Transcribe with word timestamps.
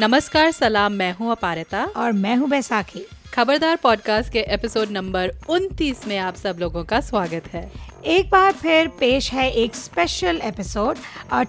नमस्कार 0.00 0.50
सलाम 0.50 0.92
मैं 0.92 1.12
हूँ 1.12 1.30
अपारिता। 1.30 1.84
और 1.96 2.12
मैं 2.12 2.36
हूँ 2.36 2.48
बैसाखी। 2.48 3.06
खबरदार 3.34 3.76
पॉडकास्ट 3.76 4.32
के 4.32 4.38
एपिसोड 4.38 4.88
नंबर 4.90 5.32
29 5.50 6.06
में 6.06 6.18
आप 6.18 6.34
सब 6.34 6.56
लोगों 6.58 6.84
का 6.84 7.00
स्वागत 7.00 7.42
है। 7.52 7.87
एक 8.06 8.28
बार 8.30 8.52
फिर 8.52 8.88
पेश 8.88 9.30
है 9.32 9.50
एक 9.52 9.74
special 9.74 10.40
episode 10.44 10.96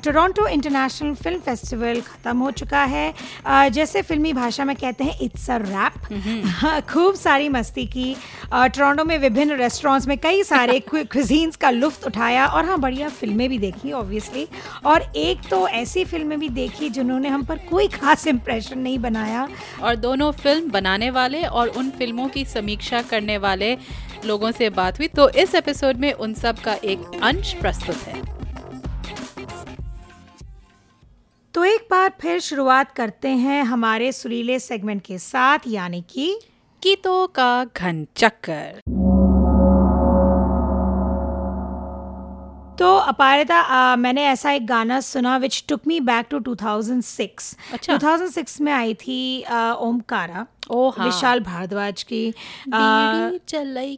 Toronto 0.04 0.47
International 0.47 1.14
film 1.15 1.39
festival 1.39 2.00
ख़त्म 2.02 2.38
हो 2.38 2.50
चुका 2.52 2.83
है। 2.83 3.14
uh, 3.14 3.70
जैसे 3.70 4.02
फिल्मी 4.02 4.33
भाषा 4.33 4.65
में 4.65 4.75
कहते 4.75 5.04
हैं 5.04 5.20
इट्स 5.21 5.50
अ 5.50 5.57
रैप 5.57 6.88
खूब 6.89 7.15
सारी 7.15 7.50
मस्ती 7.50 7.86
की 7.86 8.15
टोरंटो 8.54 9.04
में 9.04 9.18
विभिन्न 9.18 9.57
रेस्टोरेंट्स 9.57 10.07
में 10.07 10.18
कई 10.18 10.43
सारे 10.43 10.79
क्विजीन्स 10.89 11.55
का 11.55 11.70
लुफ्त 11.70 12.07
उठाया 12.07 12.47
और 12.47 12.66
हाँ 12.66 12.79
बढ़िया 12.79 13.09
फ़िल्में 13.09 13.47
भी 13.50 13.57
देखी 13.57 13.91
ऑब्वियसली 13.91 14.47
और 14.86 15.11
एक 15.16 15.47
तो 15.50 15.68
ऐसी 15.68 16.05
फ़िल्में 16.05 16.39
भी 16.39 16.50
देखी 16.50 16.89
जिन्होंने 16.89 17.29
हम 17.29 17.43
पर 17.43 17.57
कोई 17.69 17.88
खास 17.89 18.27
इम्प्रेशन 18.27 18.79
नहीं 18.79 19.00
बनाया। 19.00 19.47
और 19.82 19.96
दोनों 19.96 20.32
फ़िल्म 20.33 20.71
बनाने 20.71 21.10
वाले 21.11 21.43
और 21.43 21.68
उन 21.68 21.89
फ़िल्मों 21.89 22.27
की 22.27 22.46
समीक्षा 22.46 23.02
करने 23.02 23.38
वाले 23.38 23.77
लोगों 24.25 24.51
से 24.51 24.69
बात 24.69 25.00
हुई। 25.00 25.07
तो 25.07 25.29
इस 25.29 25.55
एपिसोड 25.55 25.97
में 25.97 26.14
उन 26.14 26.33
सब 26.33 26.60
का 26.60 26.73
एक 26.73 27.19
अंश 27.23 27.54
प्रस्तुत 27.54 27.96
है। 27.96 28.21
तो 31.54 31.64
एक 31.64 31.87
बार 31.91 32.14
फिर 32.22 32.39
शुरुआत 32.39 32.91
करते 32.91 33.30
हैं 33.30 33.63
हमारे 33.63 34.11
सुरीले 34.11 34.59
सेगमेंट 34.59 35.02
के 35.02 35.17
साथ 35.17 35.59
यानी 35.67 36.03
कि 36.09 36.39
गीतों 36.83 37.27
का 37.27 37.66
घन 37.77 38.08
चक्कर। 38.16 38.81
तो 42.80 42.95
अपारिता 42.95 43.95
मैंने 43.95 44.23
ऐसा 44.25 44.52
एक 44.52 44.66
गाना 44.67 45.00
सुना 45.02 45.36
विच 45.38 45.64
टुक 45.69 45.88
मी 45.88 46.00
बैक 46.00 46.25
टू 46.30 46.39
2006 46.39 47.55
अच्छा। 47.73 47.97
2006 47.97 48.59
में 48.61 48.72
आई 48.73 48.94
थी 48.94 49.19
ओमकारा 49.88 50.45
ओ 50.72 50.89
हाँ। 50.89 51.05
विशाल 51.05 51.39
भारद्वाज 51.39 52.03
की 52.03 52.22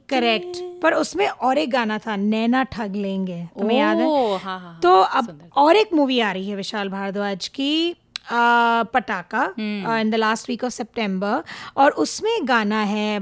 करेक्ट 0.09 0.61
पर 0.81 0.93
उसमें 0.93 1.27
और 1.27 1.57
एक 1.57 1.71
गाना 1.71 1.97
था 1.97 2.15
नैना 2.15 2.63
ठग 2.73 2.95
लेंगे। 2.95 3.43
तुम्हें 3.59 3.77
याद 3.79 3.97
है? 3.97 4.05
ओ, 4.05 4.35
हाँ, 4.35 4.59
हाँ, 4.59 4.79
तो 4.83 5.01
हाँ, 5.01 5.21
अब 5.21 5.49
और 5.55 5.75
एक 5.75 5.93
मूवी 5.93 6.19
आ 6.19 6.31
रही 6.31 6.49
है 6.49 6.55
विशाल 6.55 6.89
भारद्वाज 6.89 7.47
की 7.47 7.95
आ, 8.31 8.83
Pataakha 8.93 9.43
in 9.59 10.09
the 10.11 10.15
last 10.15 10.49
week 10.49 10.63
of 10.63 10.71
September 10.73 11.43
और 11.77 11.91
उसमें 12.03 12.47
गाना 12.47 12.81
है 12.83 13.19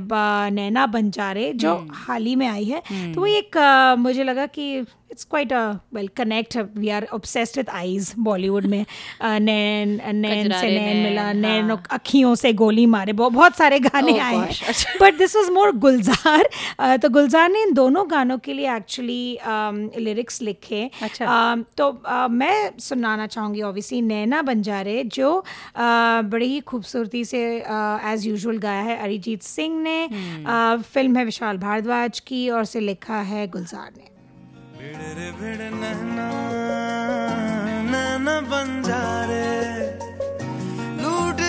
नैना 0.54 0.86
बंजारे 0.86 1.52
जो 1.56 1.76
हाल 2.08 2.26
ही 2.26 2.36
में 2.36 2.48
आई 2.48 2.66
है। 2.66 2.82
तो 3.14 3.22
वो 3.22 3.26
एक 3.28 3.58
मुझे 4.00 4.24
लगा 4.24 4.46
कि 4.46 4.86
it's 5.12 5.24
quite 5.24 5.54
a 5.54 5.72
well 5.94 6.08
connect 6.08 6.58
we 6.78 6.90
are 6.90 7.08
obsessed 7.14 7.58
with 7.58 7.70
eyes 7.70 8.14
Bollywood 8.20 8.66
में. 8.66 8.86
नैन 9.24 9.90
नैन 10.16 10.52
से 10.52 10.68
नैन 10.68 10.98
मिला 10.98 11.34
नैन 11.34 11.70
हाँ। 11.72 11.84
अखियों 11.92 12.36
से 12.36 12.54
गोली 12.54 12.86
मारे। 12.86 13.14
बहु- 13.14 13.34
बहुत 13.34 13.58
सारे 13.58 13.80
गाने 13.80 14.12
Oh 14.12 14.20
आए 14.20 14.36
हैं। 14.36 14.74
But 15.02 15.18
this 15.18 15.36
was 15.36 15.50
more 15.50 15.72
Gulzar 15.72 16.50
तो 16.98 17.10
गुलजार 17.10 17.50
ने 17.50 17.64
इन 17.64 17.74
दोनों 17.74 18.12
गानों 18.12 18.38
के 18.38 18.54
लिए 18.54 18.76
एक्चुअली 18.76 19.38
लिरिक्स 19.98 20.42
लिखे। 20.42 20.90
अच्छा। 21.02 21.56
तो 21.78 21.90
अ, 21.90 22.28
मैं 22.28 22.72
सुनाना 22.80 23.28
चाहूँगी 23.28 23.62
ऑब्वियसली 23.62 24.02
नैना 24.02 24.42
बंजारे 24.42 25.04
जो 25.04 25.44
बड़ी 25.78 26.46
ही 26.46 26.60
खूबसूरती 26.60 27.26
से 27.26 27.44
एज 28.06 28.28
यूजुअल 28.28 28.58
गाया 28.58 28.82
है 28.82 28.98
अरिजीत 28.98 29.44
सिंह 29.44 29.82
ने। 29.82 30.04
अ, 30.06 30.78
फ़िल्म 30.94 31.18
है 31.18 31.26
विशाल 31.26 31.58
भारद्वाज 31.58 32.20
की 32.20 32.50
और 32.50 32.66
से 32.66 32.80
लिखा 32.80 33.22
है 33.22 33.48
गुलजार 33.48 33.92
ने। 33.98 34.09
भिड़ 34.80 35.08
रे 35.16 35.30
भिड़ 35.40 35.64
नैना 35.72 36.28
नैना 37.92 38.36
बंजारे 38.52 39.48
लूट 41.02 41.40
रे। 41.40 41.49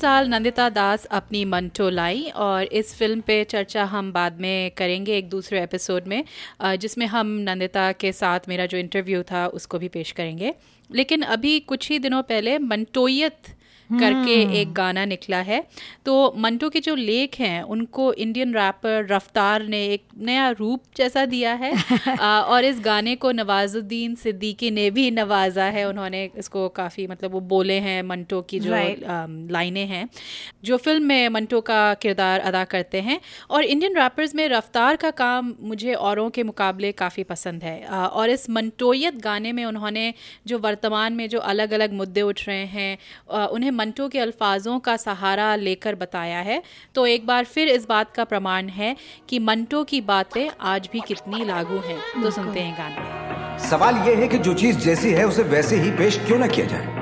साल 0.00 0.28
नंदिता 0.28 0.68
दास 0.68 1.04
अपनी 1.04 1.44
मंटो 1.44 1.88
लाई 1.90 2.22
और 2.36 2.64
इस 2.64 2.94
फ़िल्म 2.94 3.20
पे 3.20 3.44
चर्चा 3.44 3.84
हम 3.84 4.12
बाद 4.12 4.40
में 4.40 4.70
करेंगे 4.70 5.16
एक 5.18 5.28
दूसरे 5.28 5.62
एपिसोड 5.62 6.06
में 6.06 6.24
जिसमें 6.64 7.06
हम 7.06 7.26
नंदिता 7.38 7.92
के 7.92 8.12
साथ 8.12 8.40
मेरा 8.48 8.66
जो 8.66 8.78
इंटरव्यू 8.78 9.22
था 9.22 9.46
उसको 9.46 9.78
भी 9.78 9.88
पेश 9.88 10.12
करेंगे। 10.12 10.54
लेकिन 10.90 11.22
अभी 11.22 11.60
कुछ 11.60 11.90
ही 11.90 11.98
दिनों 11.98 12.22
पहले 12.22 12.58
मंटोयत 12.58 13.56
करके 13.98 14.60
एक 14.60 14.72
गाना 14.72 15.04
निकला 15.04 15.40
है। 15.40 15.66
तो 16.06 16.34
मंटो 16.36 16.68
के 16.68 16.80
जो 16.80 16.94
लेख 16.94 17.38
हैं 17.38 17.62
उनको 17.62 18.12
इंडियन 18.12 18.54
रैपर 18.54 19.06
रफ्तार 19.10 19.62
ने 19.62 19.84
एक 19.86 20.02
नया 20.18 20.50
रूप 20.50 20.82
जैसा 20.96 21.24
दिया 21.26 21.54
है। 21.54 21.72
आ, 22.20 22.40
और 22.40 22.64
इस 22.64 22.80
गाने 22.80 23.16
को 23.16 23.30
नवाजुद्दीन 23.32 24.14
सिद्दीकी 24.14 24.70
ने 24.70 24.90
भी 24.90 25.10
नवाजा 25.10 25.64
है। 25.64 25.88
उन्होंने 25.88 26.30
इसको 26.38 26.68
काफ़ी 26.68 27.06
मतलब 27.06 27.32
वो 27.32 27.40
बोले 27.40 27.74
हैं 27.74 28.02
मंटो 28.02 28.40
की 28.42 28.60
जो 28.60 28.70
Right. 28.70 29.02
लाइनें 29.52 29.86
हैं 29.86 30.08
जो 30.64 30.76
फ़िल्म 30.76 31.02
में 31.02 31.28
मंटो 31.28 31.60
का 31.60 31.94
किरदार 31.94 32.40
अदा 32.40 32.64
करते 32.64 33.00
हैं। 33.00 33.20
और 33.50 33.64
इंडियन 33.64 33.96
रैपर्स 33.96 34.34
में 34.34 34.48
रफ्तार 34.48 34.96
का 34.96 35.10
काम 35.10 35.54
मुझे 35.60 35.94
औरों 35.94 36.30
के 36.30 36.42
मुकाबले 36.42 36.92
काफ़ी 36.92 37.22
पसंद 37.22 37.62
है। 37.62 37.84
आ, 37.84 38.06
और 38.06 38.30
इस 38.30 38.50
मंटोयत 38.50 39.14
गाने 39.14 39.52
में 39.52 39.64
उन्होंने 39.64 40.14
जो 40.46 40.58
वर्तमान 40.58 41.12
में 41.12 41.28
जो 41.28 41.38
अलग 41.38 41.72
अलग 41.72 41.92
मुद्दे 41.92 42.22
उठ 42.22 42.40
रहे 42.48 42.64
हैं 42.64 42.98
आ, 43.32 43.46
उन्हें 43.46 43.70
मंटो 43.80 44.08
के 44.08 44.18
अल्फाजों 44.18 44.78
का 44.80 44.96
सहारा 44.96 45.54
लेकर 45.56 45.94
बताया 45.94 46.40
है। 46.40 46.62
तो 46.94 47.06
एक 47.06 47.26
बार 47.26 47.44
फिर 47.46 47.68
इस 47.68 47.86
बात 47.88 48.14
का 48.14 48.24
प्रमाण 48.24 48.68
है 48.70 48.94
कि 49.28 49.38
मंटो 49.38 49.84
की 49.84 50.00
बातें 50.06 50.48
आज 50.60 50.88
भी 50.92 51.00
कितनी 51.00 51.44
लागू 51.44 51.78
हैं। 51.80 51.98
तो 52.22 52.30
सुनते 52.30 52.60
हैं 52.60 52.74
गाना। 52.78 53.58
सवाल 53.70 53.96
यह 54.08 54.18
है 54.18 54.28
कि 54.28 54.38
जो 54.38 54.54
चीज़ 54.54 54.78
जैसी 54.78 55.12
है 55.12 55.26
उसे 55.26 55.42
वैसे 55.50 55.76
ही 55.76 55.90
पेश 55.98 56.18
क्यों 56.26 56.38
ना 56.38 56.46
किया 56.46 56.66
जाए? 56.66 56.98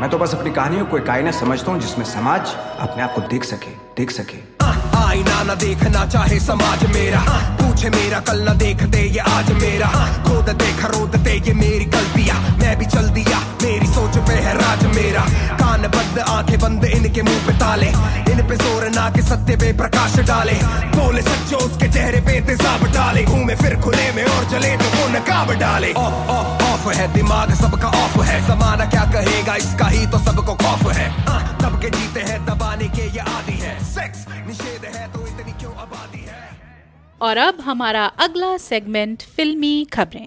मैं 0.00 0.10
तो 0.10 0.18
बस 0.18 0.34
अपनी 0.34 0.50
कहानियों 0.50 0.86
को 0.86 0.98
एक 0.98 1.08
आईना 1.10 1.30
समझता 1.30 1.72
हूँ 1.72 1.80
जिसमें 1.80 2.04
समाज 2.04 2.54
अपने 2.80 3.02
आप 3.02 3.14
को 3.14 3.20
देख 3.28 3.44
सके 3.44 3.70
देख 3.96 4.10
सके। 4.10 4.55
आईना 4.98 5.42
न 5.42 5.58
देखना, 5.58 6.04
चाहे 6.06 6.38
समाज 6.40 6.84
मेरा 6.94 7.20
पूछे 7.60 7.90
मेरा, 7.90 8.20
कल 8.20 8.48
न 8.48 8.56
देख 8.58 8.82
दे 8.92 9.02
ये 9.08 9.20
आज 9.30 9.52
मेरा 9.62 9.88
खोद 10.26 10.48
दे, 10.52 10.72
खरोद 10.82 11.16
दे 11.18 11.34
ये 11.46 11.52
मेरी 11.54 11.84
गलतियाँ, 11.86 12.38
मैं 12.60 12.76
भी 12.78 12.86
चल 12.86 13.08
दिया, 13.16 13.38
मेरी 13.62 13.86
सोच 13.86 14.18
पे 14.28 14.34
है 14.44 14.54
राज 14.58 14.84
मेरा, 14.94 15.22
कान 15.60 15.82
बंद, 15.88 16.18
आँखें 16.28 16.58
बंद, 16.60 16.84
इनके 16.86 17.22
मुँह 17.22 17.46
पे 17.46 17.52
ताले, 17.58 17.88
इन 18.32 18.42
पे 18.48 18.56
ज़ोर 18.56 18.88
ना 18.90 19.08
के 19.10 19.22
सत्य 19.22 19.56
पे 19.56 19.72
प्रकाश 19.78 20.18
डाले, 20.28 20.54
बोले 20.96 21.22
सच्चो 21.22 21.56
उसके 21.66 21.88
चेहरे 21.88 22.20
पे 22.26 22.40
तेजाब 22.46 22.84
डाले 22.94 23.24
घूमे 23.24 23.54
फिर 23.56 23.76
खुले 23.80 24.10
में 24.12 24.24
और 24.24 24.44
चले 24.50 24.76
तो 24.76 24.88
वो 24.96 25.08
नकाब 25.08 25.52
डाले। 25.60 25.92
ऑफ़ 25.94 26.30
ऑफ़ 26.30 26.64
ऑफ़ 26.66 26.88
है, 26.96 27.12
दिमाग 27.12 27.54
सबका 27.54 27.88
ऑफ़ 28.02 28.20
है 28.22 28.40
जमाना 28.46 28.84
क्या 28.86 29.04
कहेगा, 29.12 29.54
इसका 29.56 29.88
ही 29.88 30.06
तो 30.06 30.18
सबको 30.24 30.54
खौफ 30.54 30.86
है, 30.92 31.08
तब 31.62 31.80
के 31.82 31.90
जीते 31.90 32.20
हैं, 32.30 32.44
दबाने 32.46 32.88
ये 33.16 33.22
आदि 33.22 33.52
है। 33.52 33.74
सेक्स 33.84 34.24
निषेध 34.46 34.84
है 34.94 35.12
तो 35.12 35.26
इतनी 35.26 35.52
क्यों 35.52 35.74
आबादी 35.74 36.18
है? 36.18 36.40
और 37.22 37.36
अब 37.36 37.60
हमारा 37.60 38.04
अगला 38.04 38.56
सेगमेंट 38.56 39.22
फिल्मी 39.36 39.84
खबरें। 39.92 40.26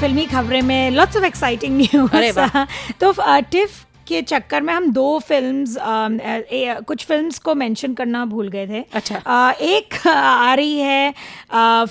फिल्मी 0.00 0.24
खबरें 0.26 0.62
में 0.62 0.90
लॉट्स 0.90 1.16
ऑफ़ 1.16 1.24
एक्साइटिंग 1.24 1.80
अरे 1.80 2.30
न्यूज़ 2.32 2.92
तो 3.00 3.12
टिफ 3.50 3.85
के 4.08 4.22
चक्कर 4.22 4.60
में 4.62 4.72
हम 4.74 4.90
दो 4.92 5.18
फिल्म्स 5.18 5.76
ए- 5.76 6.76
कुछ 6.86 7.04
फिल्म्स 7.06 7.38
को 7.38 7.54
मेंशन 7.54 7.94
करना 7.94 8.24
भूल 8.26 8.48
गए 8.48 8.66
थे। 8.66 8.84
अच्छा। 8.94 9.50
एक 9.52 10.06
आ 10.08 10.54
रही 10.54 10.78
है 10.78 11.14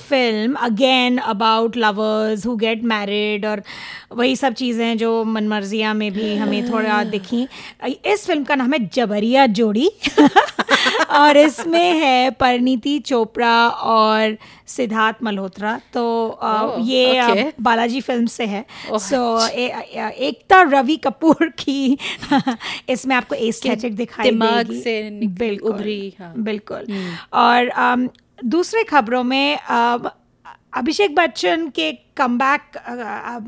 film 0.10 0.54
again 0.62 1.18
about 1.18 1.78
lovers 1.78 2.46
who 2.46 2.56
get 2.56 2.84
married 2.84 3.46
और 3.46 3.64
वही 4.12 4.36
सब 4.36 4.54
चीज़ें 4.54 4.98
जो 4.98 5.24
मनमर्जिया 5.24 5.94
में 5.94 6.12
भी 6.14 6.36
हमें 6.36 6.72
थोड़ा 6.72 7.04
दिखी। 7.04 7.48
इस 8.06 8.26
फ़िल्म 8.28 8.44
का 8.44 8.56
नाम 8.56 8.74
है 8.74 8.80
जबरिया 8.94 9.46
जोड़ी। 9.46 9.90
और 11.10 11.38
इसमें 11.38 11.92
है 12.00 12.30
परिणीति 12.32 12.98
चोपड़ा 13.00 13.68
और 13.68 14.38
सिद्धार्थ 14.68 15.18
मल्होत्रा। 15.24 15.82
तो 15.94 16.04
ओह, 16.44 16.76
ये 16.82 17.22
okay. 17.22 17.52
बालाजी 17.62 18.02
फ़िल्म 18.02 18.26
से 18.26 18.46
है। 18.46 18.66
सो 18.92 19.48
एकता 19.48 20.62
रवि 20.62 20.96
कपूर 20.98 21.50
की 21.50 21.98
इसमें 22.90 23.16
आपको 23.16 23.36
एस्थेटिक 23.36 23.96
दिखाई 23.96 24.30
दिमाग 24.30 24.68
देगी। 24.68 24.82
से 24.82 25.10
बिल्कुल 25.28 25.72
उभरी, 25.72 26.14
हाँ। 26.20 26.34
बिल्कुल। 26.38 26.86
और 27.34 27.68
अम, 27.68 28.10
दूसरे 28.46 28.84
खबरों 28.84 29.24
में 29.24 29.58
अभिषेक 30.76 31.16
बच्चन 31.16 31.68
के 31.76 31.92
कम 32.18 32.38
बैक 32.38 32.78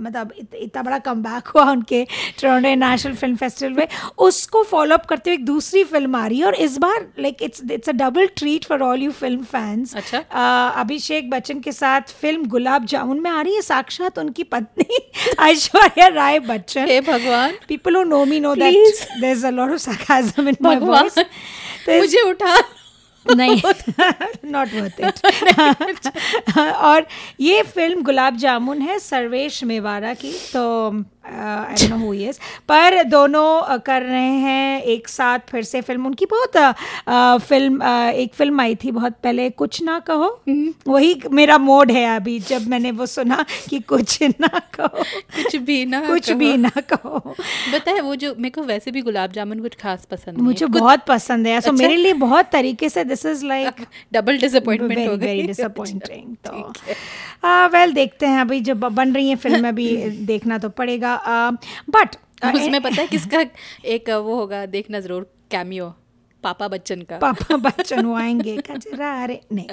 मतलब 0.01 0.31
इतना 0.55 0.81
बड़ा 0.83 0.97
कम 0.99 1.21
बैक 1.23 1.47
हुआ 1.47 1.63
उनके 1.71 2.03
टोरंटो 2.41 2.73
नेशनल 2.75 3.13
फ़िल्म 3.15 3.35
फेस्टिवल 3.35 3.73
में 3.73 3.87
उसको 4.17 4.63
फॉलो 4.63 4.95
अप 4.95 5.05
करते 5.05 5.29
हुए 5.29 5.37
एक 5.37 5.45
दूसरी 5.45 5.83
फ़िल्म 5.83 6.15
आ 6.15 6.25
रही 6.27 6.39
है 6.39 6.45
और 6.45 6.55
इस 6.55 6.77
बार 6.77 7.07
like 7.19 7.43
it's 7.43 7.61
it's 7.71 7.89
a 7.89 7.93
double 7.93 8.27
treat 8.37 8.65
for 8.65 8.81
all 8.81 9.03
you 9.03 9.11
film 9.11 9.43
fans 9.43 9.95
अच्छा। 9.95 10.19
अभिषेक 10.81 11.29
बच्चन 11.29 11.59
के 11.59 11.71
साथ 11.71 12.13
फ़िल्म 12.21 12.45
गुलाब 12.45 12.85
जामुन 12.85 13.19
में 13.19 13.29
आ 13.31 13.41
रही 13.41 13.55
है 13.55 13.61
साक्षात 13.61 14.19
उनकी 14.19 14.43
पत्नी 14.43 14.97
ऐश्वर्या 15.49 16.07
राय 16.07 16.39
बच्चन 16.39 16.87
हे 16.87 17.01
भगवान 17.01 17.55
know 18.07 18.25
me 18.25 18.39
know 18.39 18.55
Please. 18.55 18.99
that 18.99 19.21
there's 19.21 19.43
a 19.43 19.51
lot 19.51 19.71
of 19.71 19.81
sarcasm 19.81 20.47
in 20.47 20.57
my 20.61 20.75
भगवान 20.75 21.09
voice. 21.09 21.23
There's- 21.85 22.01
मुझे 22.01 22.21
उठा 22.21 22.57
नहीं। 23.35 23.61
नॉट 24.51 24.73
वर्थ 24.73 24.99
इट 25.01 25.15
और 26.57 27.05
ये 27.39 27.61
फ़िल्म 27.63 28.03
गुलाब 28.03 28.37
जामुन 28.37 28.81
है 28.81 28.99
सर्वेश 28.99 29.63
मेवाड़ा 29.63 30.13
की 30.13 30.31
तो 30.53 30.91
I 31.27 31.75
don't 31.75 31.89
know 31.89 31.97
who 31.97 32.11
he 32.11 32.27
is 32.29 32.39
पर 32.69 33.03
दोनों 33.03 33.45
uh, 33.61 33.81
कर 33.85 34.01
रहे 34.01 34.33
हैं 34.45 34.81
एक 34.81 35.07
साथ 35.07 35.39
फिर 35.49 35.63
से 35.63 35.81
फ़िल्म 35.81 36.05
उनकी 36.05 36.25
बहुत 36.25 36.57
uh, 36.57 37.39
फ़िल्म 37.39 37.79
uh, 37.79 38.11
एक 38.13 38.33
फ़िल्म 38.33 38.61
आई 38.61 38.75
थी 38.75 38.91
बहुत 38.91 39.15
पहले 39.23 39.49
कुछ 39.49 39.81
ना 39.83 39.99
कहो. 39.99 40.29
वही 40.87 41.21
मेरा 41.31 41.57
मोड 41.57 41.91
है 41.91 42.05
अभी 42.15 42.39
जब 42.39 42.67
मैंने 42.67 42.91
वो 42.91 43.05
सुना 43.05 43.45
कि 43.69 43.79
कुछ 43.79 44.21
ना 44.23 44.59
कहो. 44.75 45.03
कुछ 45.35 45.55
भी 45.55 45.85
ना 45.85 46.01
कुछ 46.07 46.31
भी 46.31 46.55
ना 46.57 46.71
कहो. 46.93 47.35
बताए 47.73 47.99
वो 47.99 48.15
जो 48.15 48.33
मेरे 48.37 48.49
को 48.49 48.61
वैसे 48.63 48.91
भी 48.91 49.01
गुलाब 49.01 49.31
जामुन 49.31 49.59
कुछ 49.59 49.75
खास 49.75 50.05
पसंद 50.11 50.37
मुझे 50.37 50.65
बहुत 50.65 51.05
पसंद 51.07 51.47
है. 51.47 51.59
सो 51.61 51.71
अच्छा। 51.71 51.83
मेरे 51.83 51.95
लिए 51.95 52.13
बहुत 52.13 52.49
तरीके 52.51 52.89
से 52.89 53.03
this 53.03 53.25
is 53.25 53.45
like 53.45 53.85
double 54.13 54.37
disappointment 54.37 55.07
हो 55.09 55.17
गई. 55.17 55.25
वेरी 55.25 55.47
डिसअपॉइंटिंग 55.47 56.35
तो. 56.47 56.73
वेल 57.73 57.91
देखते 57.93 58.25
हैं 58.25 58.39
अभी 58.41 58.59
जब 58.61 58.79
बन 58.79 59.13
रही 59.13 59.29
है 59.29 59.35
फ़िल्म 59.35 59.67
अभी 59.67 59.95
देखना 60.25 60.57
तो 60.57 60.69
पड़ेगा. 60.69 61.16
बट 61.89 62.15
उसमें 62.55 62.81
पता 62.81 63.01
है 63.01 63.07
किसका 63.11 63.45
एक 63.85 64.09
वो 64.09 64.35
होगा 64.35 64.65
देखना 64.65 64.99
ज़रूर 64.99 65.31
कैमियो 65.51 65.93
पापा 66.43 66.67
बच्चन 66.67 67.01
का। 67.01 67.17
पापा 67.17 67.55
बच्चन 67.57 68.05
वो 68.05 68.15
आएँगे 68.15 68.57
कचरा 68.57 69.11
अरे 69.23 69.39
नहीं। 69.53 69.67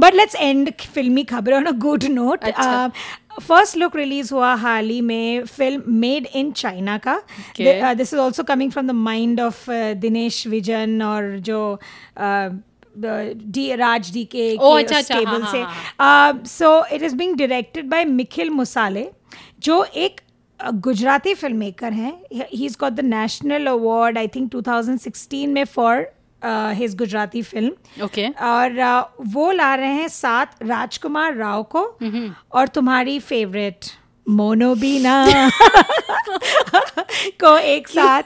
बट 0.00 0.14
लेट्स 0.14 0.34
एंड 0.34 0.72
फिल्मी 0.94 1.24
खबरें 1.24 1.56
ऑन 1.56 1.64
अ 1.64 1.70
गुड 1.70 2.04
नोट 2.04 2.44
अच्छा। 2.44 2.88
फ़र्स्ट 3.40 3.76
लुक 3.76 3.96
रिलीज़ 3.96 4.32
हुआ 4.34 4.54
हाल 4.54 4.88
ही 4.90 5.00
में 5.00 5.44
फ़िल्म 5.44 5.82
मेड 6.00 6.26
इन 6.34 6.50
चाइना 6.52 6.98
का। 6.98 7.22
This 7.58 8.12
is 8.14 8.20
also 8.20 8.42
coming 8.42 8.72
from 8.72 8.86
the 8.86 8.90
mind 8.90 9.40
of 9.40 9.70
Dinesh 10.00 10.46
Vijan 10.46 11.02
और 11.02 11.36
जो 11.38 11.62
uh, 12.20 12.50
D 12.96 13.74
Raj 13.74 14.12
D 14.12 14.24
K 14.24 14.56
Oh, 14.56 14.78
अच्छा, 14.78 14.98
अच्छा, 14.98 15.20
हाँ, 15.26 16.32
से। 16.32 16.48
So 16.48 16.84
it 16.94 17.02
is 17.02 17.16
being 17.16 17.36
directed 17.36 17.88
by 17.88 18.04
Mikhil 18.04 18.50
Musale 18.50 19.10
जो 19.62 19.82
एक 19.84 20.20
गुजराती 20.60 21.34
फ़िल्म 21.34 21.56
मेकर 21.58 21.92
हैं 21.92 22.12
he 22.52 22.64
is 22.66 22.76
got 22.80 22.92
the 22.92 23.00
national 23.04 23.66
award 23.66 24.18
I 24.18 24.28
think 24.34 24.50
2016 24.52 25.46
में 25.46 25.64
for 25.64 26.06
his 26.76 26.94
Gujarati 26.96 27.42
film 27.42 28.04
okay 28.04 28.28
और 28.28 28.78
अ, 28.78 29.02
वो 29.32 29.50
ला 29.52 29.74
रहे 29.74 29.92
हैं 29.94 30.08
साथ 30.08 30.62
राजकुमार 30.62 31.34
राव 31.36 31.62
को 31.76 31.82
और 32.52 32.68
तुम्हारी 32.68 33.18
फेवरेट 33.20 33.84
मोनोबीना 34.26 35.24
को 37.40 37.56
एक 37.58 37.88
साथ 37.88 38.22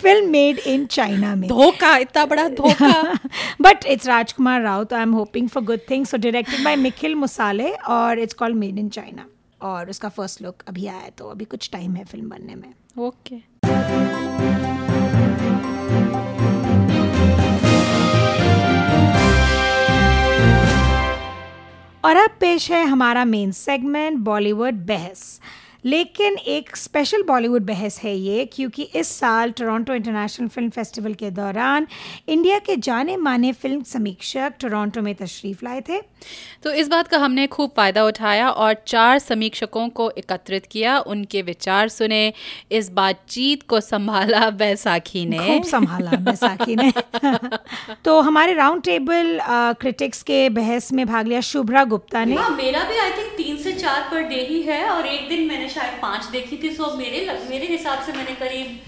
फ़िल्म 0.00 0.30
मेड 0.30 0.58
इन 0.58 0.84
चाइना 0.86 1.34
में। 1.34 1.48
धोखा 1.48 1.96
इतना 1.96 2.24
बड़ा 2.26 2.48
धोखा। 2.48 3.18
बट 3.62 3.84
इट्स 3.86 4.06
राजकुमार 4.06 4.62
राव 4.62 4.84
तो 4.84 4.96
I 4.96 5.02
am 5.02 5.12
hoping 5.12 5.48
for 5.48 5.62
good 5.64 5.78
things 5.90 6.10
so 6.10 6.16
directed 6.16 6.64
by 6.64 6.76
Nikhil 6.76 7.14
Musale 7.14 7.70
और 7.72 8.18
it's 8.18 8.34
called 8.34 8.56
Made 8.56 8.78
in 8.78 8.88
China 8.88 9.26
और 9.62 9.90
उसका 9.90 10.08
फ़र्स्ट 10.08 10.42
लुक 10.42 10.62
अभी 10.68 10.86
आया 10.86 10.98
है, 10.98 11.10
तो 11.10 11.28
अभी 11.28 11.44
कुछ 11.44 11.70
टाइम 11.72 11.96
है 11.96 12.04
फ़िल्म 12.04 12.28
बनने 12.28 12.54
में। 12.54 12.72
ओके 12.98 13.36
और 22.04 22.16
अब 22.16 22.30
पेश 22.40 22.70
है 22.70 22.84
हमारा 22.84 23.24
मेन 23.24 23.50
सेगमेंट 23.52 24.18
बॉलीवुड 24.18 24.74
बहस। 24.86 25.40
लेकिन 25.84 26.36
एक 26.46 26.76
स्पेशल 26.76 27.22
बॉलीवुड 27.22 27.66
बहस 27.66 28.00
है 28.04 28.14
ये 28.16 28.44
क्योंकि 28.44 28.82
इस 28.82 29.08
साल 29.08 29.50
टोरंटो 29.50 29.94
इंटरनेशनल 29.94 30.48
फ़िल्म 30.48 30.70
फेस्टिवल 30.70 31.14
के 31.14 31.30
दौरान 31.30 31.86
इंडिया 32.28 32.58
के 32.58 32.76
जाने 32.76 33.16
माने 33.16 33.52
फ़िल्म 33.52 33.82
समीक्षक 33.82 34.54
टोरंटो 34.60 35.02
में 35.02 35.14
तशरीफ़ 35.14 35.64
लाए 35.64 35.80
थे। 35.80 36.00
तो 36.62 36.72
इस 36.72 36.88
बात 36.88 37.08
का 37.08 37.18
हमने 37.18 37.46
खूब 37.46 37.70
फ़ायदा 37.76 38.04
उठाया 38.04 38.48
और 38.50 38.74
चार 38.86 39.18
समीक्षकों 39.18 39.88
को 39.88 40.10
एकत्रित 40.10 40.66
किया 40.66 40.98
उनके 41.06 41.42
विचार 41.42 41.88
सुने 41.88 42.32
इस 42.72 42.90
बातचीत 42.90 43.62
को 43.62 43.80
संभाला 43.80 44.50
बैसाखी 44.50 45.24
ने। 45.26 45.38
खूब 45.38 45.64
संभाला 45.64 46.10
बैसाखी 46.10 46.76
ने। 46.76 46.92
तो 48.04 48.20
हमारे 48.20 48.54
राउंड 48.54 48.82
टेबल 48.82 49.38
क्रिटिक्स 49.80 50.22
के 50.22 50.48
बहस 50.50 50.92
में 50.92 51.06
भाग 51.06 51.26
लिया 51.26 51.40
शुभ्रा 51.40 51.84
गुप्ता 51.84 52.24
ने। 52.24 52.34
हाँ 52.34 52.50
मेरा 52.50 52.82
भी 52.84 52.98
आई 52.98 53.10
थिंक 53.10 53.32
तीन 53.36 53.56
से 53.56 53.72
चार 53.72 54.08
पर 54.10 54.22
डे 54.28 54.40
ही 54.50 54.60
है 54.62 54.84
और 54.90 55.06
एक 55.06 55.28
दिन 55.28 55.46
मैंने 55.48 55.68
शायद 55.70 56.00
पाँच 56.02 56.24
देखी 56.32 56.56
थी 56.62 56.74
सो 56.74 56.94
मेरे 56.96 57.26
मेरे 57.48 57.66
हिसाब 57.66 58.04
से 58.06 58.12
मैंने 58.12 58.34
करीब 58.36 58.80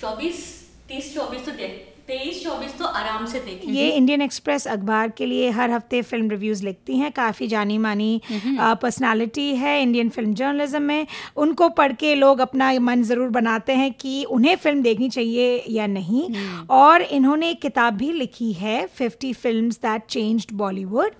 चौबीस, 0.00 0.44
तीस, 0.88 1.14
चौबीस 1.14 1.44
तो 1.46 1.52
देख। 1.52 1.91
तेईस 2.08 2.42
चौबीस 2.44 2.76
तो 2.78 2.84
आराम 2.86 3.26
से 3.26 3.38
देखी। 3.40 3.72
ये 3.72 3.90
इंडियन 3.90 4.22
एक्सप्रेस 4.22 4.66
अखबार 4.68 5.08
के 5.18 5.26
लिए 5.26 5.50
हर 5.50 5.70
हफ़्ते 5.70 6.00
फ़िल्म 6.02 6.30
रिव्यूज़ 6.30 6.64
लिखती 6.64 6.96
हैं 6.98 7.10
काफ़ी 7.12 7.46
जानी 7.48 7.78
मानी 7.78 8.20
पर्सनालिटी 8.28 9.48
है 9.56 9.80
इंडियन 9.82 10.08
फ़िल्म 10.08 10.34
जर्नलिज्म 10.34 10.82
में। 10.82 11.06
उनको 11.36 11.68
पढ़ 11.72 11.92
के 11.94 12.14
लोग 12.14 12.40
अपना 12.40 12.72
मन 12.80 13.02
ज़रूर 13.04 13.28
बनाते 13.30 13.72
हैं 13.74 13.92
कि 13.94 14.24
उन्हें 14.30 14.54
फ़िल्म 14.56 14.82
देखनी 14.82 15.08
चाहिए 15.10 15.64
या 15.70 15.86
नहीं। 15.88 16.28
और 16.70 17.02
इन्होंने 17.02 17.50
एक 17.50 17.60
किताब 17.62 17.94
भी 17.96 18.12
लिखी 18.12 18.52
है 18.54 18.86
fifty 18.88 19.32
film 19.34 19.70
that 19.82 20.06
changed 20.08 20.52
Bollywood 20.56 21.14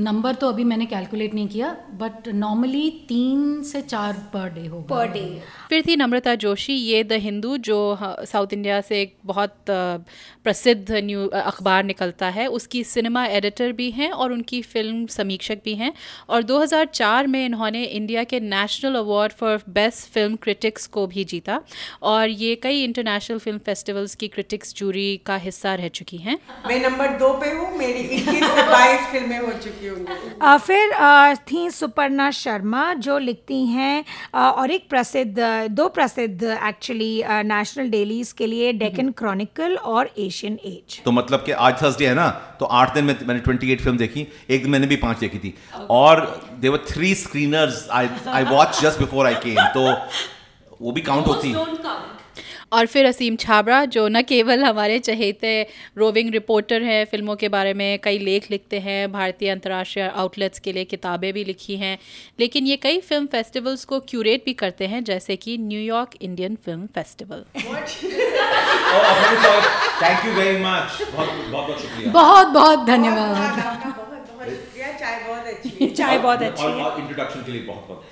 number 0.00 0.34
तो 0.34 0.48
अभी 0.48 0.64
मैंने 0.64 0.86
कैलकुलेट 0.86 1.34
नहीं 1.34 1.48
किया 1.48 1.76
बट 2.00 2.28
नॉर्मली 2.36 2.88
तीन 3.08 3.62
से 3.64 3.80
चार 3.82 4.12
पर 4.32 4.48
डे 4.54 4.66
हो 4.66 4.80
पर 4.90 5.08
डे 5.12 5.22
फिर 5.68 5.82
थी 5.86 5.96
नम्रता 5.96 6.34
जोशी 6.36 6.74
ये 6.74 7.02
द 7.04 7.18
हिंदू 7.22 7.56
जो 7.68 7.78
साउथ 8.00 8.52
इंडिया 8.52 8.80
से 8.82 9.00
एक 9.02 9.16
बहुत 9.26 9.70
प्रसिद्ध 10.44 10.90
न्यू 10.92 11.26
अखबार 11.28 11.84
निकलता 11.84 12.28
है। 12.28 12.46
उसकी 12.48 12.82
सिनेमा 12.84 13.24
एडिटर 13.28 13.72
भी 13.72 13.90
हैं 13.90 14.10
और 14.12 14.32
उनकी 14.32 14.60
फ़िल्म 14.64 15.06
समीक्षक 15.08 15.58
भी 15.64 15.74
हैं। 15.74 15.92
और 16.28 16.42
2004 16.42 17.26
में 17.26 17.44
इन्होंने 17.44 17.82
इंडिया 17.84 18.24
के 18.24 18.40
national 18.40 18.94
award 18.96 19.32
for 19.32 19.60
best 19.70 20.12
film 20.14 20.36
critics 20.42 20.86
को 20.88 21.06
भी 21.06 21.24
जीता। 21.24 21.60
और 22.04 22.28
ये 22.28 22.54
कई 22.62 22.82
इंटरनेशनल 22.84 23.38
फ़िल्म 23.38 23.58
फेस्टिवल्स 23.66 24.14
की 24.14 24.28
क्रिटिक्स 24.28 24.74
जूरी 24.74 25.16
का 25.26 25.36
हिस्सा 25.38 25.74
रह 25.74 25.88
चुकी 25.90 26.16
हैं। 26.18 26.38
मैं 26.66 26.80
नंबर 26.82 27.16
दो 27.18 27.32
पे 27.40 27.50
हूँ 27.52 27.76
मेरी 27.78 28.02
बाईस 28.40 29.06
फ़िल्में 29.12 29.38
हो 29.38 29.52
चुकी 29.64 29.86
होंगी। 29.86 30.56
फिर 30.66 31.36
थी 31.50 31.68
सुपर्णा 31.70 32.30
शर्मा 32.30 32.92
जो 33.00 33.18
लिखती 33.18 33.64
हैं 33.66 34.04
और 34.34 34.70
एक 34.70 34.88
प्रसिद्ध 34.90 35.38
दो 35.70 35.88
प्रसिद्ध 35.90 36.42
एक्चुअली 36.42 37.22
नेशनल 37.46 37.88
डेलीज 37.90 38.32
के 38.32 38.46
लिए 38.46 38.72
डेकन 38.74 39.10
क्रॉनिकल 39.18 39.69
और 39.76 40.10
एशियन 40.18 40.58
एज 40.64 41.00
तो 41.04 41.12
मतलब 41.12 41.42
कि 41.44 41.52
आज 41.52 41.82
थर्सडे 41.82 42.06
है 42.06 42.14
ना 42.14 42.28
तो 42.60 42.66
आठ 42.66 42.94
दिन 42.94 43.04
में 43.04 43.14
मैंने 43.26 43.40
28 43.42 43.82
फ़िल्म 43.82 43.96
देखी 43.96 44.26
एक 44.50 44.62
दिन 44.62 44.70
मैंने 44.70 44.86
भी 44.86 44.96
पाँच 44.96 45.18
देखी 45.18 45.38
थी। 45.38 45.54
Okay. 45.74 45.86
और 45.90 46.40
there were 46.60 46.84
three 46.88 47.14
screeners 47.14 47.86
I 47.90 48.08
I 48.28 48.44
watch 48.44 48.80
just 48.82 48.98
before 48.98 49.26
I 49.26 49.34
came 49.44 49.62
तो 49.74 49.82
वो 50.82 50.92
भी 50.92 51.00
काउंट 51.00 51.26
होती। 51.26 51.52
काउंट 51.52 51.82
और 52.72 52.86
फिर 52.86 53.06
असीम 53.06 53.36
छाबड़ा 53.36 53.84
जो 53.94 54.06
न 54.08 54.22
केवल 54.22 54.64
हमारे 54.64 54.98
चहेते 54.98 55.52
रोविंग 55.98 56.30
रिपोर्टर 56.32 56.82
हैं 56.82 57.04
फ़िल्मों 57.04 57.36
के 57.36 57.48
बारे 57.48 57.72
में 57.74 57.98
कई 58.04 58.18
लेख 58.18 58.50
लिखते 58.50 58.78
हैं 58.80 59.00
भारतीय 59.12 59.50
अंतर्राष्ट्रीय 59.50 60.06
आउटलेट्स 60.06 60.58
के 60.58 60.72
लिए 60.72 60.84
किताबें 60.84 61.32
भी 61.32 61.44
लिखी 61.44 61.76
हैं 61.76 61.98
लेकिन 62.40 62.66
ये 62.66 62.76
कई 62.84 63.00
फ़िल्म 63.08 63.26
फेस्टिवल्स 63.32 63.84
को 63.84 64.00
क्यूरेट 64.10 64.44
भी 64.44 64.52
करते 64.62 64.86
हैं 64.86 65.02
जैसे 65.04 65.36
कि 65.36 65.56
New York 65.58 66.14
Indian 66.20 66.56
film 66.64 66.86
festival 66.94 67.44
thank 70.02 70.24
you 70.26 70.32
very 70.32 70.58
much 70.64 71.02
बहुत 72.06 72.48
बहुत 72.48 72.86
धन्यवाद। 72.86 73.38
चाय 75.00 75.18
बहुत 75.18 75.46
अच्छी 75.46 75.70
है। 75.80 75.88
चाय 75.94 76.18
बहुत 76.18 76.42
अच्छी 76.42 76.62
है। 76.62 76.68
इंट्रोडक्शन 76.98 77.42
के 77.46 77.52
लिए 77.52 77.62
बहुत 77.62 77.86
बहुत 77.88 78.04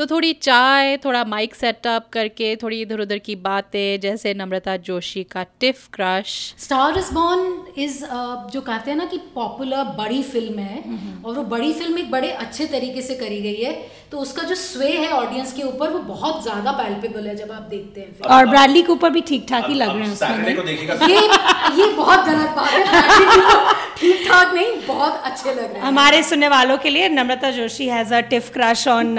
तो 0.00 0.04
थोड़ी 0.06 0.32
चाय 0.34 0.96
थोड़ा 0.96 1.22
माइक 1.26 1.54
सेटअप 1.54 2.04
करके 2.12 2.54
थोड़ी 2.56 2.80
इधर 2.82 3.00
उधर 3.00 3.18
की 3.18 3.34
बातें 3.38 4.00
जैसे 4.00 4.32
नम्रता 4.34 4.76
जोशी 4.86 5.22
का 5.32 5.42
TIFF 5.60 5.86
crush. 5.94 6.36
Star 6.58 6.98
is 6.98 7.12
born 7.14 7.42
is 7.78 7.98
जो 8.52 8.60
कहते 8.60 8.90
हैं 8.90 8.96
ना 8.98 9.04
कि 9.04 9.18
पॉपुलर 9.34 9.82
बड़ी 9.98 10.22
फ़िल्म 10.24 10.58
है 10.60 10.78
और 11.24 11.34
वो 11.34 11.42
बड़ी 11.46 11.72
फ़िल्म 11.72 11.98
एक 11.98 12.10
बड़े 12.10 12.30
अच्छे 12.44 12.66
तरीके 12.68 13.02
से 13.02 13.14
करी 13.16 13.40
गई 13.42 13.62
है 13.62 13.72
तो 14.10 14.18
उसका 14.18 14.42
जो 14.42 14.54
स्वे 14.54 14.90
है 14.92 15.10
ऑडियंस 15.12 15.52
के 15.52 15.62
ऊपर 15.64 15.90
वो 15.90 15.98
बहुत 16.06 16.42
ज़्यादा 16.42 16.72
पैल्पेबल 16.78 17.26
है 17.26 17.34
जब 17.36 17.52
आप 17.52 17.68
देखते 17.70 18.00
हैं 18.00 18.08
film। 18.14 18.30
और 18.30 18.46
ब्रैडली 18.46 18.82
के 18.82 18.92
ऊपर 18.92 19.10
भी 19.10 19.20
ठीक 19.28 19.46
ठाक 19.50 19.68
ही 19.68 19.74
लग 19.74 19.88
रहे 19.88 20.04
हैं 20.04 20.12
उसमें 20.12 20.48
ये 21.08 21.20
ये 21.76 21.92
बहुत 21.94 22.24
गलत 22.26 22.50
बात 22.56 22.72
है 22.72 22.80
ठीक 24.00 24.26
ठाक 24.28 24.54
नहीं 24.54 24.72
बहुत 24.86 25.22
अच्छे 25.24 25.50
लग 25.50 25.58
रहे 25.58 25.74
हैं। 25.74 25.82
हमारे 25.82 26.22
सुनने 26.24 26.48
वालों 26.48 26.76
के 26.78 26.90
लिए 26.90 27.08
Namrata 27.10 27.50
Joshi 27.52 27.88
has 27.88 28.14
a 28.14 28.20
TIFF 28.30 28.50
crush 28.52 28.86
on 28.88 29.16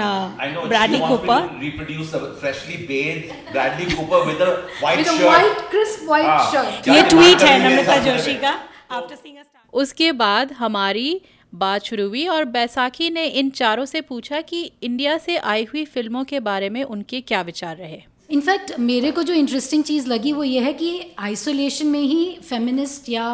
Bradley 0.72 0.98
she 0.98 1.06
wants 1.06 1.30
me 1.30 1.38
to 1.38 1.62
reproduce 1.62 2.12
a 2.18 2.22
freshly 2.42 2.78
bathed 2.90 3.32
Bradley 3.54 3.88
Cooper 3.94 4.22
with 4.28 4.44
a 4.48 4.52
white 4.82 4.98
With 4.98 5.08
shirt. 5.08 5.18
With 5.18 5.24
a 5.24 5.32
white, 5.32 5.64
crisp 5.72 6.06
white 6.12 6.30
हाँ, 6.30 6.44
shirt. 6.52 6.88
ये 6.88 7.02
ट्वीट 7.10 7.42
है 7.42 7.58
रही 7.58 7.68
नम्रता 7.68 7.98
जोशी 8.04 8.34
का 8.44 8.58
आफ्टर 8.90 9.14
सीइंग 9.16 9.36
अ 9.36 9.42
स्टार 9.42 9.80
उसके 9.82 10.12
बाद 10.20 10.52
हमारी 10.58 11.08
बात 11.52 11.84
शुरू 11.84 12.06
हुई 12.08 12.26
और 12.34 12.44
बैसाखी 12.52 13.08
ने 13.10 13.26
इन 13.40 13.50
चारों 13.58 13.84
से 13.86 14.00
पूछा 14.00 14.40
कि 14.40 14.60
इंडिया 14.82 15.16
से 15.18 15.36
आई 15.52 15.64
हुई 15.72 15.84
फ़िल्मों 15.94 16.24
के 16.24 16.40
बारे 16.40 16.68
में 16.70 16.82
उनके 16.84 17.20
क्या 17.20 17.40
विचार 17.42 17.76
रहे। 17.76 18.00
इनफैक्ट 18.30 18.72
मेरे 18.80 19.10
को 19.12 19.22
जो 19.22 19.34
इंटरेस्टिंग 19.34 19.82
चीज़ 19.84 20.06
लगी 20.08 20.32
वो 20.32 20.44
ये 20.44 20.60
है 20.60 20.72
कि 20.72 20.90
आइसोलेशन 21.20 21.86
में 21.86 22.00
ही 22.00 22.24
फेमिनिस्ट 22.48 23.08
या 23.08 23.26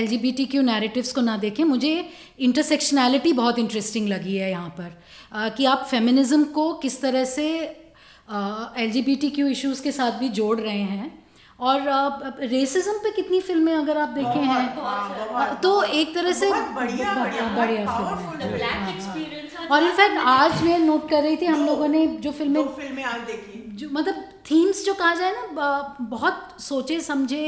L 0.00 0.06
G 0.06 0.18
B 0.18 0.32
T 0.32 0.44
Q 0.52 0.62
narratives 0.62 1.12
को 1.12 1.20
ना 1.20 1.36
देखें 1.38 1.62
मुझे 1.64 1.92
इंटरसेक्शनैलिटी 2.48 3.32
बहुत 3.42 3.58
इंटरेस्टिंग 3.58 4.08
लगी 4.08 4.36
है 4.36 4.50
यहाँ 4.50 4.68
पर। 4.78 4.96
कि 5.32 5.64
आप 5.66 5.86
फेमिनिज्म 5.90 6.44
को 6.52 6.72
किस 6.82 7.00
तरह 7.02 7.24
से 7.26 7.46
L 8.78 8.90
G 8.92 9.02
B 9.02 9.14
T 9.16 9.30
Q 9.30 9.46
issues 9.48 9.82
के 9.82 9.92
साथ 9.92 10.18
भी 10.20 10.28
जोड़ 10.40 10.58
रहे 10.60 10.82
हैं। 10.82 11.12
और 11.60 11.80
रेसिज्म 12.40 12.92
पे 13.04 13.10
कितनी 13.12 13.40
फ़िल्में 13.40 13.74
अगर 13.74 13.98
आप 13.98 14.08
देखे 14.08 14.38
हैं 14.40 14.68
तो 15.62 15.82
एक 15.82 16.14
तरह 16.14 16.32
से 16.32 16.50
बढ़िया, 17.50 17.86
फ़िल्म 17.86 18.16
है। 18.16 18.30
हाँ, 18.70 18.92
हाँ। 18.96 19.66
और 19.70 19.82
इनफैक्ट 19.82 20.16
आज 20.18 20.62
मैं 20.62 20.78
नोट 20.78 21.08
कर 21.10 21.22
रही 21.22 21.36
थी 21.36 21.46
हम 21.46 21.64
लोगों 21.66 21.88
ने 21.88 22.06
जो 22.18 22.30
फ़िल्में 22.32 22.62
फ़िल्में 22.70 23.02
आज 23.04 23.20
देखी। 23.22 23.62
जो 23.76 23.88
मतलब 23.92 24.14
थीम्स 24.50 24.84
जो 24.86 24.94
कहा 24.94 25.14
जाए 25.14 25.32
ना 25.32 25.96
बहुत 26.00 26.56
सोचे 26.60 27.00
समझे 27.00 27.44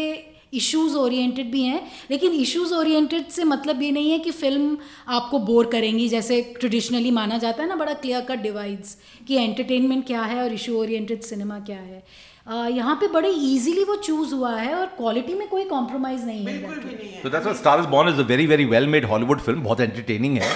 इश्यूज़ 0.52 0.94
ओरिएंटेड 0.96 1.50
भी 1.50 1.62
हैं 1.64 1.80
लेकिन 2.10 2.32
इश्यूज़ 2.34 2.72
ओरिएंटेड 2.74 3.28
से 3.30 3.44
मतलब 3.44 3.82
ये 3.82 3.90
नहीं 3.92 4.10
है 4.10 4.18
कि 4.18 4.30
फ़िल्म 4.30 4.76
आपको 5.18 5.38
बोर 5.50 5.66
करेंगी 5.72 6.08
जैसे 6.08 6.40
ट्रेडिशनली 6.58 7.10
माना 7.20 7.38
जाता 7.44 7.62
है 7.62 7.68
ना 7.68 7.76
बड़ा 7.82 7.94
क्लियर 8.04 8.20
कट 8.30 8.42
डिवाइड्स 8.42 8.96
कि 9.28 9.36
एंटरटेनमेंट 9.44 10.06
क्या 10.06 10.22
है 10.32 10.42
और 10.42 10.52
इशू 10.54 10.76
ओरिएंटेड 10.80 11.22
सिनेमा 11.30 11.58
क्या 11.70 11.78
है 11.78 12.02
अ, 12.46 12.66
यहाँ 12.76 12.94
पे 13.00 13.06
बड़े 13.14 13.28
इजीली 13.30 13.84
वो 13.84 13.96
चूज़ 14.04 14.34
हुआ 14.34 14.54
है 14.60 14.74
और 14.74 14.86
क्वालिटी 14.96 15.34
में 15.34 15.46
कोई 15.48 15.64
कॉम्प्रोमाइज 15.74 16.24
नहीं 16.26 16.44
है 16.46 16.52
बिल्कुल 16.60 16.78
भी 16.84 16.94
नहीं 16.94 17.10
है 17.10 17.22
So 17.24 17.32
that's 17.34 17.46
why 17.46 17.54
Star 17.62 17.78
is 17.80 17.86
Born 17.94 18.08
is 18.12 18.18
a 18.18 18.26
very 18.30 18.46
very 18.52 18.66
well 18.74 18.86
made 18.94 19.04
Hollywood 19.10 19.42
film. 19.48 19.62
बहुत 19.64 19.80
entertaining 19.86 20.38
है, 20.42 20.48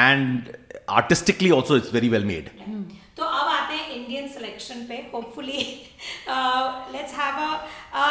and 0.00 0.50
artistically 0.98 1.50
also 1.58 1.78
it's 1.82 1.94
very 1.98 2.10
well 2.16 2.26
made. 2.32 2.50
तो 3.16 3.24
अब 3.24 3.48
आते 3.52 3.74
हैं 3.74 3.90
इंडियन 3.94 4.28
सिलेक्शन 4.32 4.84
पे 4.88 4.96
होपफुली 5.14 5.62
लेट्स 6.28 7.14
हैव 7.14 7.40
अ 7.94 8.04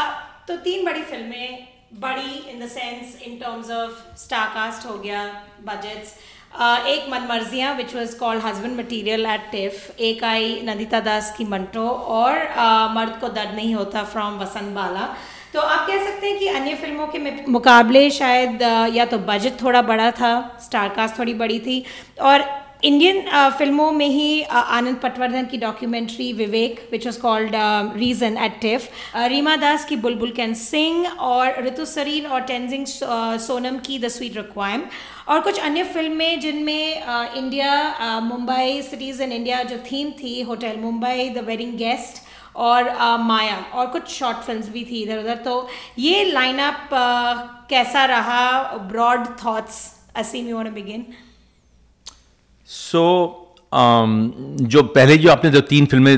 तो 0.48 0.56
तीन 0.66 0.86
बड़ी 0.86 1.02
फ़िल्में 1.04 1.68
बड़ी 2.02 2.50
in 2.52 2.60
the 2.60 2.68
sense 2.70 3.22
in 3.28 3.38
terms 3.38 3.70
of 3.72 4.18
star 4.18 4.48
cast 4.54 4.86
हो 4.88 4.98
गया 4.98 5.24
बजट्स 5.66 6.14
uh, 6.62 6.86
एक 6.88 7.10
Manmarziyaan 7.12 7.74
which 7.76 7.96
was 7.96 8.18
called 8.20 8.44
husband 8.44 8.78
material 8.80 9.26
at 9.26 9.50
TIFF 9.52 10.00
एक 10.10 10.24
आई 10.24 10.60
नंदिता 10.66 11.00
दास 11.08 11.34
की 11.38 11.46
मंटो 11.46 11.88
और 11.88 12.34
uh, 12.34 12.96
मर्द 12.96 13.18
को 13.22 13.30
दर्द 13.30 13.56
नहीं 13.56 13.74
होता 13.76 14.04
फ्रॉम 14.14 14.40
वसंत 14.40 14.76
बाला. 14.76 15.08
तो 15.54 15.60
आप 15.62 15.86
कह 15.88 16.04
सकते 16.06 16.28
हैं 16.28 16.38
कि 16.40 16.48
अन्य 16.48 16.76
फ़िल्मों 16.76 17.08
के 17.08 17.20
मुकाबले 17.52 18.10
शायद 18.12 18.62
या 18.96 19.06
तो 19.06 19.18
बजट 19.28 19.62
थोड़ा 19.62 19.82
बड़ा 19.82 20.10
था 20.12 20.32
स्टार 20.64 20.90
कास्ट 20.96 21.20
थोड़ी 21.20 21.34
बड़ी 21.36 21.60
थी. 21.60 21.84
और 22.22 22.42
इंडियन 22.88 23.22
फ़िल्मों 23.58 23.92
में 23.92 24.08
ही 24.08 24.42
आनंद 24.58 24.98
पटवर्धन 25.04 25.46
की 25.52 25.58
documentary 25.58 26.32
Vivek 26.34 26.80
which 26.92 27.06
was 27.06 27.20
called 27.22 27.52
Reason 27.98 28.38
at 28.46 28.60
TIFF 28.62 28.90
Rima 29.30 29.56
Das 29.64 29.86
की 29.86 29.96
बुलबुल 30.06 30.32
कैन 30.32 30.54
सिंग 30.54 31.06
और 31.30 31.64
ऋतु 31.66 31.86
सरीन 31.86 32.26
और 32.28 32.42
टेंजिंग 32.52 32.86
सोनम 33.48 33.80
की 33.88 34.00
द 34.00 34.08
स्वीट 34.18 34.38
रिक्वायम 34.38 34.84
और 35.28 35.40
कुछ 35.42 35.60
अन्य 35.60 35.84
फ़िल्में 35.94 36.40
जिनमें 36.40 37.04
India 37.36 38.20
Mumbai 38.24 38.82
cities 38.90 39.22
in 39.24 39.32
India 39.32 39.62
जो 39.72 39.78
थीम 39.92 40.12
थी 40.24 40.42
hotel 40.44 40.78
Mumbai 40.82 41.30
the 41.30 41.46
wedding 41.48 41.78
guest 41.78 42.26
और 42.58 42.88
अ, 42.88 43.16
माया 43.18 43.58
और 43.74 43.88
कुछ 43.92 44.10
शॉर्ट 44.10 44.38
फिल्म्स 44.46 44.70
भी 44.70 44.84
थी 44.92 45.02
इधर 45.04 45.20
उधर 45.20 45.44
तो 45.46 45.60
ये 46.00 46.24
लाइनअप 46.32 46.90
कैसा 47.70 48.06
रहा 48.16 48.62
broad 48.92 49.28
thoughts 49.46 49.86
Aseem 50.16 50.48
you 50.50 50.56
want 50.56 50.68
to 50.68 50.74
begin 50.76 51.06
so 52.70 53.02
um, 53.72 54.32
जो 54.64 54.82
पहले 54.86 55.18
जो 55.18 55.30
आपने 55.32 55.50
जो 55.52 55.60
तीन 55.64 55.86
फ़िल्में 55.86 56.18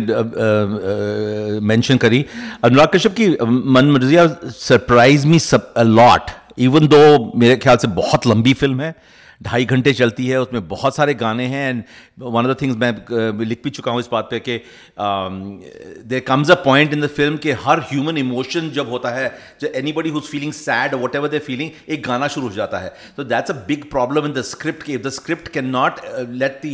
मेंशन 1.64 1.98
करी 1.98 2.26
अनुराग 2.64 2.88
कश्यप 2.94 3.14
की 3.16 3.28
मन 3.74 3.92
मर्जिया 3.92 4.26
सरप्राइज़ 4.48 5.28
मी 5.28 5.40
सब 5.40 5.74
लॉट 5.80 6.32
इवन 6.60 6.88
दो 6.88 7.02
मेरे 7.36 7.58
ख्याल 7.58 7.78
से 7.78 7.88
बहुत 7.96 8.28
लंबी 8.28 8.54
फ़िल्म 8.56 8.82
है 8.82 8.96
ढाई 9.42 9.66
घंटे 9.66 9.92
चलती 9.94 10.26
है, 10.28 10.40
उसमें 10.42 10.68
बहुत 10.68 10.96
सारे 10.96 11.14
गाने 11.16 11.46
हैं 11.48 11.70
and 11.70 11.84
one 12.20 12.46
of 12.46 12.52
the 12.52 12.56
things 12.62 12.78
मैं 12.78 13.46
लिख 13.46 13.62
भी 13.64 13.70
चुका 13.70 13.92
हूँ 13.92 14.00
इस 14.00 14.10
बात 14.12 14.28
पे 14.32 14.40
कि 14.40 14.58
there 16.06 16.24
comes 16.28 16.52
a 16.52 16.56
point 16.64 16.94
in 16.94 17.02
the 17.02 17.08
film 17.10 17.38
कि 17.38 17.52
हर 17.66 17.80
ह्यूमन 17.92 18.18
इमोशन 18.18 18.70
जब 18.72 18.90
होता 18.90 19.10
है 19.10 19.30
जो 19.62 19.68
anybody 19.92 20.10
who's 20.10 20.24
feeling 20.24 20.54
sad 20.54 20.96
whatever 21.16 21.28
they 21.30 21.40
feeling 21.40 21.72
एक 21.90 22.04
गाना 22.08 22.28
शुरू 22.28 22.48
हो 22.48 22.54
जाता 22.56 22.80
है। 22.80 22.94
तो 23.18 23.24
that's 23.26 23.52
a 23.52 23.56
big 23.68 23.90
problem 23.92 24.26
in 24.26 24.34
the 24.34 24.42
script 24.50 24.84
कि 24.84 24.98
the 24.98 25.10
script 25.20 25.48
can 25.54 25.70
not 25.70 26.02
let 26.34 26.62
the 26.66 26.68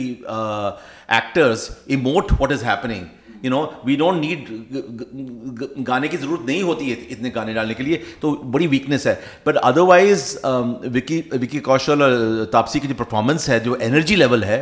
actors 1.13 1.69
emote 1.91 2.31
what 2.39 2.51
is 2.51 2.65
happening 2.65 3.05
you 3.43 3.51
know 3.51 3.61
we 3.85 3.95
don't 3.95 4.21
need 4.21 5.83
गाने 5.87 6.07
की 6.07 6.17
ज़रूरत 6.17 6.45
नहीं 6.47 6.61
होती 6.63 6.89
है 6.89 6.97
इतने 7.09 7.29
गाने 7.29 7.53
डालने 7.53 7.73
के 7.73 7.83
लिए 7.83 8.01
तो 8.21 8.31
बड़ी 8.55 8.67
वीकनेस 8.67 9.07
है। 9.07 9.15
But 9.47 9.55
otherwise 9.63 10.23
um, 10.37 10.73
Vicky 10.95 11.23
Vicky 11.35 11.59
Kaushal 11.69 12.03
और 12.03 12.49
तापसी 12.53 12.79
की 12.79 12.87
जो 12.87 12.95
परफॉर्मेंस 12.95 13.49
है 13.49 13.59
जो 13.59 13.75
एनर्जी 13.81 14.15
लेवल 14.15 14.43
है 14.43 14.59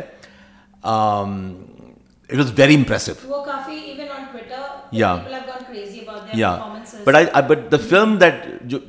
it 2.30 2.36
was 2.36 2.52
very 2.52 2.74
impressive 2.74 3.16
ya 4.94 5.14
but 7.06 7.14
I 7.16 7.42
but 7.48 7.68
the 7.70 7.76
film 7.80 8.18
that 8.18 8.44
जो 8.64 8.80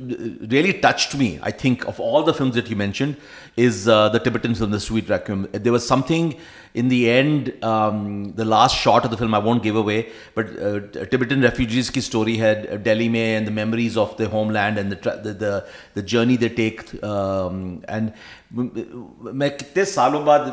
really 0.52 0.72
touched 0.84 1.18
me 1.18 1.28
I 1.44 1.52
think 1.64 1.84
of 1.88 2.00
all 2.02 2.24
the 2.24 2.34
film 2.34 2.50
that 2.52 2.70
you 2.70 2.76
mention 2.76 3.14
is 3.58 3.84
the 3.88 4.20
Tibetan 4.24 4.54
film 4.54 4.72
the 4.74 4.78
sweet 4.80 5.10
requiem 5.10 5.42
there 5.54 5.72
was 5.72 5.82
something 5.84 6.32
in 6.80 6.88
the 6.92 7.00
end 7.10 7.52
um, 7.72 7.98
the 8.40 8.44
last 8.44 8.76
shot 8.84 9.04
of 9.06 9.10
the 9.12 9.18
film 9.20 9.34
i 9.38 9.40
won't 9.46 9.62
give 9.66 9.76
away 9.82 9.98
but 10.36 10.46
uh, 10.68 11.04
tibetan 11.12 11.46
refugees 11.48 11.88
ki 11.96 12.02
story 12.08 12.36
had 12.44 12.58
uh, 12.66 12.76
delhi 12.88 13.08
mein 13.16 13.30
and 13.38 13.50
the 13.50 13.56
memories 13.60 13.96
of 14.04 14.10
the 14.20 14.28
homeland 14.34 14.82
and 14.82 14.92
the 14.94 14.98
tra- 15.04 15.18
the, 15.26 15.32
the, 15.44 15.52
the 15.98 16.04
journey 16.14 16.36
they 16.44 16.52
take 16.62 16.82
um, 17.12 17.62
and 17.96 18.12
मैं 18.52 19.48
कितने 19.56 19.84
सालों 19.84 20.24
बाद 20.24 20.44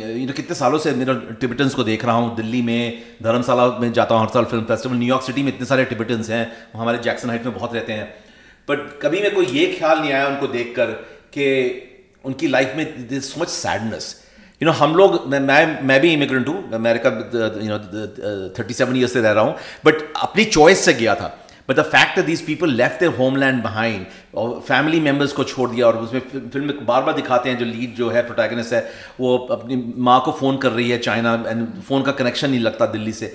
you 0.00 0.26
know 0.26 0.32
कितने 0.36 0.54
सालों 0.60 0.78
से 0.84 0.92
मेरा 1.02 1.14
टिबिटन्स 1.40 1.74
को 1.74 1.84
देख 1.84 2.04
रहा 2.04 2.14
हूँ 2.14 2.34
दिल्ली 2.36 2.62
में 2.68 3.02
धर्मशाला 3.22 3.66
में 3.80 3.92
जाता 3.98 4.14
हूँ 4.14 4.22
हर 4.22 4.32
साल 4.34 4.44
फ़िल्म 4.52 4.64
फेस्टिवल 4.70 4.96
न्यूयॉर्क 4.96 5.24
सिटी 5.24 5.42
में 5.42 5.52
इतने 5.52 5.66
सारे 5.66 5.84
टिबिटन्स 5.92 6.30
हैं 6.30 6.40
हमारे 6.74 6.98
जैक्सन 7.04 7.30
हाइट 7.30 7.44
में 7.44 7.54
बहुत 7.54 7.74
रहते 7.74 7.92
हैं 8.00 8.08
बट 8.70 8.88
कभी 9.02 9.20
मेरे 9.22 9.34
को 9.36 9.42
ये 9.42 9.66
ख्याल 9.78 9.98
नहीं 9.98 10.12
आया 10.12 10.26
उनको 10.28 10.46
देखकर 10.56 10.92
कि 11.36 11.46
उनकी 12.30 12.48
लाइफ 12.48 12.74
में 12.76 13.06
this 13.08 13.32
so 13.34 13.40
much 13.40 13.48
sadness 13.48 14.14
you 14.62 14.66
know 14.66 14.72
हम 14.78 14.94
लोग 14.96 15.26
मैं 15.32 15.38
मैं 15.40 15.82
मैं 15.88 16.00
भी 16.00 16.12
इमिग्रेंट 16.12 16.48
हूँ 16.48 16.72
America 16.74 17.10
you 17.62 17.68
know 17.68 17.78
thirty 18.58 18.74
seven 18.74 18.96
years 18.96 19.12
से 19.12 19.20
रह 19.20 19.30
रहा 19.30 19.44
हूँ 19.44 19.54
बट 19.84 20.02
अपनी 20.22 20.44
चॉइस 20.44 20.84
से 20.84 20.94
गया 20.94 21.14
था। 21.20 21.28
But 21.68 21.76
the 21.76 21.82
fact 21.92 22.16
that 22.16 22.26
these 22.26 22.40
people 22.46 22.70
left 22.80 23.00
their 23.00 23.12
homeland 23.18 23.62
behind 23.62 24.06
और 24.34 24.60
फैमिली 24.68 25.00
मेंबर्स 25.00 25.32
को 25.32 25.44
छोड़ 25.44 25.70
दिया 25.70 25.86
और 25.86 25.96
उसमें 25.96 26.20
फ़िल्म 26.30 26.64
में 26.66 26.84
बार 26.86 27.02
बार 27.02 27.14
दिखाते 27.16 27.50
हैं 27.50 27.58
जो 27.58 27.64
लीड 27.64 27.94
जो 27.96 28.10
है 28.10 28.22
प्रोटैगनिस्ट 28.26 28.72
है 28.72 28.82
वो 29.20 29.36
अपनी 29.58 29.82
माँ 30.08 30.20
को 30.24 30.32
फ़ोन 30.40 30.56
कर 30.64 30.72
रही 30.72 30.90
है 30.90 30.98
चाइना 31.08 31.34
एंड 31.48 31.66
फ़ोन 31.88 32.02
का 32.02 32.12
कनेक्शन 32.20 32.50
नहीं 32.50 32.60
लगता 32.60 32.86
दिल्ली 32.98 33.12
से। 33.22 33.32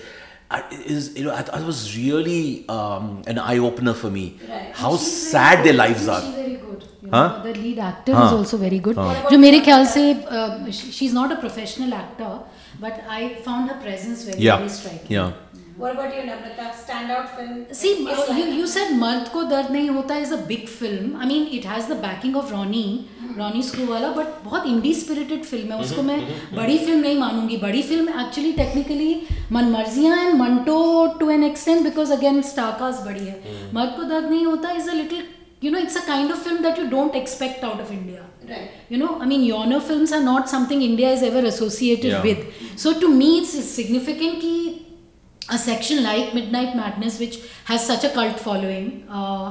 Is 0.96 1.06
you 1.18 1.24
know 1.26 1.32
I, 1.36 1.44
I 1.58 1.60
was 1.68 1.78
really 1.98 2.66
um, 2.74 3.06
an 3.32 3.40
eye 3.44 3.58
opener 3.70 3.94
for 4.02 4.12
me. 4.18 4.26
Right. 4.50 4.76
how 4.82 4.96
sad 4.98 5.64
their 5.66 5.74
lives 5.74 6.08
are. 6.08 6.22
Very 6.22 6.58
good. 6.58 6.84
You 7.06 7.12
Huh? 7.14 7.24
know, 7.24 7.44
the 7.48 7.54
lead 7.62 7.80
actor 7.88 8.14
is 8.26 8.36
also 8.40 8.58
very 8.66 8.80
good. 8.90 9.00
जो 9.32 9.38
मेरे 9.46 9.60
ख्याल 9.70 9.86
से 9.96 10.04
she 10.82 11.06
is 11.06 11.16
not 11.16 11.32
a 11.32 11.40
professional 11.40 11.94
actor 11.94 12.38
but 12.82 13.08
I 13.18 13.28
found 13.46 13.70
her 13.72 13.82
presence 13.88 14.26
very 14.28 14.50
very 14.50 14.70
striking 14.78 15.34
What 15.80 15.92
about 15.94 16.14
you, 16.16 16.22
Namrata? 16.26 16.66
Standout 16.82 17.32
film? 17.38 17.56
See, 17.78 17.90
uh, 17.94 18.12
you, 18.12 18.26
like- 18.28 18.52
you 18.60 18.68
said 18.74 18.92
मर्द 19.00 19.28
को 19.32 19.42
दर्द 19.50 19.72
नहीं 19.72 19.90
होता 19.96 20.20
is 20.26 20.30
a 20.36 20.38
big 20.52 20.70
film. 20.76 21.10
I 21.24 21.28
mean, 21.32 21.48
it 21.58 21.66
has 21.72 21.90
the 21.90 21.98
backing 22.06 22.38
of 22.42 22.54
Ronnie, 22.54 22.94
Ronnie 23.40 23.64
screw 23.70 23.86
वाला 23.88 24.10
but 24.18 24.28
बहुत 24.44 24.68
indie 24.68 24.94
spirited 24.94 25.44
film 25.46 25.72
है 25.74 25.80
उसको 25.82 26.02
मैं 26.10 26.18
बड़ी 26.56 26.78
फ़िल्म 26.78 27.00
नहीं 27.00 27.18
मानूँगी। 27.20 27.58
बड़ी 27.64 27.82
film 27.90 28.20
actually 28.22 28.52
technically 28.62 29.10
Manmarziyaan 29.72 30.18
and 30.26 30.38
Manto 30.42 30.78
to 31.20 31.30
an 31.30 31.44
extent 31.44 31.84
because 31.84 32.14
again 32.14 32.42
star cast 32.52 33.06
बड़ी 33.08 33.26
है। 33.26 33.42
Mard 33.74 33.96
Ko 33.98 34.04
Dard 34.14 34.30
Nahi 34.30 34.46
Hota 34.46 34.72
is 34.82 34.90
a 34.90 34.94
little 34.94 35.28
you 35.66 35.72
know 35.74 35.82
it's 35.88 35.98
a 36.04 36.06
kind 36.14 36.32
of 36.36 36.42
film 36.48 36.62
that 36.68 36.80
you 36.82 36.88
don't 36.96 37.16
expect 37.24 37.68
out 37.72 37.82
of 37.88 37.92
india 38.00 38.22
Right. 38.50 38.74
you 38.94 38.98
know 39.02 39.12
i 39.26 39.28
mean 39.30 39.44
yawner 39.44 39.78
films 39.86 40.12
are 40.16 40.24
not 40.24 40.50
something 40.50 40.82
india 40.88 41.12
is 41.18 41.22
ever 41.30 41.42
associated 41.52 42.12
Yeah. 42.12 42.26
with 42.28 42.42
so 42.84 42.92
to 43.04 43.08
me 43.20 43.30
it's 43.38 43.54
significant 43.78 44.36
ki 44.42 44.52
a 45.50 45.58
section 45.64 46.04
like 46.04 46.36
midnight 46.40 46.76
madness 46.82 47.18
which 47.24 47.38
has 47.72 47.88
such 47.92 48.04
a 48.10 48.12
cult 48.18 48.44
following 48.48 48.86
uh, 49.20 49.48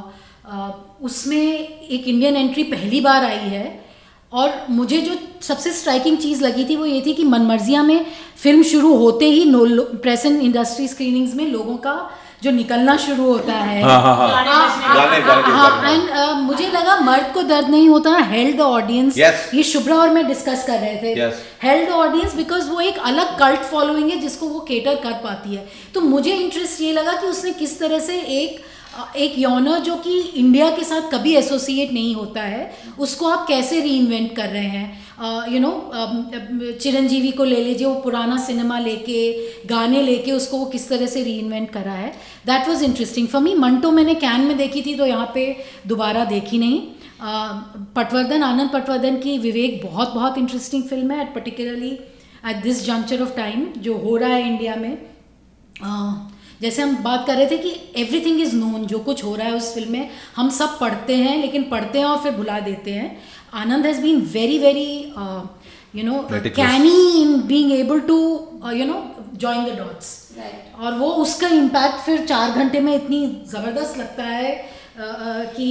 uh, 0.53 0.71
उसमें 1.09 1.43
एक 1.97 2.07
Indian 2.09 2.37
entry 2.37 2.63
पहली 2.75 3.01
बार 3.01 3.25
आई 3.25 3.49
है 3.55 3.65
और 4.33 4.53
मुझे 4.71 5.01
जो 5.01 5.17
सबसे 5.49 5.73
striking 5.73 6.17
चीज़ 6.19 6.43
लगी 6.45 6.65
थी 6.69 6.77
वो 6.77 6.87
ये 6.87 7.01
थी 7.07 7.13
कि 7.15 7.25
मनमर्जिया 7.35 7.83
में 7.83 7.99
फ़िल्म 8.43 8.63
शुरू 8.71 8.95
होते 9.03 9.27
ही 9.31 9.45
प्रेस 10.07 10.27
एंड 10.27 10.41
इंडस्ट्री 10.43 10.89
स्क्रीनिंग्स 10.89 11.35
में 11.41 11.47
लोगों 11.47 11.77
का 11.87 11.95
जो 12.45 12.51
निकलना 12.51 12.97
शुरू 12.97 13.25
होता 13.25 13.53
है। 13.53 13.83
हाँ, 13.83 14.01
हाँ, 14.03 14.17
हाँ। 14.17 14.29
हाँ, 15.53 15.71
uh, 16.19 16.35
मुझे 16.41 16.67
लगा 16.67 16.97
मर्द 17.01 17.31
को 17.35 17.43
दर्द 17.43 17.69
नहीं 17.69 17.89
होता। 17.89 18.11
हेल्ड 18.33 18.61
ऑडियंस 18.61 19.19
ये 19.55 19.63
शुभ्रा 19.63 19.97
और 19.97 20.11
मैं 20.11 20.27
डिस्कस 20.27 20.65
कर 20.67 20.79
रहे 20.79 20.97
थे. 20.97 21.15
हेल्ड 21.63 21.91
ऑडियंस 21.91 22.35
बिकॉज़ 22.35 22.69
वो 22.71 22.81
एक 22.81 22.99
अलग 23.05 23.39
कल्ट 23.39 23.61
फॉलोइंग 23.61 24.11
है 24.11 24.21
जिसको 24.21 24.47
वो 24.47 24.61
केटर 24.61 24.95
कर 24.95 25.13
पाती 25.25 25.55
है। 25.55 25.67
तो 25.95 26.01
मुझे 26.01 26.33
इंटरेस्ट 26.33 26.81
ये 26.81 26.93
लगा 26.93 27.13
कि 27.13 27.27
उसने 27.27 27.53
किस 27.53 27.79
तरह 27.81 27.99
से 27.99 28.19
एक 28.43 28.63
एक 29.17 29.39
यौनर 29.39 29.79
जो 29.81 29.97
कि 29.99 30.19
इंडिया 30.21 30.71
के 30.71 30.85
साथ 30.85 31.11
कभी 31.13 31.35
एसोसिएट 31.37 31.93
नहीं 31.93 32.15
होता 32.15 32.43
है, 32.43 32.71
उसको 32.99 33.29
आप 33.29 33.47
कैसे 33.49 33.81
री 33.81 33.97
इन्वेंट 33.97 34.35
कर 34.37 34.49
रहे 34.49 34.65
हैं? 34.67 35.03
यू 35.53 35.61
नो 35.61 35.71
चिरंजीवी 36.75 37.31
को 37.33 37.45
ले 37.45 37.61
लीजिए, 37.65 37.87
वो 37.87 37.95
पुराना 38.01 38.37
सिनेमा 38.39 38.79
लेके, 38.79 39.33
गाने 39.67 40.03
लेके 40.03 40.33
उसको 40.33 40.59
वो 40.59 40.65
किस 40.67 40.89
तरह 40.89 41.07
से 41.07 41.23
री 41.25 41.39
इन्वेंट 41.39 41.71
करा 41.73 41.93
है? 41.93 42.13
That 42.47 42.69
was 42.69 42.83
interesting 42.83 43.29
for 43.29 43.43
me 43.43 43.55
Manto 43.57 43.91
मैंने 43.91 44.15
कैन 44.17 44.41
में 44.41 44.57
देखी 44.59 44.83
थी 44.83 44.95
तो 44.95 45.07
यहाँ 45.07 45.31
पे 45.35 45.47
दोबारा 45.87 46.25
देखी 46.27 46.59
नहीं। 46.59 46.81
पटवर्धन, 47.97 48.43
आनंद 48.43 48.71
पटवर्धन 48.71 49.17
की 49.19 49.37
विवेक 49.39 49.81
बहुत 49.85 50.15
बहुत 50.15 50.39
इंटरेस्टिंग 50.39 50.83
फ़िल्म 50.85 51.11
है 51.11 51.21
at 51.21 51.35
particularly 51.35 51.91
at 51.91 52.63
this 52.63 52.85
juncture 52.87 53.23
of 53.23 53.37
time 53.37 53.67
जो 53.79 53.97
हो 53.99 54.17
रहा 54.17 54.31
है 54.31 54.49
इंडिया 54.49 54.75
में। 54.77 54.97
जैसे 56.63 56.83
हम 56.83 56.97
बात 57.03 57.27
कर 57.27 57.37
रहे 57.37 57.47
थे 57.51 57.59
कि 57.59 57.71
एवरीथिंग 58.03 58.41
इज़ 58.41 58.55
नोन 58.57 58.85
जो 58.87 58.99
कुछ 58.99 59.25
हो 59.25 59.35
रहा 59.37 59.47
है 59.47 59.55
उस 59.55 59.73
फ़िल्म 59.75 59.93
में 59.93 60.11
हम 60.37 60.51
सब 60.51 60.79
पढ़ते 60.81 61.17
हैं 61.17 61.37
लेकिन 61.41 61.63
पढ़ते 61.71 61.99
हैं 61.99 62.07
और 62.07 62.19
फिर 62.23 62.33
भुला 62.33 62.59
देते 62.61 62.91
हैं। 62.91 63.17
Anand 63.55 63.87
has 63.87 64.01
been 64.03 64.21
very 64.33 64.59
very 64.59 64.87
you 65.97 66.05
know. 66.05 66.21
Canny 66.57 67.23
in 67.23 67.41
being 67.47 67.73
able 67.73 68.01
to 68.01 68.17
you 68.73 68.85
know 68.87 69.03
join 69.45 69.65
the 69.65 69.77
dots 69.79 70.13
और 70.85 70.95
वो 70.99 71.11
उसका 71.25 71.49
इम्पैक्ट 71.49 72.05
फिर 72.07 72.25
चार 72.27 72.51
घंटे 72.51 72.81
में 72.81 72.95
इतनी 72.95 73.27
ज़बरदस्त 73.49 73.99
लगता 73.99 74.23
है 74.25 74.53
अ, 74.55 75.03
अ, 75.03 75.45
कि 75.57 75.67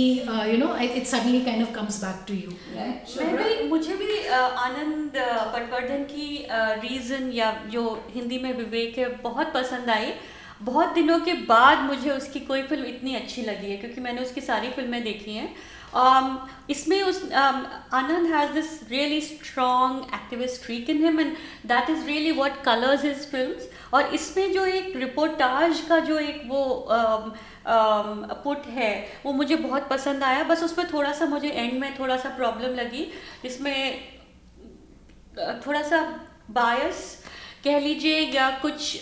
you 0.51 0.57
know 0.57 0.75
it 0.83 1.05
suddenly 1.07 1.41
kind 1.41 1.61
of 1.61 1.71
comes 1.75 2.03
back 2.03 2.23
to 2.27 2.33
you 2.33 2.51
मैं 3.25 3.35
भी 3.37 3.67
मुझे 3.69 3.93
भी 3.95 4.17
आनंद 4.37 5.11
पटवर्धन 5.53 6.03
की 6.11 6.27
रीज़न 6.87 7.31
या 7.33 7.51
जो 7.71 7.83
हिंदी 8.15 8.39
में 8.43 8.53
विवेक 8.57 8.97
है 8.97 9.07
बहुत 9.23 9.53
पसंद 9.53 9.89
आई। 9.89 10.13
बहुत 10.63 10.93
दिनों 10.93 11.20
के 11.20 11.34
बाद 11.46 11.79
मुझे 11.86 12.10
उसकी 12.12 12.39
कोई 12.39 12.62
फ़िल्म 12.63 12.86
इतनी 12.86 13.15
अच्छी 13.15 13.41
लगी 13.41 13.72
है 13.72 13.77
क्योंकि 13.77 14.01
मैंने 14.01 14.22
उसकी 14.22 14.41
सारी 14.41 14.70
फ़िल्में 14.72 15.03
देखी 15.03 15.34
हैं। 15.34 15.55
Um, 15.93 16.38
इसमें 16.70 17.01
उस 17.03 17.22
um, 17.22 17.58
Anand 17.93 18.27
has 18.27 18.51
this 18.51 18.70
really 18.89 19.20
strong 19.22 20.13
activist 20.13 20.55
streak 20.55 20.89
in 20.89 21.03
him 21.05 21.20
and 21.20 21.36
that 21.65 21.89
is 21.89 22.05
really 22.05 22.32
what 22.32 22.63
colours 22.63 23.03
his 23.05 23.25
film 23.32 23.53
और 23.93 24.13
इसमें 24.15 24.51
जो 24.53 24.65
एक 24.65 24.96
रिपोर्टाज 24.96 25.82
का 25.89 26.00
जो 26.08 26.17
एक 26.20 26.41
वो 26.48 26.63
um, 26.91 27.27
um, 27.75 28.34
पुट 28.43 28.65
है 28.77 28.91
वो 29.25 29.34
मुझे 29.34 29.55
बहुत 29.58 29.88
पसंद 29.89 30.24
आया। 30.24 30.43
बस 30.43 30.63
उसमें 30.63 30.86
थोड़ा 30.93 31.12
सा 31.13 31.25
मुझे 31.25 31.50
एंड 31.50 31.79
में 31.79 31.93
थोड़ा 32.00 32.17
सा 32.17 32.29
प्रॉब्लम 32.38 32.75
लगी 32.75 33.05
जिसमें 33.43 33.77
अ, 35.39 35.62
थोड़ा 35.67 35.82
सा 35.82 36.01
बायस 36.51 37.03
कह 37.63 37.79
लीजिए 37.79 38.20
या 38.32 38.50
कुछ 38.62 39.01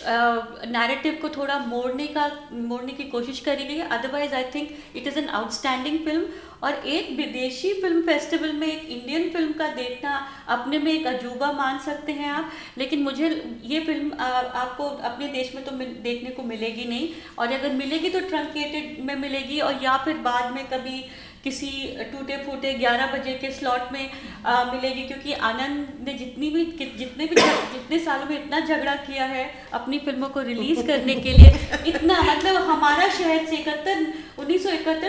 नैरेटिव 0.70 1.18
को 1.22 1.28
थोड़ा 1.28 1.58
मोड़ने 1.58 2.06
का 2.06 2.26
मोड़ने 2.52 2.92
की 2.92 3.04
कोशिश 3.04 3.40
करी 3.40 3.64
गई 3.66 3.78
otherwise 3.96 4.34
I 4.34 4.44
think 4.54 4.68
it 4.96 5.06
is 5.06 5.18
an 5.18 5.28
outstanding 5.38 5.98
film 6.04 6.26
और 6.62 6.74
एक 6.88 7.10
विदेशी 7.16 7.72
फ़िल्म 7.80 8.02
फेस्टिवल 8.06 8.52
में 8.52 8.66
एक 8.66 8.84
इंडियन 8.88 9.28
फ़िल्म 9.30 9.52
का 9.52 9.68
देखना 9.74 10.14
अपने 10.56 10.78
में 10.78 10.92
एक 10.92 11.06
अजूबा 11.06 11.50
मान 11.52 11.78
सकते 11.86 12.12
हैं 12.12 12.30
आप। 12.32 12.52
लेकिन 12.78 13.02
मुझे 13.02 13.28
ये 13.64 13.80
फ़िल्म 13.80 14.10
अ, 14.10 14.24
आपको 14.24 14.84
अपने 14.84 15.28
देश 15.28 15.54
में 15.54 15.64
तो 15.64 15.72
मिल, 15.72 15.88
देखने 16.02 16.30
को 16.30 16.42
मिलेगी 16.42 16.84
नहीं। 16.84 17.08
और 17.38 17.52
अगर 17.52 17.72
मिलेगी 17.74 18.10
तो 18.10 18.20
ट्रंकेटेड 18.28 19.04
में 19.06 19.14
मिलेगी 19.16 19.60
और 19.60 19.82
या 19.84 19.96
फिर 20.04 20.16
बाद 20.28 20.52
में 20.54 20.64
कभी 20.68 21.04
किसी 21.44 21.70
टूटे 22.12 22.36
फूटे 22.38 22.72
11 22.74 23.12
बजे 23.12 23.34
के 23.34 23.50
स्लॉट 23.52 23.92
में 23.92 24.10
आ, 24.46 24.64
मिलेगी 24.64 25.02
क्योंकि 25.02 25.32
आनंद 25.44 26.04
ने 26.06 26.14
जितनी 26.14 26.50
भी 26.50 26.64
जितने 26.74 27.26
भी 27.26 27.34
जितने 27.34 27.98
सालों 28.00 28.26
में 28.26 28.36
इतना 28.36 28.60
झगड़ा 28.60 28.94
किया 29.02 29.24
है 29.26 29.44
अपनी 29.72 29.98
फ़िल्मों 30.00 30.28
को 30.28 30.42
रिलीज़ 30.42 30.86
करने 30.86 31.14
के 31.16 31.32
लिए 31.32 31.50
इतना 31.86 32.20
मतलब 32.24 32.62
हमारा 32.70 33.08
शहर 33.10 33.46
से 33.46 33.56
इकहत्तर 33.56 34.06
उन्नीस 34.38 34.66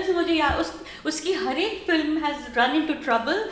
से 0.07 0.13
मुझे 0.13 0.33
याद 0.33 0.59
उस 0.59 0.73
उसकी 1.05 1.33
हर 1.35 1.57
एक 1.59 1.83
film 1.87 2.25
has 2.25 2.59
run 2.59 2.75
in 2.75 2.85
to 2.87 2.93
trouble 3.03 3.45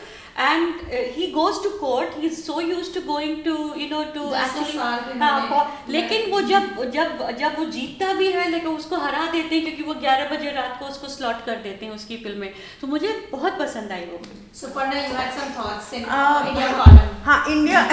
to 1.64 1.70
court 1.70 2.18
he 2.18 2.28
is 2.28 2.42
so 2.42 2.62
use 2.62 2.94
to 2.94 3.02
going 3.02 3.44
to 3.44 3.74
you 3.78 3.88
know 3.90 4.04
to 4.04 4.30
दस 4.30 4.54
दस 4.60 4.76
साल 4.76 5.00
के 5.00 5.20
हाँ, 5.20 5.86
लेकिन 5.90 6.32
वो 6.32 6.42
जब 6.42 6.92
जब 6.92 7.32
जब 7.40 7.60
वो 7.60 7.66
जीतता 7.66 8.14
भी 8.14 8.32
है 8.32 8.50
लेकिन 8.50 8.70
उसको 8.70 8.96
हरा 8.96 9.32
देते 9.32 9.56
हैं 9.56 9.64
क्योंकि 9.64 9.84
वो 9.84 9.94
11 9.94 10.32
बजे 10.32 10.52
रात 10.52 10.80
को 10.80 10.86
उसको 10.86 11.08
स्लॉट 11.08 11.46
कर 11.46 11.56
देते 11.56 11.86
हैं 11.86 11.94
उसकी 11.94 12.18
फ़िल्में 12.18 12.54
तो 12.82 12.88
मुझे 12.88 13.30
बहुत 13.32 13.60
पसंद 13.60 13.92
आई 13.92 14.02
वो। 14.02 14.20
Suparna 14.56 15.08
you 15.08 15.16
had 15.16 15.34
some 15.34 15.52
thoughts 15.58 15.94
in 15.94 16.06
आ, 16.06 16.48
India 16.48 16.70
column. 16.70 17.26
हाँ 17.26 17.46
इंडिया 17.50 17.90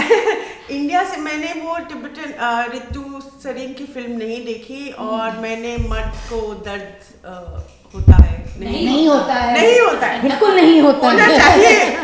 इंडिया 0.71 1.05
से 1.11 1.17
मैंने 1.17 1.53
वो 1.61 1.79
टिबेटन 1.79 2.35
रितु 2.73 3.21
सरीन 3.43 3.75
की 3.75 3.87
फ़िल्म 3.87 4.13
नहीं 4.13 4.45
देखी 4.45 4.91
और 4.91 5.39
मैंने 5.39 5.77
मर्द 5.77 6.15
को 6.31 6.55
दर्द 6.55 7.78
होता 7.95 8.25
है। 8.25 8.61
नहीं 8.61 9.09
होता 9.09 9.35
है। 9.35 9.63
नहीं 9.63 9.81
होता 9.81 10.07
है। 10.07 10.23
बिल्कुल 10.23 10.55
नहीं 10.55 10.83
होता 10.83 11.07
होना 11.07 11.27
चाहिए। 11.27 11.91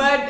बट 0.00 0.20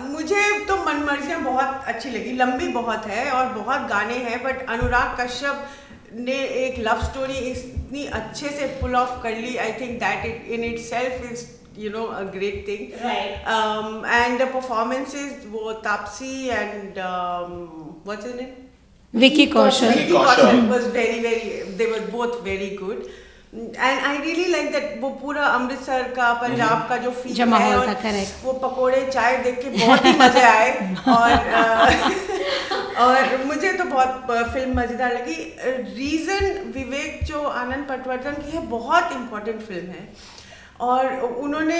मुझे 0.00 0.64
तो 0.68 0.76
मनमर्जियाँ 0.76 1.42
बहुत 1.42 1.84
अच्छी 1.86 2.10
लगी। 2.10 2.32
लंबी 2.32 2.68
बहुत 2.68 3.06
है 3.06 3.30
और 3.30 3.52
बहुत 3.52 3.88
गाने 3.88 4.14
हैं 4.14 4.44
बट 4.44 4.70
अनुराग 4.70 5.20
कश्यप 5.20 5.68
ने 6.14 6.44
एक 6.64 6.78
लव 6.78 7.02
स्टोरी 7.02 7.38
इतनी 7.50 8.06
अच्छे 8.20 8.48
से 8.48 8.66
पुल 8.80 8.96
ऑफ़ 8.96 9.22
कर 9.22 9.30
ली। 9.30 9.56
I 9.56 9.72
think 9.72 10.00
that 10.00 10.26
it 10.26 10.52
in 10.52 10.64
itself 10.78 11.32
is 11.32 11.56
you 11.78 11.90
know 11.94 12.04
a 12.18 12.24
great 12.34 12.60
thing. 12.66 12.84
Right. 13.00 13.32
um, 13.54 14.04
and 14.18 14.40
the 14.40 14.46
performances 14.46 15.32
were 15.56 15.74
Tapsi 15.86 16.48
and 16.48 16.98
um, 16.98 17.50
what's 18.04 18.24
her 18.24 18.34
name? 18.34 18.54
Vicky 19.20 19.46
Kaushal 19.46 19.92
Vicky 19.92 20.12
Kaushal. 20.12 20.68
Was 20.70 20.86
very 20.96 21.20
very 21.20 21.62
they 21.78 21.86
were 21.86 22.04
both 22.16 22.42
very 22.44 22.76
good. 22.76 23.06
And 23.56 24.06
I 24.06 24.18
really 24.22 24.48
like 24.52 24.70
that 24.72 24.98
वो 25.00 25.10
पूरा 25.20 25.44
अमृतसर 25.58 26.02
का 26.16 26.32
पंजाब 26.40 26.86
का 26.88 26.96
जो 27.04 27.10
feel 27.20 27.36
है 27.52 27.76
और 27.76 27.86
वो 28.44 28.52
पकोड़े 28.64 29.04
चाय 29.12 29.36
देख 29.44 29.60
के 29.62 29.70
बहुत 29.76 30.04
ही 30.06 30.12
मज़े 30.18 30.42
आए। 30.42 30.70
और 31.16 31.32
और 33.04 33.44
मुझे 33.46 33.72
तो 33.72 33.84
बहुत 33.84 34.26
फ़िल्म 34.52 34.78
मज़ेदार 34.78 35.14
लगी। 35.14 35.36
रीजन 35.96 36.44
विवेक 36.74 37.24
जो 37.26 37.42
आनंद 37.62 37.86
पटवर्धन 37.88 38.42
की 38.42 38.56
है 38.56 38.66
बहुत 38.68 39.12
इम्पोर्टेंट 39.12 39.60
फ़िल्म 39.68 39.88
है। 39.90 40.08
और 40.80 41.20
उन्होंने 41.20 41.78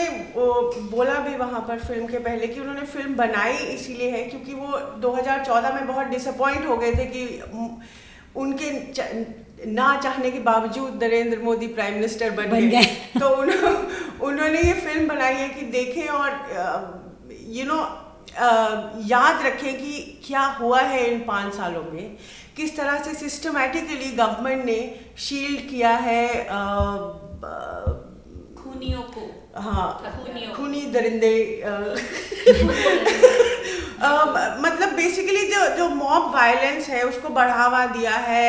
बोला 0.91 1.15
भी 1.15 1.35
वहाँ 1.37 1.61
पर 1.69 1.79
फ़िल्म 1.79 2.07
के 2.07 2.19
पहले 2.19 2.47
कि 2.47 2.61
उन्होंने 2.61 2.81
फ़िल्म 2.87 3.15
बनाई 3.17 3.57
इसीलिए 3.57 4.11
है 4.11 4.23
क्योंकि 4.25 4.55
वो 4.55 4.79
2014 5.01 5.75
में 5.75 5.87
बहुत 5.87 6.07
डिसअपॉइंट 6.07 6.67
हो 6.67 6.77
गए 6.77 6.93
थे 6.95 7.05
कि 7.05 7.25
उनके 8.37 8.71
ना 9.73 9.97
चाहने 10.01 10.31
के 10.31 10.39
बावजूद 10.39 11.03
नरेंद्र 11.05 11.39
मोदी 11.39 11.67
प्राइम 11.67 11.95
मिनिस्टर 11.95 12.31
बन, 12.31 12.51
बन 12.51 12.69
गए। 12.71 12.85
तो 13.21 13.29
उन्हों- 13.29 14.23
उन्होंने 14.23 14.61
ये 14.63 14.73
फ़िल्म 14.73 15.09
बनाई 15.09 15.35
है 15.35 15.49
कि 15.49 15.63
देखें 15.67 16.07
और 16.09 17.31
यू 17.49 17.65
नो 17.65 17.79
याद 19.09 19.47
रखें 19.47 19.75
कि 19.79 20.21
क्या 20.27 20.41
हुआ 20.41 20.81
है 20.81 21.07
इन 21.13 21.21
पाँच 21.21 21.55
सालों 21.55 21.83
में 21.83 22.17
किस 22.57 22.77
तरह 22.77 23.03
से 23.03 23.15
सिस्टमेटिकली 23.15 24.11
गवर्नमेंट 24.13 24.65
ने 24.65 24.79
शील्ड 25.19 25.69
किया 25.71 25.91
है 25.97 26.29
अ, 26.45 26.55
ब- 27.45 28.03
खूनियों 28.77 29.03
को 29.03 29.61
हाँ 29.61 29.87
खूनी 30.57 30.81
दरिंदे 30.93 31.35
अ, 31.63 31.71
अ, 34.03 34.09
मतलब 34.61 34.93
बेसिकली 34.97 35.47
जो 35.47 35.65
जो 35.77 35.89
मॉब 35.95 36.31
वायलेंस 36.35 36.89
है 36.89 37.03
उसको 37.03 37.29
बढ़ावा 37.39 37.85
दिया 37.87 38.15
है 38.27 38.49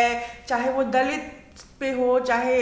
चाहे 0.50 0.72
वो 0.72 0.84
दलित 0.96 1.34
पे 1.80 1.92
हो 1.92 2.20
चाहे 2.20 2.56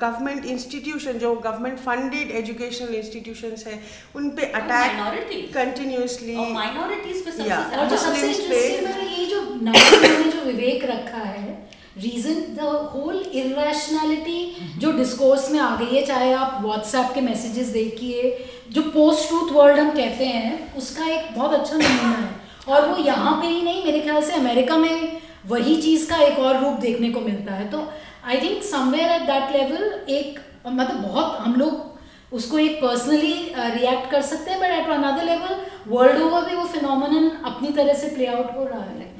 गवर्नमेंट 0.00 0.44
इंस्टीट्यूशन 0.46 1.18
जो 1.18 1.34
गवर्नमेंट 1.44 1.78
फंडेड 1.78 2.30
एजुकेशनल 2.36 2.94
इंस्टीट्यूशंस 2.94 3.64
है 3.66 3.78
उन 4.16 4.28
पे 4.36 4.46
अटैक 4.60 5.50
कंटिन्यूसली 5.54 6.36
और 6.36 6.50
minorities 6.56 7.24
पे 7.24 7.30
सबसे 7.30 7.48
Yeah. 7.48 7.62
ज़्यादा 7.68 7.82
और 7.82 7.88
जो 7.88 7.96
सबसे 7.96 8.32
पे- 8.48 8.86
है 8.86 9.20
ये 9.20 9.26
जो 9.26 9.40
नाम 9.62 9.74
में 10.02 10.30
जो 10.30 10.44
विवेक 10.44 10.84
रखा 10.84 11.22
है 11.28 11.50
रीजन 11.96 12.40
द 12.56 12.66
होल 12.92 13.16
इरेशनैलिटी 13.16 14.78
जो 14.78 14.92
डिस्कोर्स 14.92 15.50
में 15.50 15.58
आ 15.60 15.74
गई 15.76 15.96
है, 15.96 16.04
चाहे 16.06 16.32
आप 16.34 16.58
व्हाट्सएप 16.62 17.10
के 17.14 17.20
मैसेजेस 17.20 17.66
देखिए, 17.68 18.46
जो 18.70 18.82
पोस्ट 18.84 19.28
ट्रूथ 19.28 19.52
वर्ल्ड 19.52 19.78
हम 19.80 19.90
कहते 19.90 20.26
हैं, 20.26 20.76
उसका 20.76 21.06
एक 21.06 21.34
बहुत 21.36 21.54
अच्छा 21.54 21.76
नमूना 21.76 22.16
है। 22.16 22.30
और 22.68 22.88
वो 22.88 22.96
यहाँ 23.04 23.40
पे 23.40 23.46
ही 23.48 23.62
नहीं, 23.62 23.84
मेरे 23.84 24.00
ख्याल 24.00 24.22
से 24.22 24.32
अमेरिका 24.34 24.76
में 24.76 25.20
वही 25.48 25.76
चीज़ 25.82 26.08
का 26.10 26.16
एक 26.22 26.38
और 26.38 26.60
रूप 26.60 26.78
देखने 26.80 27.10
को 27.10 27.20
मिलता 27.20 27.54
है। 27.54 27.68
तो 27.70 27.86
I 28.24 28.40
think 28.40 28.62
somewhere 28.64 29.10
at 29.12 29.22
that 29.22 29.52
level 29.52 30.10
एक 30.10 30.38
मतलब 30.66 31.02
बहुत 31.02 31.38
हम 31.40 31.54
लोग 31.54 32.34
उसको 32.34 32.58
एक 32.58 32.76
पर्सनली 32.82 33.32
रिएक्ट 33.56 34.10
कर 34.10 34.22
सकते 34.22 34.50
हैं 34.50 34.60
but 34.60 34.70
at 34.70 34.90
another 34.90 35.24
level 35.24 35.56
world 35.88 36.22
over 36.22 36.44
भी 36.44 36.56
वो 36.56 36.64
फिनोमिनन 36.66 37.30
अपनी 37.44 37.72
तरह 37.72 37.94
से 37.94 38.08
प्ले 38.14 38.26
आउट 38.26 38.56
हो 38.56 38.64
रहा 38.64 38.80
है। 38.80 39.10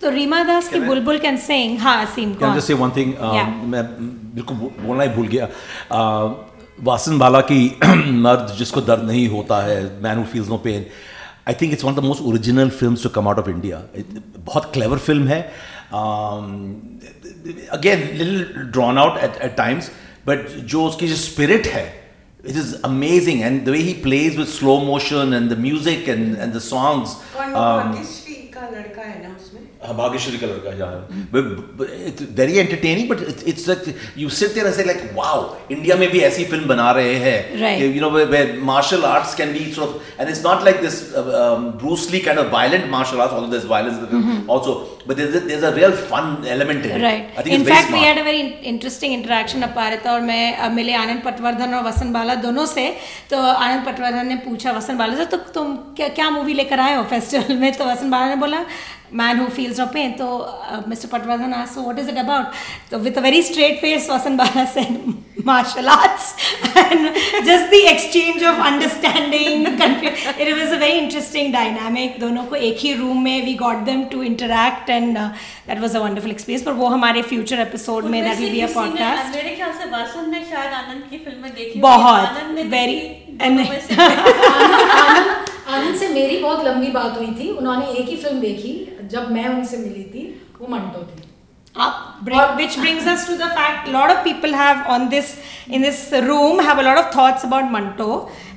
तो 0.00 0.10
रीमा 0.10 0.42
दास 0.44 0.68
की 0.68 0.80
बुलबुल 0.80 1.18
कैन 1.18 1.36
सिंग 1.38 1.78
हाँ 1.78 2.04
सीम 2.14 2.34
just 2.34 2.66
say 2.66 2.74
one 2.74 2.94
thing? 2.98 3.12
Um, 3.18 3.64
मैं 3.74 3.84
बिल्कुल 4.34 4.56
बोलना 4.56 5.02
ही 5.02 5.08
भूल 5.16 5.26
गया। 5.26 5.48
Uh, 5.98 6.50
वासन 6.80 7.18
बाला 7.18 7.40
की 7.50 7.60
मर्द 8.26 8.54
जिसको 8.58 8.80
दर्द 8.80 9.02
नहीं 9.08 9.28
होता 9.28 9.62
है 9.64 9.80
man 10.02 10.18
who 10.18 10.24
feels 10.32 10.48
no 10.48 10.56
pain 10.66 10.86
I 11.48 11.54
think 11.60 11.72
it's 11.72 11.84
one 11.84 11.92
of 11.92 12.00
the 12.00 12.04
most 12.04 12.22
original 12.22 12.70
films 12.80 13.02
to 13.02 13.08
come 13.16 13.28
out 13.28 13.38
of 13.38 13.48
India 13.50 13.82
बहुत 14.38 14.70
क्लेवर 14.74 14.98
फ़िल्म 14.98 15.26
है। 15.28 15.40
Again 17.78 17.98
little 18.18 18.44
drawn 18.72 18.98
out 18.98 19.18
at 19.24 19.36
at 19.42 19.56
times 19.56 19.90
but 20.26 20.48
जो 20.72 20.84
उसकी 20.86 21.08
जो 21.08 21.16
स्पिरिट 21.16 21.66
है 21.66 21.90
it 22.50 22.56
is 22.60 22.70
amazing 22.86 23.42
and 23.46 23.66
the 23.66 23.72
way 23.72 23.80
he 23.88 23.92
plays 24.04 24.36
with 24.38 24.48
slow 24.52 24.72
motion 24.86 25.34
and 25.36 25.50
the 25.50 25.58
music 25.64 26.08
and, 26.14 26.36
and 26.36 26.52
the 26.52 26.62
songs 26.68 27.12
um, 27.42 27.52
Bhagyashree 27.56 28.21
का 28.62 28.68
लड़का 28.68 29.02
है 29.02 29.28
ना 29.28 29.36
उसमें? 29.36 29.71
हाँ, 29.84 29.94
भाग्यश्री 29.96 30.38
कलर 30.38 30.58
का 30.64 30.72
जहाँ 30.76 30.96
very 32.38 32.58
entertaining 32.58 33.08
but 33.08 33.48
it's 33.48 33.94
you 34.18 34.28
sit 34.38 34.54
there 34.54 34.70
say 34.72 34.84
like 34.84 35.10
wow 35.14 35.40
India 35.70 35.96
में 35.96 36.08
भी 36.10 36.20
ऐसी 36.28 36.44
फ़िल्म 36.44 36.68
बना 36.68 36.90
रहे 36.98 37.14
हैं 37.24 37.76
you 37.78 38.00
know 38.00 38.10
martial 38.64 39.04
arts 39.04 39.34
can 39.34 39.52
be 39.52 39.64
sort 39.76 40.20
and 40.20 40.28
it's 40.28 40.44
not 40.44 40.64
like 40.64 40.80
this 40.80 41.00
Bruce Lee 41.16 42.20
kind 42.20 42.40
of 42.40 42.52
violent 42.52 42.90
martial 42.90 43.20
arts 43.20 43.34
although 43.34 43.50
this 43.56 43.64
violence 43.70 43.96
also 44.50 44.74
but 45.08 45.16
there 45.16 45.28
is 45.28 45.34
there 45.38 45.58
is 45.58 45.64
a 45.64 45.74
real 45.74 45.96
fun 46.12 46.44
element 46.48 46.86
in 46.86 47.00
right 47.02 47.48
in 47.48 47.64
fact 47.64 47.92
we 47.92 47.98
had 47.98 48.18
a 48.18 48.22
very 48.22 48.40
interesting 48.74 49.14
interaction 49.14 49.62
अपारित 49.62 50.06
और 50.06 50.20
मैं 50.20 50.44
uh, 50.58 50.72
मिले 50.72 50.94
आनंद 50.94 51.22
पटवर्धन 51.24 51.74
और 51.74 51.84
वसन 51.84 52.12
बाला 52.12 52.34
दोनों 52.46 52.66
से। 52.66 52.88
तो 53.30 53.36
आनंद 53.38 53.84
पटवर्धन 53.86 54.26
ने 54.26 54.36
पूछा 54.46 54.72
वसन 54.72 54.96
बाला 54.98 55.14
से 55.16 55.24
तो 55.26 55.36
तुम 55.54 55.76
क्या 56.00 56.30
मूवी 56.30 56.54
लेकर 56.54 56.80
आए 56.80 56.96
हो 56.96 57.02
फेस्टिवल 57.10 57.56
में? 57.56 57.72
तो 57.72 57.84
वसन 57.84 58.10
बाला 58.10 58.28
ने 58.28 58.36
बोला 58.36 58.64
man 59.20 59.40
who 59.40 59.46
feels 59.56 59.80
no 59.80 59.86
pain 59.94 60.12
तो 60.20 60.28
mister 60.88 61.08
Patwardhan 61.08 61.52
ask 61.54 61.78
what 61.78 61.98
is 61.98 62.08
it 62.10 62.18
about 62.18 62.46
तो 62.90 62.98
with 62.98 63.18
a 63.18 63.20
very 63.20 63.42
straight 63.42 63.80
face 63.80 64.08
Vasant 64.10 64.38
Bala 64.38 64.64
said 64.76 65.20
martial 65.46 65.88
arts 65.92 66.26
and 66.80 67.06
just 67.46 67.70
the 67.70 67.78
exchange 67.92 68.42
of 68.50 68.58
understanding 68.66 69.64
it 69.70 70.50
was 70.58 70.74
a 70.76 70.78
very 70.82 70.98
interesting 70.98 71.48
dynamic 71.54 72.20
दोनों 72.20 72.44
को 72.44 72.56
एक 72.68 72.76
ही 72.80 72.92
room 72.94 73.22
में 73.22 73.46
we 73.46 73.54
got 73.62 73.80
them 73.88 74.04
to 74.12 74.22
interact 74.22 74.92
and 74.96 75.18
uh, 75.18 75.24
that 75.70 75.82
was 75.86 75.96
a 76.00 76.02
wonderful 76.04 76.34
experience 76.36 76.64
पर 76.66 76.72
वो 76.82 76.88
हमारे 76.88 77.22
future 77.22 77.58
episode 77.64 78.04
में 78.04 78.20
that 78.24 78.44
will 78.44 78.54
be 78.56 78.62
a 78.68 78.70
podcast 78.76 79.34
मेरे 79.36 79.56
ख्याल 79.56 79.72
से 79.72 79.90
वासन 79.90 80.30
ने 80.30 80.44
शायद 80.50 80.72
आनंद 80.74 81.10
की 81.10 81.18
फ़िल्में 81.24 81.50
देखी। 81.54 81.80
बहुत, 81.80 82.40
very- 82.76 83.42
आनंद 83.42 85.36
आनंद 85.68 85.96
से 85.96 86.08
मेरी 86.08 86.38
बहुत 86.38 86.64
लंबी 86.64 86.86
बात 86.92 87.18
हुई 87.18 87.34
थी 87.40 87.50
उन्होंने 87.50 87.86
एक 87.86 88.08
ही 88.08 88.16
फ़िल्म 88.16 88.40
देखी 88.40 88.72
जब 89.12 89.30
मैं 89.32 89.48
उनसे 89.48 89.76
मिली 89.78 90.04
थी 90.14 90.24
वो 90.60 90.74
मंटो 90.76 91.02
थी 91.10 91.30
Up, 91.74 91.92
bring, 92.22 92.40
which 92.56 92.74
brings 92.76 93.06
us 93.06 93.22
to 93.26 93.34
the 93.34 93.46
fact 93.58 93.88
a 93.88 93.92
lot 93.92 94.10
of 94.10 94.18
people 94.24 94.52
have 94.52 94.86
on 94.94 95.08
this 95.08 95.28
in 95.76 95.80
this 95.80 96.00
room 96.24 96.58
have 96.58 96.78
a 96.78 96.82
lot 96.82 96.98
of 97.02 97.06
thoughts 97.14 97.44
about 97.44 97.70
Manto 97.74 98.08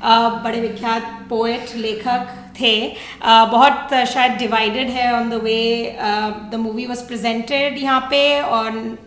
uh, 0.02 0.30
बड़े 0.44 0.60
विख्यात 0.62 1.06
पोएट 1.30 1.76
लेखक 1.76 2.34
थे 2.60 2.74
uh, 2.92 3.46
बहुत 3.52 3.94
uh, 3.94 4.04
शायद 4.14 4.38
डिवाइडेड 4.40 4.90
है 4.98 5.12
on 5.16 5.30
the 5.30 5.42
way 5.44 5.60
the 6.52 6.60
movie 6.64 6.86
was 6.86 7.08
presented 7.08 7.78
यहाँ 7.84 8.00
पे 8.12 8.20
on 8.58 8.98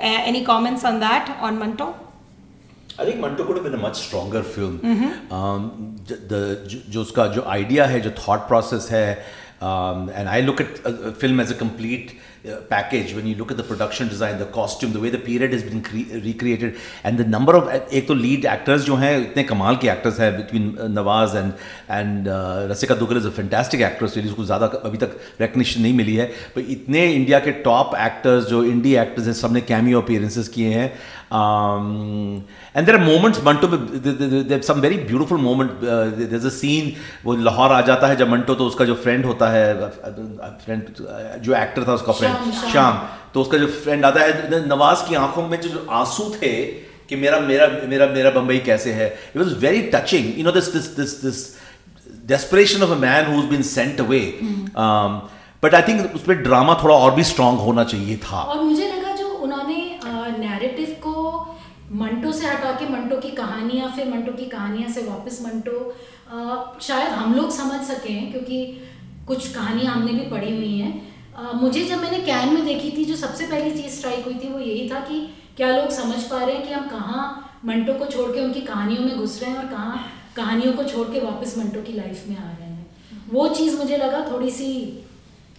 any 0.00 0.40
comments 0.50 0.84
on 0.84 0.98
that 1.00 1.36
on 1.42 1.58
Manto 1.58 1.94
I 2.98 3.04
think 3.04 3.18
Manto 3.20 3.44
could 3.46 3.56
have 3.56 3.64
been 3.64 3.74
a 3.74 3.82
much 3.82 3.96
stronger 4.00 4.42
film. 4.42 4.74
Um, 5.36 5.64
j- 6.08 6.18
the 6.32 6.42
जो 6.66 6.78
जो 6.88 7.00
उसका 7.00 7.26
जो 7.36 7.42
idea 7.54 7.86
है 7.92 8.00
जो 8.00 8.10
thought 8.20 8.44
process 8.50 8.90
है 8.90 9.08
um, 9.64 10.08
and 10.10 10.28
I 10.28 10.40
look 10.40 10.60
at 10.60 10.84
a, 10.84 10.92
a 11.08 11.12
film 11.12 11.40
as 11.40 11.50
a 11.50 11.54
complete 11.54 12.08
uh, 12.46 12.56
package 12.72 13.14
when 13.16 13.26
you 13.26 13.34
look 13.36 13.50
at 13.50 13.56
the 13.56 13.62
production 13.62 14.08
design, 14.08 14.38
the 14.38 14.50
costume, 14.56 14.92
the 14.92 15.00
way 15.00 15.08
the 15.08 15.18
period 15.18 15.52
has 15.54 15.62
been 15.62 15.82
cre- 15.82 16.18
recreated 16.26 16.76
and 17.02 17.16
the 17.18 17.24
number 17.24 17.54
of 17.56 17.64
तो 18.08 18.14
lead 18.14 18.44
actors 18.44 18.84
जो 18.84 18.96
हैं 18.96 19.12
इतने 19.20 19.44
कमाल 19.44 19.76
के 19.84 19.88
actors 19.88 20.18
हैं 20.20 20.30
between 20.36 20.66
uh, 20.78 20.88
Nawaz 20.98 21.34
and 21.34 21.54
and 21.88 22.28
uh, 22.28 22.68
Rasika 22.72 22.98
Duggal 22.98 23.16
is 23.16 23.24
a 23.24 23.32
fantastic 23.40 23.86
actress 23.88 24.16
really 24.16 24.30
उसको 24.30 24.44
ज़्यादा 24.44 24.66
अभी 24.90 24.98
तक 25.04 25.16
recognition 25.40 25.82
नहीं 25.82 25.94
मिली 26.02 26.16
है 26.16 26.26
पर 26.56 26.70
इतने 26.76 27.06
इंडिया 27.14 27.40
के 27.48 27.56
top 27.68 27.98
actors 28.08 28.50
जो 28.52 28.64
indie 28.74 28.96
actors 29.06 29.26
हैं 29.26 29.38
सबने 29.42 29.60
cameo 29.72 30.04
appearances 30.04 30.48
किए 30.58 30.74
हैं 30.74 30.92
um, 31.36 31.86
and 32.74 32.88
there 32.88 32.96
are 32.96 33.04
moments 33.04 33.44
Manto 33.44 33.68
में 33.68 33.78
there 34.48 34.60
some 34.68 34.80
very 34.84 34.98
beautiful 35.10 35.40
moment 35.46 35.72
uh, 35.92 36.04
there's 36.32 36.46
a 36.50 36.54
scene 36.56 36.90
वो 37.24 37.36
लाहौर 37.36 37.72
आ 37.72 37.80
जाता 37.80 38.06
है 38.06 38.16
जब 38.16 38.30
मंटो 38.30 38.54
तो 38.54 38.66
उसका 38.66 38.84
जो 38.84 38.94
फ्रेंड 38.94 39.24
होता 39.24 39.48
है 39.48 39.74
फ्रेंड 40.64 40.94
जो 41.40 41.54
एक्टर 41.54 41.88
था 41.88 41.94
उसका 41.94 42.12
फ्रेंड 42.12 42.52
श्याम, 42.52 42.98
तो 43.34 43.40
उसका 43.40 43.58
जो 43.58 43.66
फ्रेंड 43.66 44.04
आता 44.04 44.20
है 44.20 44.68
नवाज़ 44.68 45.08
की 45.08 45.14
आँखों 45.14 45.48
में 45.48 45.60
जो 45.60 45.86
आँसू 45.90 46.30
थे 46.42 46.64
कि 47.08 47.16
मेरा 47.16 47.40
मेरा 47.40 47.68
मेरा 47.88 48.06
मेरा 48.06 48.30
बम्बई 48.30 48.58
कैसे 48.58 48.92
है 48.92 49.08
it 49.36 49.42
was 49.42 49.58
very 49.58 49.82
touching 49.94 50.38
you 50.38 50.44
know 50.44 50.52
this 50.52 50.72
this 50.72 50.96
this 50.96 51.22
this 51.22 51.64
desperation 52.30 52.82
of 52.84 52.92
a 52.92 52.96
man 53.00 53.26
who's 53.30 53.48
been 53.48 53.64
sent 53.70 53.98
away. 54.02 54.20
Um, 54.82 55.16
but 55.64 55.74
I 55.74 56.04
उसमें 56.14 56.42
ड्रामा 56.42 56.80
थोड़ा 56.82 56.94
और 56.94 57.14
भी 57.14 57.24
स्ट्रांग 57.24 57.58
होना 57.58 57.84
चाहिए 57.84 58.16
था। 58.16 58.40
और 58.40 58.62
मुझे 58.62 58.86
लगा 58.92 59.16
जो 59.16 59.28
उन्होंने 59.28 60.00
नैरेटिव 60.38 60.86
को 60.86 61.14
मंटो 61.94 62.32
से 62.32 62.46
हटा 62.46 62.70
के 62.72 62.88
मंटो 62.88 63.16
की 63.16 63.30
कहानियाँ, 63.32 63.92
फिर 63.96 64.08
मंटो 64.08 64.32
की 64.32 64.46
कहानियाँ 64.46 64.90
से 64.90 65.02
वापस 65.02 65.40
मंटो। 65.42 65.78
शायद 66.82 67.10
हम 67.10 67.34
लोग 67.34 67.50
समझ 67.50 67.80
सके 67.86 68.12
हैं, 68.12 68.30
क्योंकि 68.32 68.66
कुछ 69.26 69.48
कहानियाँ 69.54 69.94
हमने 69.94 70.12
भी 70.12 70.30
पढ़ी 70.30 70.56
हुई 70.56 70.78
हैं। 70.78 71.60
मुझे 71.60 71.84
जब 71.84 72.02
मैंने 72.02 72.18
कैन 72.20 72.54
में 72.54 72.64
देखी 72.66 72.90
थी, 72.96 73.04
जो 73.04 73.16
सबसे 73.16 73.46
पहली 73.46 73.70
चीज़ 73.70 73.94
स्ट्राइक 73.94 74.24
हुई 74.24 74.34
थी, 74.34 74.48
वो 74.48 74.58
यही 74.58 74.88
था 74.90 75.00
कि 75.00 75.20
क्या 75.56 75.70
लोग 75.76 75.90
समझ 75.92 76.22
पा 76.22 76.44
रहे 76.44 76.56
हैं 76.56 76.66
कि 76.66 76.72
हम 76.72 76.88
कहाँ 76.88 77.60
मंटो 77.66 77.94
को 77.94 78.06
छोड़ 78.06 78.30
के 78.32 78.40
उनकी 78.40 78.60
कहानियों 78.62 79.02
में 79.02 79.16
घुस 79.16 79.40
रहे 79.42 79.50
हैं 79.50 79.58
और 79.58 79.66
कहाँ 79.66 80.04
कहानियों 80.36 80.72
को 80.72 80.84
छोड़ 80.84 81.06
के 81.08 81.20
वापस 81.20 81.56
मंटो 81.58 81.82
की 81.82 81.92
लाइफ 81.92 82.24
में 82.28 82.36
आ 82.36 82.50
रहे 82.50 82.68
हैं। 82.68 82.86
वो 83.30 83.48
चीज़ 83.50 83.76
मुझे 83.78 83.96
लगा 83.96 84.20
थोड़ी 84.32 84.50
सी 84.50 84.70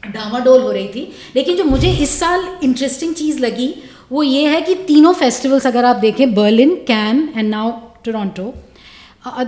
डामाडोल 0.03 0.61
हो 0.61 0.71
रही 0.71 0.87
थी। 0.87 1.11
लेकिन 1.35 1.57
जो 1.57 1.63
मुझे 1.65 1.91
इस 1.93 2.19
साल 2.19 2.47
इंटरेस्टिंग 2.63 3.13
चीज़ 3.15 3.39
लगी 3.39 3.73
वो 4.11 4.23
ये 4.23 4.47
है 4.47 4.61
कि 4.61 4.75
तीनों 4.87 5.13
फेस्टिवल्स 5.13 5.67
अगर 5.67 5.85
आप 5.85 5.95
देखें 6.01 6.33
Berlin 6.35 6.75
Cannes 6.87 7.27
and 7.37 7.49
now 7.49 7.71
Toronto 8.05 8.53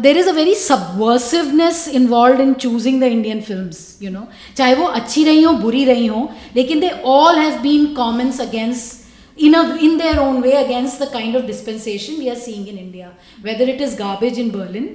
there 0.02 0.18
is 0.18 0.30
a 0.30 0.34
very 0.34 0.56
subversiveness 0.56 1.88
involve 1.96 2.42
in 2.42 2.54
choosing 2.66 3.02
the 3.02 3.12
Indian 3.16 3.42
film 3.42 4.06
you 4.06 4.12
know 4.12 4.28
चाहे 4.58 4.76
वो 4.76 4.86
अच्छी 5.00 5.24
रही 5.24 5.42
हो 5.44 5.54
बुरी 5.66 5.84
रही 5.86 6.06
हों 6.08 6.28
लेकिन 6.56 6.80
they 6.80 6.90
all 7.16 7.40
have 7.40 7.60
been 7.62 7.86
comments 7.96 8.42
against 8.42 8.96
in 9.38 9.54
a 9.54 9.78
in 9.78 9.98
their 9.98 10.20
own 10.20 10.42
way 10.42 10.54
against 10.54 10.98
the 10.98 11.08
kind 11.08 11.36
of 11.36 11.46
dispensation 11.46 12.18
we 12.18 12.30
are 12.30 12.36
seeing 12.36 12.68
in 12.68 12.78
India. 12.78 13.12
Whether 13.42 13.66
it 13.66 13.82
is 13.82 13.94
garbage 13.96 14.40
in 14.40 14.50
Berlin 14.52 14.88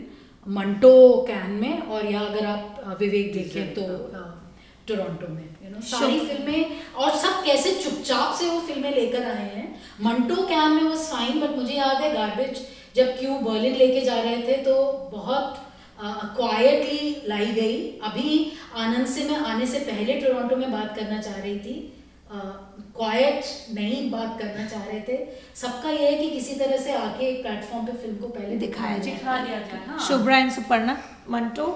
Manto 0.46 0.94
Cannes 1.26 1.50
में 1.52 1.80
और 1.80 2.06
या 2.12 2.20
अगर 2.20 2.46
आप 2.46 2.96
विवेक 3.00 3.32
देखें 3.32 3.74
तो 3.74 3.82
टोरंटो 4.88 5.28
में 5.34 5.44
you 5.44 5.44
know 5.44 5.51
सारी 5.90 6.18
फ़िल्में 6.20 6.80
और 6.94 7.16
सब 7.18 7.42
कैसे 7.44 7.72
चुपचाप 7.74 8.34
से 8.38 8.48
वो 8.48 8.60
फ़िल्में 8.66 8.94
लेकर 8.94 9.24
आए 9.24 9.48
हैं। 9.48 9.68
मंटो 10.02 10.46
कैन 10.46 10.70
में 10.72 10.82
वाज 10.82 10.98
फाइन 11.10 11.40
बट 11.40 11.56
मुझे 11.56 11.74
याद 11.74 12.02
है 12.02 12.12
गार्बेज 12.12 12.66
जब 12.96 13.18
क्यों 13.18 13.42
बर्लिन 13.44 13.76
लेके 13.76 14.00
जा 14.00 14.20
रहे 14.20 14.36
थे 14.48 14.56
तो 14.64 14.74
बहुत 15.12 15.58
क्वाइटली 16.36 17.16
लाई 17.28 17.46
गई। 17.54 17.76
अभी 18.04 18.52
आनंद 18.76 19.06
से 19.06 19.24
मैं 19.24 19.36
आने 19.48 19.66
से 19.66 19.78
पहले 19.80 20.20
टोरंटो 20.20 20.56
में 20.56 20.70
बात 20.72 20.94
करना 20.96 21.20
चाह 21.20 21.36
रही 21.36 21.58
थी। 21.58 21.74
क्वाइट 22.32 23.44
नहीं 23.74 24.10
बात 24.10 24.38
करना 24.38 24.66
चाह 24.66 24.84
रहे 24.84 25.00
थे। 25.00 25.16
सबका 25.56 25.90
यह 25.90 26.00
है 26.00 26.14
कि 26.18 26.28
किसी 26.30 26.54
तरह 26.54 26.76
से 26.84 26.92
आके 26.94 27.26
एक 27.26 27.42
प्लेटफॉर्म 27.42 27.86
पे 27.86 27.92
फ़िल्म 27.92 28.16
को 28.16 28.28
पहले 28.28 28.56
दिखाया 28.58 28.98
जाए। 28.98 29.14
दिखा 29.14 29.36
दिया 29.38 29.58
जाए 29.60 29.80
हाँ। 29.86 29.98
शुभ्रा 30.08 30.38
एंड 30.38 30.50
सुपर्णा 30.52 30.96
मंटो? 31.30 31.66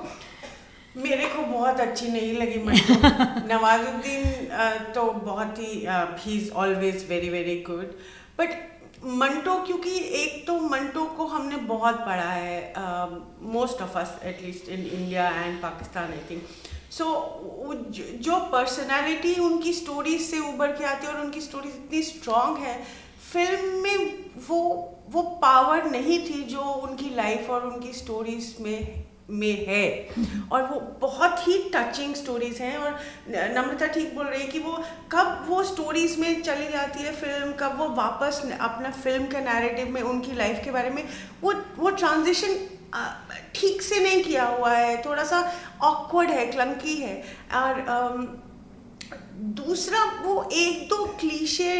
मेरे 0.96 1.26
को 1.26 1.42
बहुत 1.42 1.80
अच्छी 1.80 2.08
नहीं 2.08 2.32
लगी 2.32 2.62
मंटो 2.64 2.94
नवाजुद्दीन 3.48 4.92
तो 4.94 5.02
बहुत 5.02 5.58
ही 5.58 5.86
ही 6.20 6.36
is 6.36 6.50
always 6.54 7.06
very 7.08 7.28
very 7.30 7.60
good 7.62 7.92
but 8.38 8.54
Manto 9.04 9.58
क्योंकि 9.64 9.90
एक 10.20 10.46
तो 10.46 10.58
मंटो 10.60 11.04
को 11.16 11.26
हमने 11.26 11.56
बहुत 11.66 11.98
पढ़ा 12.06 12.30
है 12.30 12.74
most 13.52 13.82
of 13.82 13.98
us 13.98 14.18
at least 14.24 14.68
in 14.68 14.86
India 14.86 15.28
and 15.30 15.60
Pakistan 15.62 16.12
I 16.12 16.20
think 16.30 16.42
so 16.90 17.04
जो 18.22 18.38
पर्सनालिटी 18.52 19.34
उनकी 19.40 19.72
स्टोरीज 19.72 20.20
से 20.20 20.38
उभर 20.48 20.72
के 20.72 20.84
आती 20.84 21.06
है 21.06 21.12
और 21.12 21.20
उनकी 21.20 21.40
स्टोरीज 21.40 21.74
इतनी 21.74 22.02
स्ट्रांग 22.02 22.56
है 22.58 22.76
फ़िल्म 23.32 23.82
में 23.82 24.24
वो 24.48 24.62
वो 25.10 25.22
पावर 25.42 25.90
नहीं 25.90 26.18
थी 26.20 26.42
जो 26.44 26.60
उनकी 26.60 27.10
लाइफ 27.14 27.50
और 27.50 27.66
उनकी 27.66 27.92
स्टोरीज 27.92 28.54
में 28.60 29.05
में 29.30 29.66
है। 29.66 29.86
और 30.52 30.62
वो 30.64 30.80
बहुत 31.00 31.46
ही 31.46 31.58
टचिंग 31.74 32.14
स्टोरीज 32.14 32.60
हैं 32.60 32.76
और 32.78 32.98
नम्रता 33.28 33.86
ठीक 33.88 34.14
बोल 34.16 34.26
रही 34.26 34.42
है 34.42 34.48
कि 34.48 34.58
वो 34.58 34.76
कब 35.12 35.44
वो 35.48 35.62
स्टोरीज 35.64 36.18
में 36.18 36.42
चली 36.42 36.68
जाती 36.72 37.04
है 37.04 37.12
फ़िल्म 37.14 37.52
कब 37.60 37.78
वो 37.78 37.88
वापस 37.96 38.40
अपना 38.60 38.90
फ़िल्म 38.92 39.26
के 39.26 39.40
नैरेटिव 39.44 39.90
में, 39.90 40.00
उनकी 40.02 40.32
लाइफ 40.34 40.60
के 40.64 40.70
बारे 40.70 40.90
में, 40.90 41.04
वो 41.42 41.54
वो 41.76 41.90
ट्रांजिशन 41.92 42.56
ठीक 43.54 43.82
से 43.82 44.00
नहीं 44.00 44.22
किया 44.24 44.44
हुआ 44.46 44.72
है। 44.72 45.04
थोड़ा 45.04 45.24
सा 45.24 45.40
ऑकवर्ड 45.84 46.30
है 46.30 46.46
क्लंकी 46.46 46.94
है। 46.96 47.22
और 47.54 48.44
दूसरा 49.56 50.02
वो 50.22 50.48
एक 50.54 50.88
दो 50.88 51.04
क्लीशे 51.20 51.72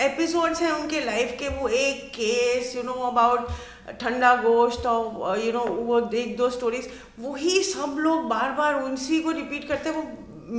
एपिसोड्स 0.00 0.60
हैं 0.62 0.70
उनके 0.72 1.00
लाइफ 1.00 1.36
के। 1.38 1.48
वो 1.50 1.68
एक 1.68 2.08
केस 2.14 2.74
यू 2.76 2.82
नो 2.82 2.92
अबाउट 3.04 3.48
ठंडा 3.90 4.34
गोश्त 4.36 4.86
और 4.86 5.40
यू 5.40 5.52
नो 5.52 5.60
वो 5.60 6.00
एक 6.16 6.36
दो 6.36 6.48
स्टोरीज 6.50 6.88
वही 7.20 7.62
सब 7.64 7.96
लोग 7.98 8.28
बार 8.28 8.52
बार 8.52 8.74
उसी 8.74 9.20
को 9.20 9.30
रिपीट 9.30 9.66
करते 9.68 9.90
हैं। 9.90 9.96
वो 9.96 10.04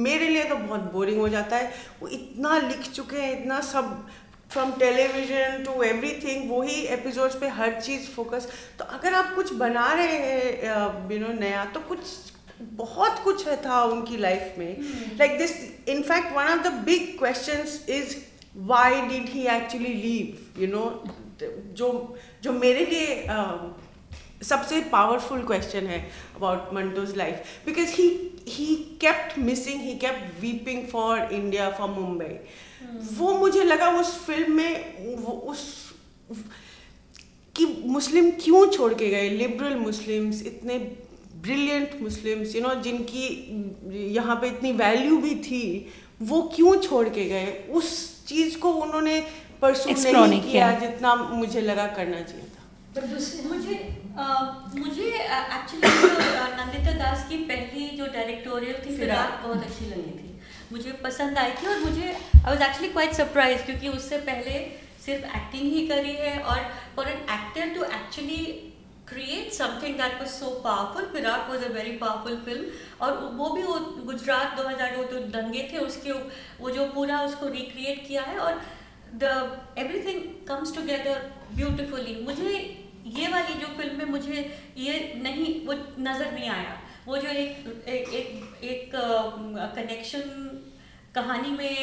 मेरे 0.02 0.28
लिए 0.28 0.44
तो 0.44 0.56
बहुत 0.56 0.92
बोरिंग 0.94 1.20
हो 1.20 1.30
जाता 1.30 1.58
है। 1.58 1.72
वो 2.02 2.08
इतना 2.10 2.58
लिख 2.60 2.92
चुके 2.92 3.18
हैं 3.18 3.32
इतना 3.40 3.60
सब 3.62 4.06
from 4.52 4.72
television 4.80 5.64
to 5.64 5.82
every 5.84 6.12
thing 6.24 6.52
वही 6.52 6.82
एपिसोड्स 6.96 7.36
पे 7.36 7.48
हर 7.50 7.80
चीज़ 7.82 8.10
फोकस 8.10 8.48
तो 8.80 8.86
अगर 8.88 9.14
आप 9.14 9.34
कुछ 9.36 9.54
बना 9.54 9.92
रहे 9.94 10.18
हैं 10.18 11.12
यू 11.12 11.20
नो 11.20 11.34
नया 11.40 11.66
तो 11.66 11.80
कुछ 11.80 12.00
बहुत 12.62 13.20
कुछ 13.24 13.48
है 13.48 13.56
था 13.66 13.84
उनकी 13.84 14.18
लाइफ 14.18 14.56
में। 14.58 15.18
Like 15.20 15.38
this 15.38 15.52
in fact 15.90 16.36
one 16.36 16.48
of 16.48 16.68
the 16.68 16.74
big 16.86 17.18
question 17.20 17.66
is 17.94 18.16
why 18.68 19.02
did 19.02 19.30
he 19.30 19.46
actually 19.48 19.94
leave 19.96 20.62
you 20.62 20.68
know 20.68 20.86
जो 21.41 22.17
जो 22.43 22.52
मेरे 22.52 22.86
लिए 22.86 23.28
um, 23.28 24.43
सबसे 24.43 24.82
पावरफुल 24.82 25.41
क्वेश्चन 25.41 25.86
है 25.88 26.12
about 26.36 26.74
Manto's 26.74 27.15
life 27.17 27.36
because 27.65 27.88
he 27.88 28.08
he 28.48 28.76
kept 29.02 29.38
missing 29.39 29.82
he 29.82 29.96
kept 29.96 30.41
weeping 30.41 30.88
for 30.88 31.19
India 31.34 31.69
for 31.72 31.89
Mumbai 31.89 32.38
वो 33.17 33.38
मुझे 33.38 33.63
लगा 33.63 33.89
उस 33.89 34.26
फ़िल्म 34.26 34.54
में 34.54 35.15
वो 35.15 35.32
उस 35.32 35.93
कि 37.56 37.65
मुस्लिम 37.86 38.32
क्यों 38.32 38.69
छोड़ 38.69 38.93
के 38.93 39.10
गए? 39.10 39.30
लिबरल 39.30 39.76
मुस्लिम्स 39.76 40.41
इतने 40.41 40.78
ब्रिलियंट 41.41 42.02
मुस्लिम्स 42.02 42.56
यू 42.56 42.62
नो 42.62 42.74
जिनकी 42.76 43.28
यहाँ 44.13 44.36
पे 44.36 44.48
इतनी 44.48 44.72
वैल्यू 44.72 45.17
भी 45.17 45.36
थी 45.36 45.91
वो 46.22 46.41
क्यों 46.56 46.76
छोड़ 46.76 47.10
के 47.10 47.26
गए? 47.26 47.65
उस 47.69 48.26
चीज़ 48.26 48.58
को 48.58 48.72
उन्होंने 48.72 49.28
परसू 49.63 49.89
नहीं 49.89 50.41
किया 50.41 50.71
किया। 50.71 50.80
जितना 50.80 51.13
मुझे 51.15 51.62
लगा 51.62 51.88
करना 51.99 52.21
चाहिए 52.21 52.47
था 52.56 52.62
मुझे 53.49 53.76
अ, 54.17 54.26
मुझे 54.76 55.06
एक्चुअली 55.06 55.88
नंदिता 56.58 56.91
दास 56.97 57.26
की 57.30 57.38
पहली 57.52 57.88
जो 57.97 58.06
डायरेक्टोरियल 58.17 58.76
थी 58.86 58.97
फिराक 58.97 59.39
बहुत 59.43 59.63
अच्छी 59.63 59.86
लगी 59.86 60.12
थी 60.19 60.30
मुझे 60.71 60.91
पसंद 61.04 61.38
आई 61.38 61.52
थी 61.62 61.67
और 61.67 61.80
मुझे 61.80 62.04
I 62.10 62.43
was 62.45 62.63
actually 62.63 62.89
quite 62.91 63.13
surprise 63.13 63.63
क्योंकि 63.65 63.89
उससे 63.97 64.17
पहले 64.30 64.60
सिर्फ़ 65.06 65.26
एक्टिंग 65.38 65.71
ही 65.73 65.88
करी 65.88 66.13
है 66.19 66.38
और 66.52 66.60
for 66.95 67.08
an 67.10 67.26
actor 67.39 67.73
to 67.80 67.84
actually 67.95 68.43
create 69.08 69.49
something 69.56 69.95
that 69.97 70.13
was 70.19 70.36
so 70.36 70.47
powerful 70.62 71.08
फिराक 71.15 71.49
was 71.54 71.63
a 71.65 71.71
very 71.73 71.91
powerful 72.04 72.38
film 72.45 72.62
और 73.02 73.17
वो 73.39 73.49
भी 73.56 73.63
वो 73.63 73.73
गुजरात 74.06 74.56
2000 74.60 74.95
वो 74.97 75.04
जो 75.12 75.19
दंगे 75.34 75.63
थे 75.73 75.78
उसके 75.88 76.12
वो 76.62 76.69
जो 76.78 76.86
पूरा 76.93 77.19
उसको 77.23 77.47
रिक्रिएट 77.58 78.08
किया 78.08 78.21
है 78.30 78.38
और 78.45 78.62
the 79.15 79.23
everything 79.78 80.21
comes 80.47 80.76
together 80.76 81.19
beautifully 81.56 82.15
मुझे 82.23 82.54
ये 83.17 83.28
वाली 83.28 83.54
जो 83.62 83.67
फ़िल्म 83.78 83.99
है 83.99 84.06
मुझे 84.10 84.39
ये 84.78 84.93
नहीं 85.23 85.49
वो 85.65 85.73
नज़र 85.99 86.32
नहीं 86.34 86.49
आया। 86.49 86.78
वो 87.06 87.17
जो 87.17 87.30
एक 87.30 87.88
एक, 87.88 88.63
एक 88.63 88.91
कनेक्शन 89.76 90.21
कहानी 91.15 91.52
में 91.52 91.78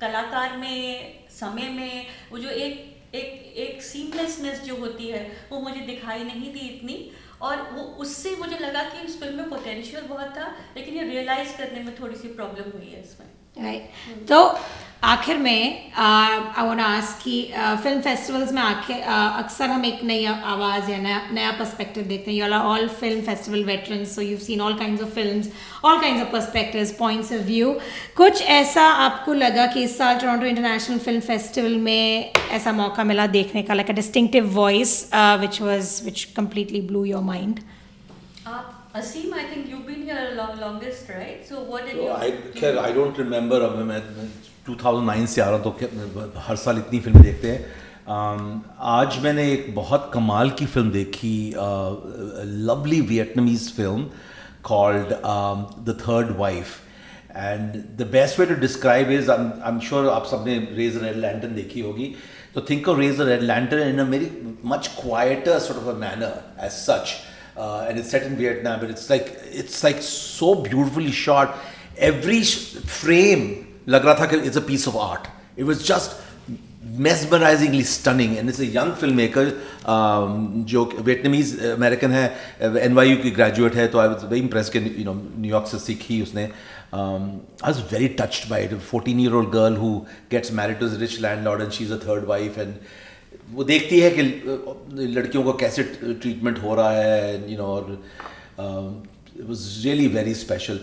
कलाकार 0.00 0.56
में 0.56 1.28
समय 1.30 1.68
में 1.76 2.06
वो 2.30 2.38
जो 2.38 2.50
एक 2.50 3.14
एक 3.14 3.56
एक 3.64 3.82
सीमलेसनेस 3.82 4.60
जो 4.62 4.76
होती 4.76 5.08
है 5.08 5.20
वो 5.50 5.60
मुझे 5.60 5.80
दिखाई 5.82 6.24
नहीं 6.24 6.52
दी 6.52 6.66
इतनी। 6.68 6.98
और 7.42 7.62
वो 7.72 7.82
उससे 8.02 8.34
मुझे 8.36 8.58
लगा 8.58 8.82
कि 8.90 9.06
इस 9.06 9.18
फ़िल्म 9.20 9.36
में 9.36 9.48
पोटेंशियल 9.50 10.06
बहुत 10.08 10.36
था 10.36 10.46
लेकिन 10.76 10.94
ये 10.94 11.02
रियलाइज़ 11.04 11.56
करने 11.58 11.82
में 11.84 11.94
थोड़ी 12.00 12.16
सी 12.16 12.28
प्रॉब्लम 12.34 12.70
हुई 12.78 12.90
है 12.90 13.00
इसमें। 13.00 13.26
राइट 13.56 14.26
तो 14.28 14.46
आखिर 15.04 15.38
में 15.38 15.92
आई 15.94 16.66
वांट 16.66 16.80
आस्क 16.80 17.18
कि 17.22 17.40
फ़िल्म 17.82 18.00
फेस्टिवल्स 18.00 18.52
में 18.52 18.60
आखिर 18.62 18.96
uh, 18.96 19.38
अक्सर 19.38 19.68
हम 19.70 19.84
एक 19.84 20.02
नई 20.04 20.24
आवाज़ 20.24 20.90
या 20.90 20.98
नया 20.98 21.20
नया 21.32 21.50
पर्सपेक्टिव 21.58 22.04
देखते 22.04 22.30
हैं। 22.30 22.38
You 22.38 22.46
all 22.58 22.88
film 23.00 23.20
festival 23.22 23.64
veterans 23.64 24.14
so 24.16 24.22
you 24.22 24.36
seen 24.38 24.60
all 24.60 24.74
kinds 24.78 25.02
of 25.02 25.10
films 25.14 25.48
all 25.84 26.00
kinds 26.00 26.22
of 26.22 26.30
perspectives 26.32 26.92
points 26.98 27.32
of 27.32 27.42
view 27.46 27.72
कुछ 28.16 28.42
ऐसा 28.42 28.82
आपको 29.06 29.32
लगा 29.34 29.66
कि 29.66 29.82
इस 29.82 29.96
साल 29.98 30.18
टोरंटो 30.20 30.46
इंटरनेशनल 30.46 30.98
फ़िल्म 30.98 31.20
फेस्टिवल 31.20 31.76
में 31.80 32.32
ऐसा 32.50 32.72
मौका 32.72 33.04
मिला 33.04 33.26
देखने 33.36 33.62
का 33.62 33.74
like 33.74 33.90
a 33.90 33.94
distinctive 33.94 34.48
voice 34.54 34.98
which 35.40 35.60
was 35.62 36.02
which 36.04 36.24
completely 36.36 36.80
blew 36.80 37.04
your 37.04 37.22
mind 37.22 37.60
आप 38.46 38.83
Asim, 38.94 39.32
I 39.32 39.42
think 39.46 39.68
you've 39.68 39.86
been 39.86 40.02
here 40.02 40.34
long, 40.36 40.60
longest, 40.60 41.08
right? 41.08 41.44
So 41.44 41.62
what 41.62 41.86
did 41.86 41.96
to 41.96 42.02
you? 42.02 42.10
I 42.16 42.30
खैर 42.58 42.76
आई 42.78 42.92
डोंट 42.92 43.18
रिमेंबर 43.18 43.62
अब 43.62 43.76
मैं, 43.78 44.02
मैं 44.16 44.28
2009 44.68 45.26
से 45.32 45.40
आ 45.40 45.48
रहा 45.48 45.58
हूँ 45.58 45.64
तो 45.64 46.40
हर 46.40 46.56
साल 46.64 46.78
इतनी 46.78 47.00
फ़िल्म 47.06 47.22
देखते 47.22 47.50
हैं 47.50 47.64
um, 48.06 48.44
आज 48.92 49.18
मैंने 49.24 49.50
एक 49.52 49.74
बहुत 49.74 50.10
कमाल 50.14 50.50
की 50.60 50.66
फ़िल्म 50.66 50.90
देखी 50.92 51.34
lovely 52.70 53.00
Vietnamese 53.10 53.68
film 53.76 54.08
called 54.70 55.12
the 55.88 55.98
third 56.06 56.36
wife 56.38 56.80
and 57.36 57.76
the 57.98 58.08
best 58.12 58.40
way 58.40 58.46
to 58.46 58.60
describe 58.60 59.10
is 59.18 59.30
I 59.30 59.68
am 59.72 59.80
sure 59.90 60.08
आप 60.10 60.26
सबने 60.36 60.58
रेज 60.76 61.02
रेड 61.02 61.16
लैंटन 61.26 61.54
देखी 61.54 61.80
होगी 61.90 62.14
तो 62.54 62.66
think 62.70 62.88
of 62.88 62.98
raise 63.00 63.20
red 63.32 63.42
lantern 63.52 63.86
in 63.90 63.98
a 63.98 64.10
very 64.16 64.32
much 64.74 64.90
quieter 65.02 65.60
sort 65.68 65.84
of 65.84 65.94
a 65.98 66.00
manner 66.06 66.34
as 66.66 66.82
such 66.84 67.20
uh, 67.57 67.87
and 67.89 67.99
it's 67.99 68.09
set 68.09 68.23
in 68.23 68.35
Vietnam. 68.35 68.79
But 68.79 68.89
it's 68.89 69.09
like 69.09 69.35
it's 69.63 69.83
like 69.83 70.01
so 70.01 70.55
beautifully 70.55 71.11
shot. 71.11 71.57
Every 71.97 72.43
sh- 72.43 72.79
frame 73.01 73.67
lag 73.85 74.03
raha 74.03 74.17
tha 74.19 74.27
कि 74.33 74.45
it's 74.45 74.57
a 74.57 74.65
piece 74.71 74.87
of 74.87 74.95
art. 74.95 75.27
It 75.57 75.63
was 75.63 75.83
just 75.83 76.17
mesmerizingly 76.81 77.83
stunning 77.83 78.37
and 78.37 78.49
it's 78.49 78.59
a 78.59 78.65
young 78.65 78.91
filmmaker 78.93 79.45
um, 79.85 80.65
जो 80.65 80.83
Vietnamese 80.85 81.59
American 81.71 82.11
N 82.11 82.25
Y 82.83 82.93
U 82.93 83.09
you 83.09 83.17
की 83.23 83.31
graduate 83.31 83.75
है 83.75 83.87
तो 83.87 83.99
I 83.99 84.07
was 84.07 84.23
very 84.23 84.41
impress 84.41 84.69
के 84.75 84.79
you 84.79 85.05
know 85.05 85.13
New York 85.13 85.67
से 85.67 85.79
सीखी 85.79 86.21
उसने 86.21 86.49
um, 86.91 87.45
I 87.61 87.69
was 87.69 87.79
very 87.81 88.09
touched 88.09 88.49
by 88.49 88.59
it. 88.59 88.73
A 88.73 88.79
14 88.79 89.19
year 89.19 89.35
old 89.35 89.51
girl 89.51 89.73
who 89.73 90.07
gets 90.29 90.51
married 90.51 90.79
to 90.79 90.87
a 90.87 90.97
rich 90.97 91.19
landlord 91.19 91.61
and 91.61 91.71
she's 91.71 91.91
a 91.91 91.97
third 91.97 92.27
wife 92.27 92.57
and 92.57 92.79
वो 93.52 93.64
देखती 93.64 94.00
है 94.00 94.10
कि 94.10 94.22
लड़कियों 95.14 95.42
को 95.44 95.52
कैसे 95.52 95.82
ट्रीटमेंट 95.82 96.62
हो 96.62 96.74
रहा 96.74 96.90
है 96.90 97.52
यू 97.52 97.58
नो 97.58 97.64
और 97.64 97.90
was 99.40 99.84
really 99.84 100.06
very 100.06 100.34
special 100.34 100.80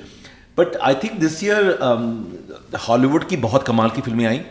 but 0.58 0.76
I 0.76 0.96
think 0.96 1.20
this 1.20 1.44
year 1.44 1.78
Hollywood 2.80 3.28
की 3.28 3.38
बहुत 3.38 3.64
कमाल 3.64 3.90
की 3.90 4.02
फ़िल्में 4.02 4.26
आई। 4.26 4.42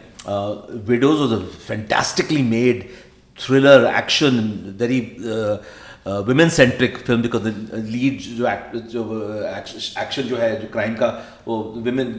Widows 0.89 1.21
was 1.21 1.35
a 1.35 1.47
fantastically 1.67 2.43
made 2.43 2.89
thriller 3.39 3.93
action 3.97 4.39
very 4.81 5.01
women 6.07 6.49
centric 6.49 6.97
film 6.99 7.23
because 7.23 7.43
lead 7.93 8.21
जो 8.37 8.45
act- 8.45 8.77
जो 8.93 9.03
एक्शन 10.03 10.23
जो 10.23 10.37
है 10.37 10.61
जो 10.61 10.69
क्राइम 10.73 10.95
का 10.95 11.09
वो 11.49 11.57
वुमेन 11.87 12.15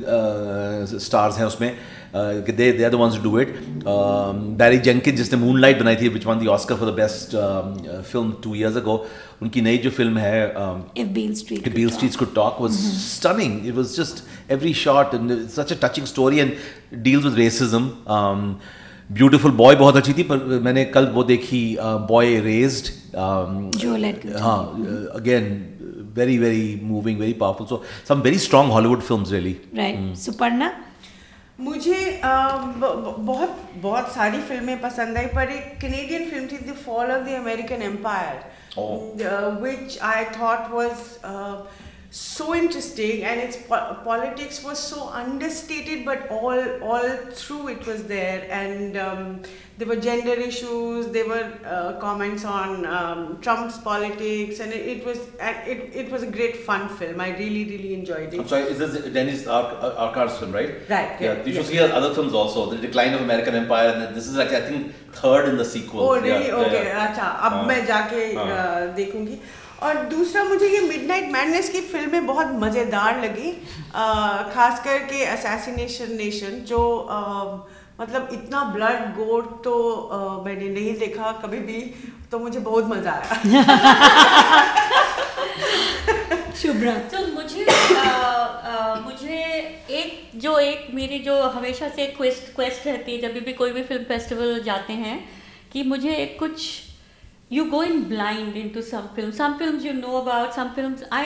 स्टार्स 0.99 1.37
हैं 1.37 1.45
उसमें 1.45 1.75
they 2.15 2.71
they 2.71 2.83
are 2.83 2.89
the 2.91 2.95
ones 2.95 3.17
do 3.23 3.39
it 3.39 3.55
Barry 4.57 4.77
Jenkin 4.77 5.15
जिसने 5.15 5.39
मूनलाइट 5.39 5.79
बनाई 5.79 5.95
थी 5.95 6.07
which 6.07 6.25
won 6.25 6.39
the 6.39 6.47
Oscar 6.47 6.75
for 6.75 6.91
the 6.91 6.93
best 6.93 7.35
film 8.11 8.31
two 8.43 8.55
years 8.55 8.75
ago 8.77 9.05
उनकी 9.41 9.61
नई 9.61 9.77
जो 9.77 9.89
फ़िल्म 9.89 10.17
है 10.17 10.53
um, 10.55 10.83
If 11.03 11.13
Beale 11.17 11.35
Street 11.35 11.59
If 11.59 11.63
could 11.63 11.75
Beale 11.75 11.89
talk. 11.89 11.97
Streets 11.97 12.15
Could 12.15 12.35
Talk 12.35 12.59
was 12.59 12.77
stunning. 13.05 13.65
It 13.65 13.75
was 13.75 13.95
just 13.95 14.23
every 14.49 14.73
shot 14.73 15.13
and 15.13 15.31
beautiful 19.17 19.51
boy 19.61 19.75
बहुत 19.75 19.95
अच्छी 19.97 20.13
थी 20.13 20.23
पर 20.23 20.37
मैंने 20.67 20.85
कल 20.95 21.07
वो 21.15 21.23
देखी 21.31 21.63
बॉय 22.09 22.39
रेज्ड 22.41 22.91
हाँ 24.39 24.59
again 25.15 25.49
very 26.17 26.37
very 26.37 26.79
moving 26.83 27.19
very 27.19 27.33
powerful 27.41 27.67
so 27.67 27.83
some 28.07 28.21
very 28.21 28.37
strong 28.45 28.71
Hollywood 28.71 29.01
films 29.01 29.31
really 29.31 29.55
Right. 29.81 29.99
Suparna? 30.23 30.69
मुझे 31.61 31.97
बहुत 32.23 33.57
बहुत 33.81 34.07
सारी 34.13 34.39
फ़िल्में 34.41 34.79
पसंद 34.81 35.17
आई 35.17 35.25
पर 35.35 35.49
एक 35.51 35.79
कनेडियन 35.81 36.29
फ़िल्म 36.29 36.47
थी 36.47 36.57
the 36.69 36.75
Fall 36.85 37.11
of 37.11 37.25
the 37.25 37.35
American 37.39 37.81
Empire 37.83 38.39
which 39.63 39.97
I 40.11 40.23
thought 40.39 40.71
was 40.75 41.03
uh, 41.31 41.55
so 42.18 42.54
interesting 42.54 43.24
and 43.24 43.40
its 43.40 43.56
po- 43.70 43.96
politics 44.04 44.62
was 44.66 44.78
so 44.90 45.08
understated 45.22 46.04
but 46.04 46.20
all 46.36 46.60
all 46.90 47.08
through 47.40 47.68
it 47.72 47.82
was 47.88 48.04
there 48.12 48.38
and 48.58 48.96
um, 48.96 49.42
there 49.78 49.88
were 49.90 49.96
gender 49.96 50.32
issues 50.44 51.08
there 51.16 51.26
were 51.32 51.46
uh, 51.74 51.92
comments 52.04 52.44
on 52.44 52.86
um, 52.98 53.38
Trump's 53.42 53.76
politics 53.88 54.60
and 54.60 54.72
it, 54.72 54.86
it 54.94 55.04
was 55.08 55.18
and 55.48 55.56
it, 55.74 55.80
it 56.04 56.10
was 56.14 56.22
a 56.22 56.30
great 56.38 56.56
fun 56.68 56.88
film 57.00 57.20
I 57.20 57.30
really 57.42 57.64
really 57.72 57.92
enjoyed 57.98 58.32
it 58.32 58.40
I'm 58.40 58.48
sorry, 58.54 58.62
is 58.76 58.78
this 58.78 58.94
Dennis 59.18 59.46
Ar- 59.46 59.74
Ar- 59.88 59.92
Arcard's 60.06 60.38
film, 60.38 60.52
right? 60.52 60.72
Right, 60.94 61.20
Yeah, 61.20 61.34
yeah, 61.34 61.44
you 61.44 61.52
should 61.52 61.64
yeah. 61.64 61.70
see 61.72 61.76
her 61.84 61.90
other 61.92 62.14
films 62.14 62.32
also. 62.32 62.70
The 62.70 62.78
Decline 62.86 63.12
of 63.14 63.20
American 63.28 63.54
Empire, 63.56 63.88
and 63.90 64.00
then 64.02 64.14
this 64.14 64.26
is 64.28 64.36
like 64.36 64.52
I 64.52 64.62
think 64.70 64.94
third 65.12 65.48
in 65.50 65.58
the 65.58 65.68
sequel. 65.74 66.00
Oh 66.08 66.14
Yeah, 66.16 66.22
really 66.22 66.48
yeah, 66.48 66.58
okay 66.64 66.80
yeah. 66.86 67.04
अच्छा 67.08 67.26
अब 67.48 67.52
हाँ, 67.52 67.62
मैं 67.68 67.84
जाके 67.92 68.24
हाँ। 68.40 68.48
अ, 68.56 68.94
देखूंगी 68.96 69.38
और 69.83 69.97
दूसरा 70.05 70.43
मुझे 70.43 70.67
ये 70.67 70.79
मिडनाइट 70.87 71.29
मैडनेस 71.31 71.69
की 71.69 71.81
फ़िल्में 71.81 72.25
बहुत 72.27 72.47
मज़ेदार 72.63 73.21
लगी। 73.21 73.51
खास 74.53 74.79
करके 74.83 75.23
असैसिनेशन 75.25 76.11
नेशन 76.17 76.59
जो 76.65 76.97
अ, 76.97 77.67
मतलब 78.01 78.29
इतना 78.33 78.63
ब्लड 78.63 79.15
गोड 79.15 79.63
तो 79.63 79.91
अ, 79.91 80.43
मैंने 80.45 80.69
नहीं 80.69 80.93
देखा 80.97 81.31
कभी 81.43 81.59
भी 81.59 81.81
तो 82.31 82.39
मुझे 82.39 82.59
बहुत 82.59 82.85
मज़ा 82.87 83.11
आया। 83.11 83.41
शुभ्रा। 86.61 86.93
तो 87.11 87.17
मुझे 87.33 87.65
अ, 87.65 87.71
अ, 87.71 88.99
मुझे 89.05 89.37
एक 90.01 90.29
जो 90.39 90.57
एक 90.59 90.87
मेरी 90.93 91.19
जो 91.19 91.41
हमेशा 91.49 91.89
से 91.89 92.05
क्वेस्ट 92.17 92.53
क्वेस्ट 92.55 92.87
रहती 92.87 93.11
है 93.15 93.21
जब 93.21 93.33
भी 93.45 93.53
कोई 93.53 93.71
भी 93.71 93.83
फ़िल्म 93.83 94.03
फेस्टिवल 94.03 94.61
जाते 94.63 94.93
हैं 94.93 95.19
कि 95.73 95.83
मुझे 95.83 96.15
एक 96.15 96.37
कुछ 96.39 96.81
go 97.65 97.83
in 97.83 98.03
blind 98.09 98.57
into 98.69 98.81
some 98.81 99.07
film 99.15 99.31
some 99.31 99.53
film 99.57 99.79
you 99.79 99.93
know 99.93 100.19
about 100.19 100.51
some 100.53 100.69
film 100.75 100.95
I 101.13 101.25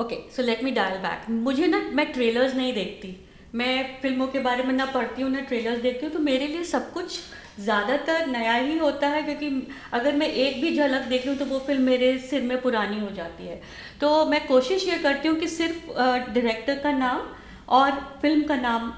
okay 0.00 0.16
so 0.36 0.42
let 0.42 0.64
me 0.64 0.70
dial 0.72 0.98
back 0.98 1.30
मुझे 1.30 1.66
ना, 1.66 1.78
मैं 1.92 2.12
ट्रेलर्स 2.12 2.54
नहीं 2.54 2.72
देखती. 2.74 3.16
मैं 3.54 4.00
फ़िल्मों 4.02 4.26
के 4.28 4.38
बारे 4.40 4.62
में 4.62 4.72
ना 4.74 4.84
पढ़ती 4.86 5.22
हूँ, 5.22 5.30
ना 5.32 5.40
ट्रेलर्स 5.40 5.80
देखती 5.82 6.06
हूँ 6.06 6.12
तो 6.14 6.20
मेरे 6.20 6.46
लिए 6.46 6.64
सब 6.64 6.92
कुछ 6.92 7.18
ज़्यादातर 7.60 8.26
नया 8.26 8.54
ही 8.54 8.76
होता 8.78 9.08
है 9.08 9.22
क्योंकि 9.22 9.68
अगर 9.92 10.16
मैं 10.16 10.26
एक 10.28 10.60
भी 10.62 10.74
झलक 10.76 11.06
देख 11.08 11.26
लूँ 11.26 11.36
तो 11.36 11.44
वो 11.44 11.58
फ़िल्म 11.66 11.82
मेरे 11.82 12.18
सिर 12.20 12.42
में 12.42 12.60
पुरानी 12.62 13.00
हो 13.00 13.10
जाती 13.10 13.46
है. 13.46 13.60
तो 14.00 14.24
मैं 14.26 14.46
कोशिश 14.46 14.86
ये 14.88 14.98
करती 14.98 15.28
हूँ 15.28 15.38
कि 15.40 15.48
सिर्फ़ 15.48 15.92
डायरेक्टर 15.94 16.78
का 16.78 16.92
नाम 16.92 17.22
और 17.68 17.90
फ़िल्म 18.22 18.42
का 18.42 18.56
नाम 18.56 18.92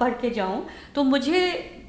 पढ़ 0.00 0.12
के 0.20 0.30
जाऊँ. 0.30 0.66
तो 0.94 1.02
मुझे 1.04 1.40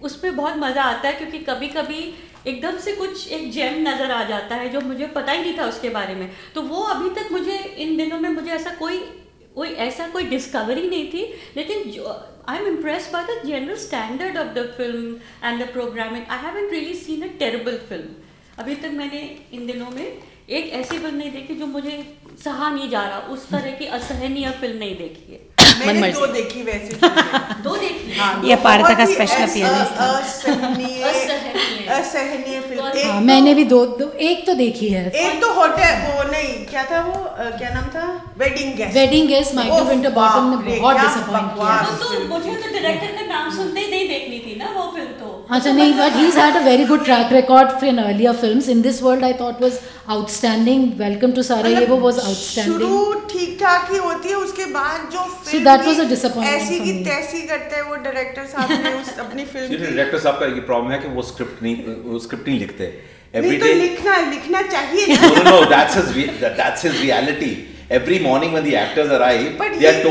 उसमें 0.04 0.36
बहुत 0.36 0.58
मज़ा 0.58 0.84
आता 0.84 1.08
है 1.08 1.14
क्योंकि 1.14 1.40
कभी 1.42 1.68
कभी 1.70 2.14
एकदम 2.48 2.78
से 2.80 2.92
कुछ 2.96 3.28
एक 3.30 3.52
जेम 3.52 3.82
नज़र 3.88 4.12
आ 4.12 4.24
जाता 4.26 4.56
है 4.56 4.70
जो 4.70 4.82
मुझे 4.84 5.08
पता 5.16 5.32
ही 5.32 5.42
नहीं 5.42 5.58
था 5.58 5.68
उसके 5.68 5.90
बारे 5.90 6.16
में। 6.16 6.30
तो 6.56 6.62
वो 6.64 6.82
अभी 6.86 7.10
तक 7.16 7.32
मुझे, 7.32 7.58
इन 7.58 7.96
दिनों 7.98 8.20
में 8.20 8.30
मुझे 8.32 8.52
ऐसा 8.52 8.76
कोई 8.80 9.00
कोई 9.56 9.70
ऐसा 9.82 10.08
कोई 10.08 10.24
डिस्कवरी 10.30 10.88
नहीं 10.90 11.08
थी, 11.10 11.22
लेकिन 11.58 11.84
जो 11.92 12.06
I 12.50 12.58
am 12.58 12.68
impress 12.68 13.10
by 13.14 13.24
the 13.26 13.42
general 13.46 13.76
standard 13.78 14.38
of 14.38 14.48
the 14.56 14.66
film 14.78 15.16
and 15.44 15.64
the 15.64 15.68
programming 15.74 16.26
I 16.30 16.40
haven't 16.40 16.70
really 16.72 16.94
seen 16.96 17.22
a 17.22 17.32
terrible 17.40 17.78
film 17.90 18.60
अभी 18.60 18.76
तक 18.76 18.92
मैंने 18.94 19.22
इन 19.54 19.66
दिनों 19.68 19.90
में 19.92 20.06
एक 20.06 20.72
ऐसी 20.74 20.98
फ़िल्म 20.98 21.16
नहीं 21.16 21.32
देखी 21.32 21.56
जो 21.56 21.66
मुझे 21.68 22.04
सहा 22.44 22.70
नहीं 22.70 22.90
जा 22.90 23.08
रहा, 23.08 23.20
उस 23.20 23.50
तरह 23.50 23.72
की 23.72 23.86
असहनीय 23.98 24.52
फ़िल्म 24.52 24.78
नहीं 24.78 24.98
देखी 24.98 25.34
है। 25.34 25.55
मैंने 25.80 26.12
दो 26.12 26.26
देखी 26.34 26.62
वैसे 26.64 26.98
दो 27.66 27.76
देखी? 27.76 28.20
हाँ, 28.20 28.32
ये 28.46 28.56
दो 28.56 28.64
पारिता 28.64 28.94
का 28.94 29.06
स्पेशल 29.06 29.44
अपीयरेंस 29.44 29.92
था। 30.00 30.10
असहनीय 31.98 32.60
फ़िल्म 32.60 32.82
हाँ, 32.84 32.92
तो- 32.94 33.22
मैंने 33.26 33.54
भी 33.54 33.64
दो, 33.66 33.86
दो 34.00 34.10
एक 34.30 34.46
तो 34.48 34.54
देखी 34.54 34.90
है। 34.90 35.06
एक 35.24 35.42
तो 35.42 35.52
होटल 35.54 36.02
वो 36.06 36.24
नहीं 36.32 36.54
क्या 36.66 36.84
था 36.92 37.02
वो? 37.02 37.14
क्या 37.58 37.70
नाम 37.70 37.88
था? 37.96 38.06
Wedding 38.38 38.74
guest 38.78 38.96
wedding 38.98 39.28
guest 39.28 39.56
Michael 39.56 39.84
Winterbottom 40.20 40.50
ने 40.50 40.80
बहुत 40.80 40.98
डिसअपॉइंट 40.98 41.54
किया। 41.56 41.82
तो, 41.82 42.04
तो 42.04 42.28
मुझे 42.28 42.56
तो 42.56 42.72
डायरेक्टर 42.74 43.16
का 43.16 43.26
नाम 43.34 43.56
सुनते 43.58 43.80
ही 43.80 43.90
नहीं 43.92 44.08
देखनी 44.10 44.40
थी 44.48 44.56
ना 44.60 44.72
वो 44.78 44.92
फ़िल्म 44.96 45.12
तो। 45.20 45.35
अच्छा 45.52 45.72
नहीं 45.72 45.94
but 45.94 46.14
he's 46.20 46.36
had 46.36 46.56
a 46.60 46.64
very 46.66 46.86
good 46.92 47.04
track 47.08 47.32
record 47.32 47.84
in 47.88 48.00
earlier 48.04 48.32
films 48.44 48.68
in 48.74 48.82
this 48.86 49.02
world 49.08 49.24
I 49.24 49.34
thought 49.42 49.60
was 49.66 49.76
outstanding 50.16 50.86
welcome 51.02 51.34
to 51.40 51.44
Sarajevo 51.50 51.98
was 52.06 52.22
outstanding 52.30 52.80
शुरू 52.80 53.14
ठीक 53.34 53.58
ठाक 53.60 53.92
ही 53.92 53.98
होती 54.06 54.30
है 54.30 54.36
उसके 54.36 54.66
बाद 54.78 55.10
जो 55.14 55.26
फ़िल्म 55.50 55.64
that 55.66 55.86
was 55.90 56.00
की 56.00 56.06
a 56.06 56.08
disappointment 56.14 56.62
ऐसी 56.62 56.80
की. 56.80 56.94
तैसी 57.10 57.42
करते 57.48 57.76
हैं 57.76 57.84
वो 57.90 57.96
डायरेक्टर 58.08 58.46
साहब 58.56 58.72
ने 58.86 58.94
उस 59.02 59.18
अपनी 59.26 59.46
फ़िल्म 59.46 59.70
की 59.70 59.78
डायरेक्टर 59.78 60.20
साहब 60.26 60.40
का 60.40 60.46
ये 60.56 60.66
प्रॉब्लम 60.72 60.92
है 60.92 61.00
कि 61.00 61.14
वो 61.20 61.22
स्क्रिप्ट 61.30 61.64
नहीं 61.64 61.76
वो 62.10 62.20
स्क्रिप्ट 62.26 62.48
नहीं 62.48 62.60
लिखते 62.60 62.92
एवरी 63.36 63.58
तो 63.58 63.66
डे 63.66 63.74
लिखना 63.74 64.18
लिखना 64.34 64.62
चाहिए 64.62 65.16
no, 65.16 65.22
ना 65.22 65.44
no, 65.44 65.46
no, 65.52 65.64
that's 65.78 66.02
his 66.02 66.14
re- 66.18 66.34
that, 66.42 66.58
that's 66.58 66.82
his 66.90 67.02
reality. 67.02 67.56
Every 67.96 68.18
morning 68.20 68.54
when 68.54 68.64
the 68.64 68.78
actors 68.78 69.12
arrive, 69.12 69.60
But 69.60 69.80
they 69.80 69.90
are 69.90 70.04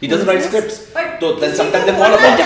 he- 0.00 0.08
doesn't 0.14 0.26
write 0.32 0.42
scripts. 0.42 0.78
But 0.94 1.20
So 1.20 1.32
then 1.42 1.54
sometimes 1.60 1.86
they 1.90 1.96
fall 2.00 2.14
apart. 2.14 2.40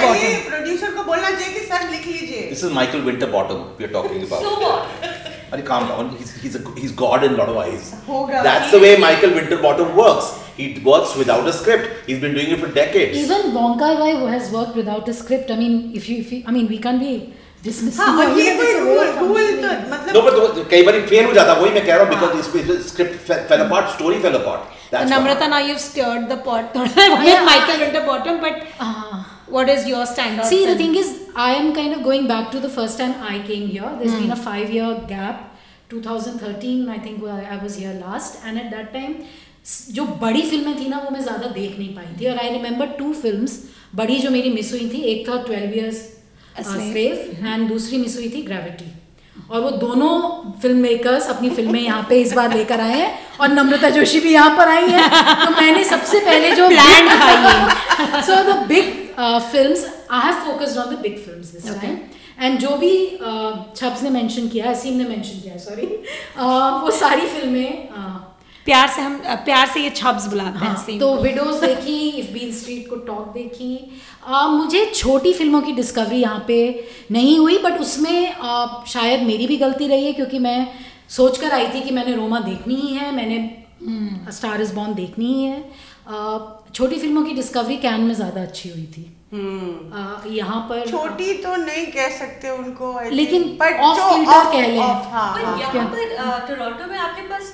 Producer 0.48 0.90
को 0.96 1.04
बोलना 1.04 1.30
चाहिए 1.30 1.54
कि 1.54 1.66
sir 1.70 1.88
लिख 1.90 2.06
लीजिए 2.06 2.48
This 2.50 2.64
is 2.68 2.74
Michael 2.80 3.06
Winterbottom 3.10 3.62
we 3.78 3.88
are 3.88 3.94
talking 3.96 4.26
about. 4.26 4.42
So 4.48 4.52
what? 4.64 5.06
Arey, 5.52 5.64
calm 5.68 5.88
down. 5.88 6.10
He's, 6.18 6.32
he's, 6.42 6.56
a, 6.56 6.60
he's 6.80 6.92
God 6.92 7.24
in 7.28 7.34
a 7.34 7.38
lot 7.40 7.48
of 7.54 7.56
eyes. 7.64 7.88
होगा। 8.08 8.42
That's 8.48 8.70
the 8.76 8.80
way 8.84 8.92
Michael 9.06 9.34
Winterbottom 9.40 9.96
works. 10.02 10.30
He 10.58 10.66
works 10.84 11.16
without 11.22 11.48
a 11.48 11.52
script. 11.58 11.90
He's 12.06 12.20
been 12.24 12.34
doing 12.38 12.50
it 12.56 12.60
for 12.64 12.70
decades. 12.78 13.16
even 13.24 13.52
Wonka 13.58 13.90
Wai 14.00 14.12
has 14.32 14.50
worked 14.56 14.76
without 14.82 15.08
a 15.12 15.14
script 15.20 15.50
I 15.50 15.56
mean 15.60 15.76
if 16.00 16.08
you, 16.08 16.16
if 16.24 16.32
you 16.32 16.40
I 16.46 16.56
mean 16.56 16.68
we 16.76 16.78
can't 16.86 17.00
be 17.08 17.12
हाँ 17.98 18.08
और 18.24 18.38
ये 18.38 18.54
कोई 18.56 18.74
rule 18.80 19.08
rule 19.18 19.46
तो 19.62 19.70
मतलब 19.92 20.12
no, 20.16 20.20
but 20.26 20.36
तो 20.56 20.64
कई 20.70 20.82
बार 20.86 21.00
fail 21.08 21.24
हो 21.24 21.32
जाता 21.38 21.52
वही 21.60 21.70
मैं 21.76 21.84
कह 21.86 21.96
रहा 21.96 22.04
हूँ 22.04 22.12
because 22.14 22.66
this 22.68 22.90
script 22.90 23.16
fe- 23.30 23.40
fell 23.48 23.62
apart, 23.64 23.88
story 23.94 24.20
fell 24.26 24.36
apart. 24.40 24.77
That's 24.90 25.10
Namrata, 25.10 25.40
why. 25.40 25.48
now 25.48 25.58
you've 25.58 25.80
stirred 25.80 26.28
the 26.28 26.38
pot 26.38 26.74
with 26.74 26.94
Michael 26.96 27.80
Winterbottom, 27.80 28.40
but 28.40 28.66
Ah. 28.80 29.40
what 29.48 29.68
is 29.68 29.86
your 29.86 30.04
standout? 30.06 30.44
See, 30.46 30.64
the 30.66 30.76
thing 30.76 30.94
is, 30.94 31.10
I 31.34 31.54
am 31.54 31.74
kind 31.74 31.94
of 31.94 32.02
going 32.02 32.26
back 32.26 32.50
to 32.52 32.60
the 32.60 32.68
first 32.68 32.98
time 32.98 33.14
I 33.32 33.38
came 33.50 33.68
here. 33.68 33.90
There's 33.98 34.12
mm. 34.12 34.22
been 34.22 34.32
a 34.32 34.42
five 34.48 34.70
year 34.70 34.94
gap. 35.08 35.44
2013, 35.90 36.88
I 36.88 36.98
think 36.98 37.22
I 37.34 37.36
I 37.56 37.62
was 37.62 37.76
here 37.82 37.92
last, 38.00 38.42
and 38.44 38.64
at 38.64 38.70
that 38.76 38.92
time, 38.96 39.14
जो 39.94 40.04
बड़ी 40.20 40.42
फ़िल्में 40.50 40.78
थी 40.78 40.88
ना 40.88 40.98
वो 40.98 41.10
मैं 41.10 41.20
ज़्यादा 41.22 41.48
देख 41.54 41.78
नहीं 41.78 41.94
पाई 41.94 42.14
थी 42.20 42.26
और 42.30 42.38
आई 42.38 42.50
रिमेंबर 42.52 42.86
टू 42.98 43.12
फिल्म्स 43.22 43.58
बड़ी 43.96 44.18
जो 44.18 44.30
मेरी 44.30 44.50
मिस 44.50 44.72
हुई 44.72 44.88
थी 44.92 45.00
एक 45.12 45.28
था 45.28 45.42
twelve 45.42 45.74
years 45.78 46.06
Slave. 46.58 46.90
Slave 46.90 47.46
and 47.46 47.68
दूसरी 47.68 47.98
मिस 47.98 48.16
हुई 48.16 48.28
थी 48.34 48.42
ग्रेविटी 48.42 48.84
और 49.50 49.60
वो 49.60 49.70
दोनों 49.78 50.10
फ़िल्म 50.62 50.78
मेकर्स 50.78 51.28
अपनी 51.30 51.50
फ़िल्में 51.50 51.80
यहाँ 51.80 52.06
पे 52.08 52.20
इस 52.20 52.32
बार 52.32 52.54
लेकर 52.56 52.80
आए 52.80 52.98
हैं 52.98 53.12
और 53.40 53.48
नम्रता 53.48 53.90
जोशी 53.90 54.20
भी 54.20 54.32
यहाँ 54.32 54.56
पर 54.56 54.68
आई 54.68 54.88
है। 54.88 55.08
तो 55.44 55.50
मैंने 55.50 55.84
सबसे 55.84 56.20
पहले 56.20 56.50
जो 56.56 56.68
प्लान 56.68 57.08
खाई 57.18 58.22
so 58.22 58.42
the 58.44 58.56
big 58.68 58.92
film 59.52 59.74
I 60.10 60.26
have 60.26 60.44
focused 60.44 60.78
on 60.78 60.94
the 60.94 60.98
big 61.02 61.18
film 61.24 61.40
this 61.42 61.74
time 61.74 61.98
and 62.40 62.58
जो 62.58 62.76
भी 62.76 62.94
uh, 63.18 63.76
छब्स 63.76 64.02
ने 64.02 64.10
मेंशन 64.10 64.48
किया 64.48 64.70
असीम 64.70 64.98
ने 64.98 65.04
मेंशन 65.04 65.40
किया 65.40 65.56
सॉरी 65.58 65.86
वो 66.82 66.90
सारी 66.98 67.26
फ़िल्में 67.28 67.88
uh, 67.90 68.18
प्यार 68.68 68.88
से 68.88 69.02
हम 69.02 69.16
प्यार 69.44 69.66
से 69.66 69.80
ये 69.80 69.90
छब्स 69.90 70.26
बुलाते 70.26 70.58
हैं 70.58 70.66
हाँ, 70.66 70.98
तो। 70.98 71.14
विडोज 71.16 71.60
देखी 71.60 71.98
इफ़ 72.10 72.32
बीन 72.32 72.52
स्ट्रीट 72.52 72.88
को 72.90 72.96
टॉक 73.04 73.28
देखी 73.34 73.70
आ, 74.26 74.46
मुझे 74.48 74.84
छोटी 74.94 75.32
फ़िल्मों 75.34 75.60
की 75.62 75.72
डिस्कवरी 75.72 76.16
यहाँ 76.16 76.44
पे 76.48 76.58
नहीं 77.12 77.38
हुई 77.38 77.58
बट 77.58 77.80
उसमें 77.80 78.34
आ, 78.34 78.84
शायद 78.86 79.22
मेरी 79.22 79.46
भी 79.46 79.56
गलती 79.56 79.86
रही 79.88 80.04
है 80.04 80.12
क्योंकि 80.12 80.38
मैं 80.38 80.58
सोच 81.10 81.38
कर 81.38 81.52
आई 81.52 81.68
थी 81.68 81.80
कि 81.80 81.90
मैंने 81.90 82.14
रोमा 82.14 82.40
देखनी 82.40 82.74
ही 82.76 82.94
है 82.94 83.14
मैंने 83.14 83.38
स्टार 84.32 84.60
इज़ 84.60 84.74
बॉर्न 84.74 84.94
देखनी 84.94 85.32
ही 85.34 85.44
है 85.44 85.62
आ, 86.08 86.38
छोटी 86.74 86.96
फ़िल्मों 86.96 87.22
की 87.24 87.32
डिस्कवरी 87.34 87.76
कैन 87.76 88.00
में 88.00 88.14
ज़्यादा 88.14 88.42
अच्छी 88.42 88.68
हुई 88.68 88.86
थी 88.96 89.04
आ, 89.94 90.04
यहाँ 90.30 90.60
पर 90.68 90.84
छोटी 90.90 91.32
तो 91.42 91.54
नहीं 91.56 91.86
कह 91.86 92.08
सकते 92.18 92.50
उनको 92.50 92.92
लेकिन 93.12 93.42
off 93.62 93.96
जो 93.96 94.50
कह 94.52 94.66
लें। 94.66 94.78
हाँ, 94.78 95.32
पर 95.34 95.44
हाँ। 95.44 95.58
यहाँ 95.60 95.86
पर 95.86 96.46
टोरंटो 96.48 96.90
में 96.90 96.98
आपके 96.98 97.22
पास 97.28 97.52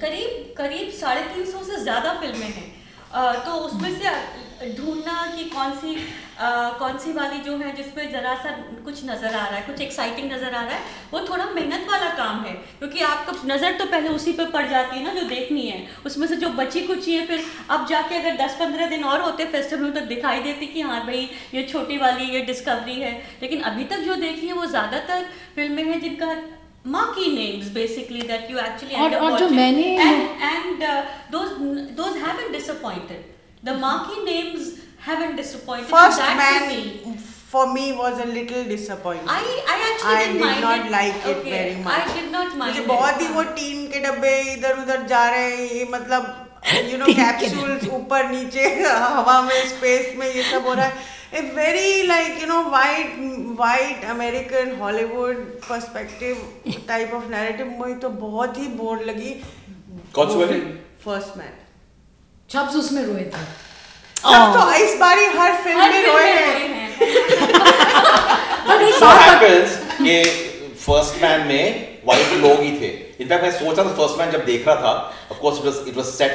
करीब 0.00 0.54
करीब 0.58 0.90
साढ़े 0.94 1.20
तीन 1.24 1.50
सौ 1.52 1.62
से 1.64 1.82
ज़्यादा 1.82 2.12
फ़िल्में 2.20 2.46
हैं। 2.48 2.74
तो 3.44 3.52
उसमें 3.66 3.90
से 3.98 4.74
ढूंढना 4.74 5.14
कि 5.34 5.44
कौन 5.50 5.72
सी 5.76 5.96
कौन 6.78 6.96
सी 6.98 7.12
वाली 7.12 7.38
जो 7.40 7.56
है 7.58 7.74
जिसमें 7.76 8.10
ज़रा 8.12 8.34
सा 8.36 8.50
कुछ 8.84 9.04
नज़र 9.04 9.26
आ 9.26 9.44
रहा 9.44 9.56
है, 9.56 9.62
कुछ 9.62 9.80
एक्साइटिंग 9.80 10.32
नज़र 10.32 10.54
आ 10.54 10.62
रहा 10.62 10.74
है, 10.74 10.80
वो 11.12 11.20
थोड़ा 11.28 11.44
मेहनत 11.50 11.86
वाला 11.90 12.08
काम 12.16 12.42
है। 12.44 12.52
क्योंकि 12.78 13.00
आपका 13.02 13.32
नज़र 13.46 13.78
तो 13.78 13.84
पहले 13.86 14.08
उसी 14.08 14.32
पे 14.32 14.44
पड़ 14.50 14.66
जाती 14.70 14.96
है 14.96 15.04
ना 15.04 15.14
जो 15.14 15.26
देखनी 15.28 15.66
है। 15.66 15.86
उसमें 16.06 16.26
से 16.26 16.36
जो 16.36 16.48
बची 16.50 16.80
कुची 16.86 17.14
है, 17.14 17.26
फिर 17.26 17.44
अब 17.70 17.86
जाके 17.88 18.16
अगर 18.16 18.36
10-15 18.36 18.90
दिन 18.90 19.04
और 19.04 19.20
होते 19.20 19.44
फेस्टिवल 19.46 19.82
में 19.82 19.92
तो 19.94 20.00
दिखाई 20.06 20.42
देती 20.42 20.66
कि 20.66 20.80
हाँ 20.82 21.00
भाई, 21.06 21.28
ये 21.54 21.62
छोटी 21.64 21.98
वाली, 21.98 22.24
ये 22.34 22.40
डिस्कवरी 22.42 23.00
है। 23.00 23.12
लेकिन 23.42 23.62
अभी 23.62 23.84
तक 23.84 24.04
जो 24.06 24.14
देखी 24.16 24.46
है, 24.46 24.52
वो 24.52 24.66
ज़्यादातर 24.66 25.24
फ़िल्में 25.56 25.82
हैं 25.84 26.00
जिनका 26.00 26.34
marquee 26.85 27.31
names 27.33 27.69
basically 27.79 28.21
that 28.29 28.49
you 28.51 28.59
actually 28.59 28.95
end 28.95 29.03
और- 29.03 29.17
up 29.17 29.25
और 29.31 29.39
जो 29.39 29.45
watching. 29.47 29.55
मैंने- 29.55 29.99
and 30.05 30.45
and 30.51 30.85
uh, 30.91 31.01
those 31.35 31.51
those 32.01 32.17
haven't 32.27 32.57
disappointed 32.59 33.27
The 33.63 33.73
marquee 33.81 34.21
names 34.27 34.69
haven't 35.07 35.35
disappointed. 35.39 35.89
First 35.89 36.17
that 36.21 36.39
to 36.61 36.69
me. 36.69 36.77
man 37.09 37.19
for 37.51 37.65
me 37.73 37.83
was 37.99 38.21
a 38.23 38.25
little 38.37 38.63
disappointing. 38.71 39.29
I 39.33 39.41
I 39.73 39.75
actually 39.89 40.13
I 40.13 40.23
didn't 40.23 40.37
did 40.37 40.45
mind 40.45 40.61
not 40.65 40.85
it. 40.85 40.91
like 40.95 41.19
it 41.31 41.37
Okay, 41.41 41.51
very 41.55 41.75
much. 41.87 42.07
I 42.07 42.15
did 42.19 42.31
not 42.35 42.55
mind 42.61 42.73
मुझे 42.73 42.81
it. 42.83 42.87
बहुत 42.87 43.21
ही 43.21 43.27
वो 43.35 43.43
tin 43.59 43.85
के 43.93 43.99
डब्बे 44.07 44.33
इधर 44.53 44.81
उधर 44.83 45.05
जा 45.13 45.23
रहे 45.35 45.51
हैं 45.51 45.69
ये 45.75 45.85
मतलब 45.91 46.23
यू 46.91 46.97
नो 47.03 47.05
कैप्सूल्स 47.21 47.87
ऊपर 47.99 48.29
नीचे 48.31 48.65
हवा 48.87 49.41
में 49.49 49.55
स्पेस 49.75 50.13
में 50.17 50.27
ये 50.33 50.43
सब 50.51 50.67
हो 50.67 50.73
रहा 50.81 50.85
है 50.85 51.09
a 51.34 51.40
very 51.54 52.02
like 52.06 52.40
you 52.40 52.46
know 52.48 52.58
white 52.70 53.14
white 53.58 54.04
American 54.10 54.76
Hollywood 54.80 55.36
perspective 55.68 56.36
type 56.88 57.14
of 57.14 57.24
narrative 57.30 57.66
मुझे 57.78 57.94
तो 58.02 58.08
बहुत 58.08 58.58
ही 58.58 58.66
बोर 58.80 59.00
लगी। 59.04 59.30
कौन 60.14 60.28
सी 60.30 60.36
वाली? 60.38 60.60
फ़र्स्ट 61.04 61.36
मैन 61.38 61.52
छब्स 62.50 62.76
उसमें 62.76 63.02
रोए 63.04 63.24
थे। 63.24 63.44
सब 64.16 64.52
तो 64.54 64.60
इस 64.84 64.96
बारी 65.00 65.24
हर 65.38 65.52
फ़िल्म 65.64 65.80
हर 65.80 65.90
में 65.90 65.96
फ़िल्म 66.02 66.12
रोए 66.12 66.24
में 66.24 66.32
हैं। 66.32 66.38
रोए 66.48 66.58
हैं। 66.68 66.86
So 69.00 69.08
happens 69.18 69.70
कि 69.98 70.14
फ़र्स्ट 70.86 71.12
मैन 71.22 71.40
में 71.46 71.64
वाइट 72.06 72.30
लोग 72.42 72.58
ही 72.60 72.72
थे। 72.80 72.90
इनफैक्ट 73.20 73.44
मैं 73.44 73.50
सोचा 73.58 73.84
था 73.84 73.92
फ़र्स्ट 73.98 74.18
मैन 74.18 74.30
जब 74.30 74.44
देख 74.44 74.66
रहा 74.68 74.76
था 74.80 74.92
of 75.32 75.38
course 75.40 75.58
it 75.58 75.64
was 75.66 75.88
it 75.88 75.96
was 75.96 76.06
set 76.06 76.32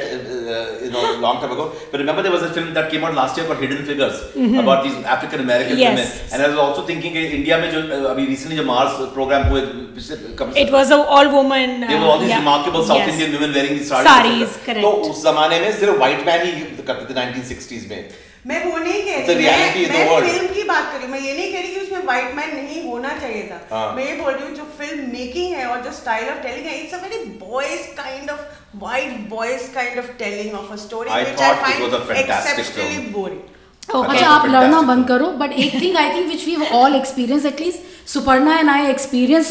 you 0.84 0.90
know 0.90 1.02
long 1.20 1.40
time 1.40 1.52
ago 1.56 1.64
but 1.92 1.96
remember 2.02 2.22
there 2.22 2.34
was 2.34 2.44
a 2.44 2.52
film 2.54 2.74
that 2.74 2.90
came 2.90 3.04
out 3.06 3.14
last 3.16 3.38
year 3.38 3.48
for 3.48 3.60
Hidden 3.60 3.84
Figures 3.90 4.22
about 4.62 4.82
these 4.86 5.04
African 5.16 5.44
American 5.44 6.02
and 6.32 6.44
i 6.44 6.48
was 6.48 6.58
also 6.64 6.84
thinking 6.88 7.12
कि 7.12 7.24
India 7.38 7.58
में 7.58 7.70
जो 7.72 7.80
uh, 7.82 8.10
अभी 8.10 8.26
recently 8.26 8.56
जो 8.56 8.64
Mars 8.64 8.98
programme 9.14 9.48
हुए 9.52 9.60
पिछले 10.00 10.34
कब 10.42 10.58
It 10.64 10.74
was 10.74 10.92
a 10.96 11.00
all 11.16 11.32
woman. 11.36 11.78
There 11.84 12.02
were 12.02 12.10
all 12.14 12.20
these 12.24 12.34
yeah. 12.34 12.44
remarkable 12.44 12.84
South 12.90 13.04
Yes. 13.04 13.14
Indian 13.14 13.38
women 13.38 13.56
wearing 13.58 13.78
these 13.78 13.94
sarees. 13.94 14.10
Sarees, 14.10 14.58
correct. 14.66 14.82
तो 14.82 14.92
उस 15.10 15.22
जमाने 15.24 15.60
में 15.60 15.72
सिर्फ़ 15.78 15.96
व्हाइट 16.04 16.26
मैन 16.26 16.46
ही 16.46 16.52
करते 16.90 17.08
थे 17.10 17.18
1960s 17.22 17.88
में 17.90 17.98
मैं 18.46 18.64
वो 18.64 18.78
नहीं 18.78 19.02
कह 19.02 19.26
रही 19.26 19.44
मैं, 19.46 19.58
मैं 19.88 20.20
फ़िल्म 20.22 20.46
की 20.54 20.62
बात 20.68 20.86
कर 20.92 20.98
रही 20.98 21.02
हूँ। 21.02 21.10
मैं 21.10 21.20
ये 21.20 21.34
नहीं 21.36 21.52
कह 21.52 21.60
रही 21.60 21.74
कि 21.74 21.80
उसमें 21.80 22.04
वाइट 22.06 22.34
मैन 22.36 22.54
नहीं 22.56 22.82
होना 22.84 23.12
चाहिए 23.18 23.42
था। 23.50 23.60
हाँ. 23.70 23.94
मैं 23.96 24.06
ये 24.06 24.14
बोल 24.22 24.32
रही 24.32 24.46
हूँ 24.46 24.54
जो 24.56 24.64
फ़िल्म 24.78 25.10
मेकिंग 25.12 25.54
है 25.54 25.66
और 25.66 25.80
जो 25.82 25.92
स्टाइल 25.92 26.28
ऑफ़ 26.28 26.42
टेलिंग 26.42 26.66
है 26.66 26.78
it's 26.80 26.94
a 26.94 27.02
very 27.02 27.24
boys 27.44 27.86
kind 27.96 28.30
of 28.30 28.40
white 28.84 29.28
boys 29.30 29.72
kind 29.74 29.98
of 29.98 30.10
telling 30.18 30.54
of 30.60 30.72
a 30.72 30.76
story 30.84 31.10
which 31.10 31.40
I 31.40 31.54
find 31.62 32.18
exceptionally 32.18 33.10
boring 33.12 33.50
Okay. 33.82 34.10
अच्छा 34.10 34.26
आप 34.30 34.46
लड़ना 34.46 34.80
बंद 34.82 35.06
करो 35.06 35.26
बट 35.38 35.52
एक 35.52 35.72
thing 35.82 35.96
I 35.98 36.12
think 36.14 36.26
which 36.28 36.44
we 36.46 36.68
all 36.74 36.94
experience 36.96 37.46
at least 37.46 38.08
Suparna 38.10 38.58
and 38.58 38.70
I 38.70 38.86
experience 38.90 39.48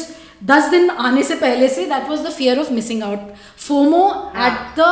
दस 0.52 0.70
दिन 0.70 0.90
आने 1.08 1.24
से 1.24 1.36
पहले 1.42 1.68
से 1.70 1.86
that 1.86 2.10
was 2.10 2.20
the 2.20 2.30
fear 2.34 2.60
of 2.60 2.72
missing 2.74 3.04
out 3.04 3.34
FOMO 3.68 4.06
at 4.46 4.80
the 4.80 4.88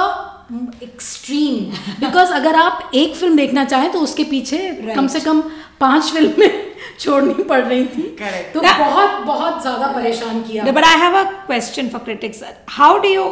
extreme 0.83 1.65
because 2.05 2.31
अगर 2.33 2.55
आप 2.55 2.91
एक 2.95 3.15
फ़िल्म 3.15 3.35
देखना 3.37 3.63
चाहें 3.73 3.91
तो 3.91 3.99
उसके 4.07 4.23
पीछे 4.31 4.57
right. 4.57 4.95
कम 4.95 5.07
से 5.15 5.19
कम 5.19 5.41
पाँच 5.79 6.11
फ़िल्में 6.13 6.65
छोड़नी 6.99 7.43
पड़ 7.49 7.61
रही 7.63 7.85
थी 7.95 8.03
Correct. 8.21 8.53
तो 8.53 8.59
That- 8.61 8.79
बहुत 8.79 9.23
बहुत 9.25 9.61
ज़्यादा 9.61 9.87
परेशान 9.95 10.41
किया 10.47 10.63
but 10.79 10.87
I 10.91 10.95
have 11.05 11.17
a 11.21 11.25
question 11.49 11.89
for 11.95 11.99
critics. 12.07 12.41
How 12.77 12.93
do 13.05 13.11
you? 13.17 13.27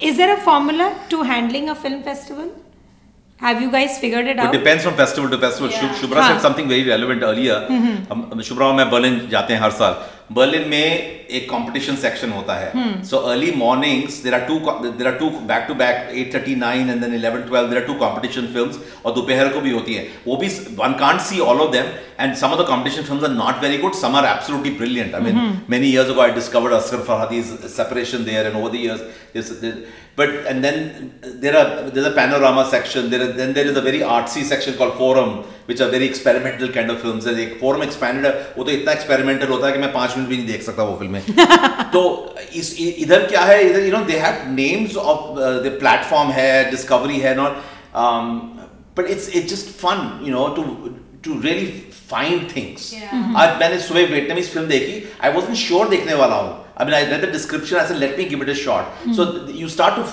Is 0.00 0.16
there 0.20 0.32
a 0.36 0.40
formula 0.46 0.86
to 1.10 1.22
handling 1.32 1.68
a 1.68 1.74
film 1.84 2.02
festival? 2.08 2.48
Have 3.40 3.60
you 3.62 3.70
guys 3.70 3.96
figured 4.02 4.28
it 4.32 4.38
out? 4.42 4.54
It 4.54 4.58
depends 4.58 4.84
from 4.84 4.94
festival 4.98 5.30
to 5.30 5.38
festival. 5.38 5.70
Yeah. 5.70 5.80
Shub- 5.80 5.96
Shubhra 6.02 6.20
हाँ. 6.22 6.28
said 6.32 6.42
something 6.48 6.68
very 6.74 6.84
relevant 6.90 7.22
earlier. 7.30 7.56
हम 8.10 8.28
हम 8.32 8.40
शुभ्रा 8.50 8.66
और 8.66 8.74
मैं 8.74 8.90
Berlin 8.90 9.18
जाते 9.30 9.54
हैं 9.54 9.60
हर 9.60 9.70
साल 9.80 9.96
Berlin 10.30 10.68
में 10.68 11.26
एक 11.28 11.48
कंपटीशन 11.50 11.96
सेक्शन 11.96 12.30
होता 12.30 12.54
है। 12.54 13.02
So 13.04 13.16
early 13.30 13.50
mornings 13.56 14.22
there 14.22 14.34
are 14.34 14.40
two 14.48 14.58
there 14.86 15.06
are 15.06 15.14
two 15.18 15.28
back 15.48 15.64
to 15.68 15.74
back 15.74 16.08
8:39 16.14 16.90
and 16.90 17.00
then 17.02 17.14
11 17.16 17.44
12 17.50 17.68
there 17.68 17.78
are 17.78 17.86
two 17.86 17.94
competition 18.00 18.46
films 18.54 18.78
और 19.04 19.14
दोपहर 19.14 19.48
को 19.48 19.60
भी 19.60 19.70
होती 19.70 19.94
है। 19.94 20.06
वो 20.26 20.36
भी 20.36 20.48
one 20.78 20.92
can't 21.00 21.20
see 21.20 21.38
all 21.40 21.60
of 21.60 21.72
them 21.72 21.86
and 22.20 22.34
some 22.36 22.46
of 22.46 22.60
the 22.62 22.66
competition 22.68 23.02
films 23.02 23.24
are 23.24 23.30
not 23.32 23.62
very 23.62 23.78
good 23.78 23.94
some 24.00 24.16
are 24.16 24.26
absolutely 24.30 24.72
brilliant 24.78 25.14
I 25.14 25.20
mean 25.22 25.60
many 25.70 25.90
years 25.90 26.10
ago 26.10 26.20
I 26.22 26.30
discovered 26.40 26.74
Asghar 26.74 27.04
for 27.04 27.26
separation 27.26 27.70
separation 27.76 28.24
there 28.24 28.46
and 28.46 28.56
over 28.56 28.70
the 28.70 28.74
there- 29.36 29.74
but 30.16 30.30
and 30.50 30.64
then 30.64 30.76
there 31.42 31.56
are 31.56 31.90
there's 31.90 32.06
a 32.06 32.14
panorama 32.18 32.64
section 32.70 33.10
there 33.10 33.22
are, 33.24 33.32
then 33.32 33.52
there 33.52 33.66
is 33.66 33.76
a 33.76 33.82
very 33.82 34.00
artsy 34.16 34.42
section 34.42 34.74
called 34.74 34.94
forum 34.94 35.44
which 35.66 35.80
are 35.80 35.90
very 35.90 36.06
experimental 36.06 36.68
kind 36.76 36.90
of 36.90 37.00
films 37.00 37.26
है 37.26 37.34
एक 37.40 37.58
forum 37.62 37.84
expanded 37.86 38.24
है 38.24 38.32
वो 38.56 38.64
तो 38.64 38.70
इतना 38.70 38.94
experimental 38.94 39.50
होता 39.50 39.66
है 39.66 39.72
कि 39.72 39.78
मैं 39.78 39.92
पाँच 39.92 40.16
मिनट 40.16 40.28
भी 40.28 40.36
नहीं 40.36 40.46
देख 40.46 40.62
सकता 40.62 40.82
वो 40.82 40.96
फ़िल्में 40.98 41.22
तो 41.92 42.02
इस 42.60 42.74
इधर 42.80 43.26
क्या 43.28 43.44
है 43.44 43.62
इधर 43.70 43.84
you 43.86 43.92
know 43.92 44.04
they 44.04 44.18
have 44.18 44.50
names 44.52 44.96
of 45.12 45.40
the 45.64 45.76
platform 45.80 46.30
है 46.40 46.50
डिस्कवरी 46.70 47.18
है 47.20 47.34
not 47.36 47.62
but 48.98 49.10
it's 49.10 49.28
it's 49.30 49.50
just 49.50 49.74
fun 49.80 50.04
you 50.26 50.34
know 50.34 50.46
to 50.56 50.62
to 51.24 51.40
really 51.40 51.66
find 52.10 52.50
things 52.56 52.92
आज 53.14 53.58
मैंने 53.60 53.78
सुबह 53.88 54.06
वियतनामीज 54.12 54.50
फ़िल्म 54.52 54.68
देखी 54.68 55.02
आई 55.24 55.32
वाजंट 55.32 55.56
श्योर 55.64 55.88
देखने 55.88 56.14
वाला 56.22 56.36
हूँ 56.36 56.54
I 56.78 56.86
mean 56.86 56.94
I 56.94 57.04
read 57.06 57.24
the 57.24 57.32
description 57.32 57.76
I 57.76 57.86
said 57.88 57.98
let 57.98 58.18
me 58.18 58.24
give 58.34 58.42
it 58.42 58.48
a 58.48 58.58
shot 58.62 59.10
so 59.16 59.26
you 59.58 59.68
start 59.76 59.96
to 59.96 60.04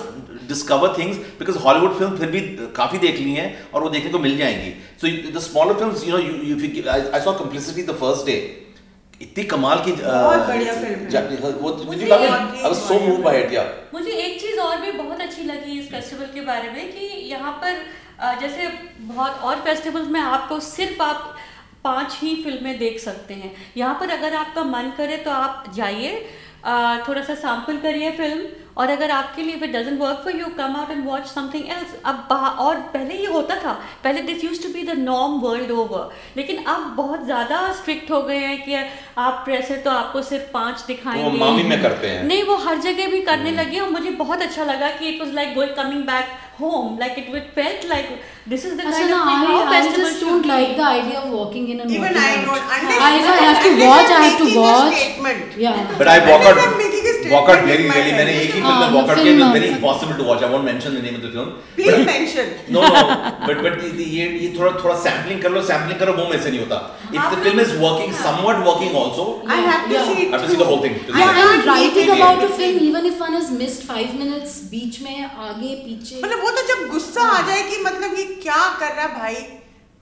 discover 0.48 0.94
things 0.98 1.16
because 1.38 1.58
Hollywood 1.58 1.96
film 1.98 2.16
फिर 2.18 2.30
भी 2.30 2.40
काफ़ी 2.76 2.98
देख 2.98 3.20
ली 3.20 3.32
हैं 3.34 3.48
और 3.70 3.82
वो 3.82 3.90
देखने 3.90 4.10
को 4.10 4.18
मिल 4.18 4.36
जाएँगी 4.38 4.74
so 5.00 5.14
the 5.38 5.42
smaller 5.44 5.82
you 6.06 6.12
know 6.12 6.18
you 6.18 6.90
I 6.90 7.20
saw 7.20 7.32
complicity 7.38 7.82
the 7.82 7.96
first 8.02 8.26
day 8.26 8.36
इतनी 9.22 9.44
कमाल 9.44 9.82
की 9.84 9.92
बहुत 9.92 10.46
बढ़िया 10.46 10.72
film 10.74 11.44
है। 11.44 11.50
वो 11.50 11.74
मुझे 11.84 12.06
you 12.06 12.14
it? 12.14 12.64
I 12.68 12.72
so 12.78 12.96
moved 13.02 13.22
by 13.26 13.34
it, 13.34 13.52
yeah. 13.56 13.68
मुझे 13.94 14.10
एक 14.10 14.40
चीज़ 14.40 14.58
और 14.60 14.80
भी 14.80 14.92
बहुत 14.92 15.20
अच्छी 15.20 15.44
लगी 15.44 15.78
इस 15.80 15.90
फेस्टिवल 15.90 16.26
के 16.34 16.40
बारे 16.48 16.70
में 16.70 16.92
कि 16.92 17.06
यहाँ 17.30 17.52
पर 17.62 18.40
जैसे 18.40 18.68
बहुत 19.00 19.40
और 19.42 19.60
फेस्टिवल्स 19.60 20.08
में 20.08 20.20
आपको 20.20 20.58
सिर्फ़ 20.60 21.02
आप 21.02 21.36
पाँच 21.84 22.18
ही 22.22 22.34
फ़िल्में 22.44 22.78
देख 22.78 22.98
सकते 23.00 23.34
हैं 23.34 23.54
यहाँ 23.76 23.94
पर 24.00 24.10
अगर 24.10 24.34
आपका 24.34 24.64
मन 24.64 24.92
करे 24.96 25.16
तो 25.24 25.30
आप 25.30 25.72
जाइए 25.76 26.12
थोड़ा 27.08 27.22
सा 27.22 27.34
सैंपल 27.34 27.78
करिए 27.78 28.10
फ़िल्म 28.16 28.46
और 28.78 28.90
अगर 28.90 29.10
आपके 29.10 29.42
लिए 29.42 29.54
it 29.54 29.72
doesn't 29.72 30.00
work 30.00 30.20
for 30.24 30.36
you 30.36 30.46
come 30.58 30.76
out 30.76 30.90
and 30.90 31.04
watch 31.06 31.26
something 31.26 31.68
else 31.70 31.94
अब 32.04 32.32
और 32.60 32.76
पहले 32.94 33.14
ये 33.14 33.26
होता 33.32 33.56
था 33.64 33.72
पहले 34.04 34.22
this 34.22 34.44
use 34.44 34.62
to 34.62 34.68
be 34.68 34.82
the 34.86 34.98
norm 34.98 35.32
world 35.40 35.70
over 35.70 36.10
लेकिन 36.36 36.64
अब 36.74 36.92
बहुत 36.96 37.24
ज़्यादा 37.24 37.60
स्ट्रिक्ट 37.80 38.10
हो 38.10 38.20
गए 38.22 38.38
हैं 38.38 38.60
कि 38.64 38.74
आप 39.26 39.42
प्रेस 39.44 39.70
है 39.70 39.80
तो 39.82 39.90
आपको 39.90 40.22
सिर्फ़ 40.22 40.44
पाँच 40.52 40.84
दिखाएँगे। 40.86 41.22
वो 41.22 41.30
मामी 41.44 41.62
में 41.62 41.80
करते 41.82 42.08
हैं। 42.08 42.22
नहीं 42.24 42.42
वो 42.44 42.56
हर 42.66 42.78
जगह 42.86 43.10
भी 43.10 43.20
करने 43.28 43.50
लगे 43.60 43.78
और 43.80 43.90
मुझे 43.90 44.10
बहुत 44.22 44.42
अच्छा 44.42 44.64
लगा 44.64 44.90
कि 44.98 45.08
it 45.08 45.20
was 45.20 45.34
like 45.34 45.54
going 45.54 45.74
coming 45.76 46.02
back 46.06 46.26
home 46.60 46.98
like 46.98 47.14
it 47.18 47.30
will 47.32 47.42
felt 47.54 47.88
like 47.88 48.08
this 48.48 48.66
is 48.66 48.74
the 48.74 48.80
अच्छा 48.80 48.90
काइंड 48.90 49.10
ना 49.10 49.20
of 49.20 49.28
thing 49.30 49.42
I, 49.44 49.52
how 49.52 49.64
I 49.64 49.70
festival 49.74 50.08
just 50.08 50.24
don't 50.24 50.50
like 50.52 50.74
the 50.80 50.88
idea 50.90 51.20
of 51.22 51.30
walking 51.36 51.64
in 51.74 51.84
and 51.84 51.94
Even 51.98 52.18
I 52.24 52.32
don't. 52.44 52.74
I, 52.74 52.80
I 53.06 53.38
have 53.44 53.62
to 53.64 53.72
watch, 53.84 54.10
I 54.18 54.22
have 54.26 54.38
to 54.42 54.48
watch. 54.58 54.96
Yeah. 55.64 55.80
But 56.02 56.08
I 56.08 56.18
walk 56.30 56.50
out, 56.50 57.03
Walk 57.34 57.48
out 57.48 57.64
very 57.66 57.88
rarely. 57.90 58.12
मैंने 58.18 58.32
एक 58.40 58.54
ही 58.54 58.60
हाँ, 58.60 58.72
film 58.72 58.92
में 58.92 59.00
walk 59.00 59.10
out 59.10 59.22
किया. 59.22 59.34
It 59.34 59.42
was 59.42 59.52
very 59.58 59.70
हाँ. 59.70 59.76
impossible 59.76 60.16
to 60.20 60.28
watch. 60.30 60.42
I 60.42 60.50
won't 60.54 60.68
mention 60.70 60.94
the 60.94 61.02
name 61.06 61.16
of 61.20 61.22
the 61.26 61.32
film. 61.36 61.54
Please 61.76 62.06
mention. 62.06 62.52
No, 62.76 62.82
no, 62.96 63.00
but 63.46 63.62
but 63.64 63.80
ये 63.82 64.26
ये 64.26 64.52
थोड़ा 64.58 64.70
थोड़ा 64.82 64.94
सैम्पलिंग 65.02 65.42
कर 65.42 65.50
लो 65.50 65.62
सैम्पलिंग 65.70 65.98
करो 66.00 66.12
वो 66.20 66.28
में 66.30 66.42
से 66.42 66.50
नहीं 66.50 66.60
होता 66.60 66.78
if 67.12 67.30
the 67.32 67.40
film 67.46 67.60
is 67.64 67.72
working 67.84 68.12
somewhat 68.20 68.62
working 68.68 68.94
also 69.00 69.26
I 69.46 69.58
have 69.66 69.88
to 69.90 70.04
see 70.06 70.28
I 70.28 70.30
have 70.36 70.44
to 70.44 70.50
see 70.52 70.60
the 70.62 70.68
whole 70.70 70.80
thing 70.86 70.96
Yeah, 71.08 71.42
and 71.42 71.66
writing 71.70 72.14
about 72.16 72.44
a 72.44 72.48
film, 72.60 72.80
even 72.88 73.06
if 73.06 73.20
one 73.26 73.36
has 73.38 73.50
missed 73.62 73.84
five 73.90 74.14
minutes 74.22 74.56
बीच 74.70 75.00
में 75.02 75.24
आगे 75.24 75.74
पीछे 75.84 76.20
मतलब 76.24 76.42
वो 76.44 76.50
तो 76.58 76.66
जब 76.72 76.88
गुस्सा 76.92 77.28
आ 77.36 77.40
जाए 77.46 77.62
कि 77.70 77.82
मतलब 77.84 78.18
ये 78.18 78.24
क्या 78.42 78.62
कर 78.80 78.94
रहा 78.96 79.06
भाई 79.18 79.36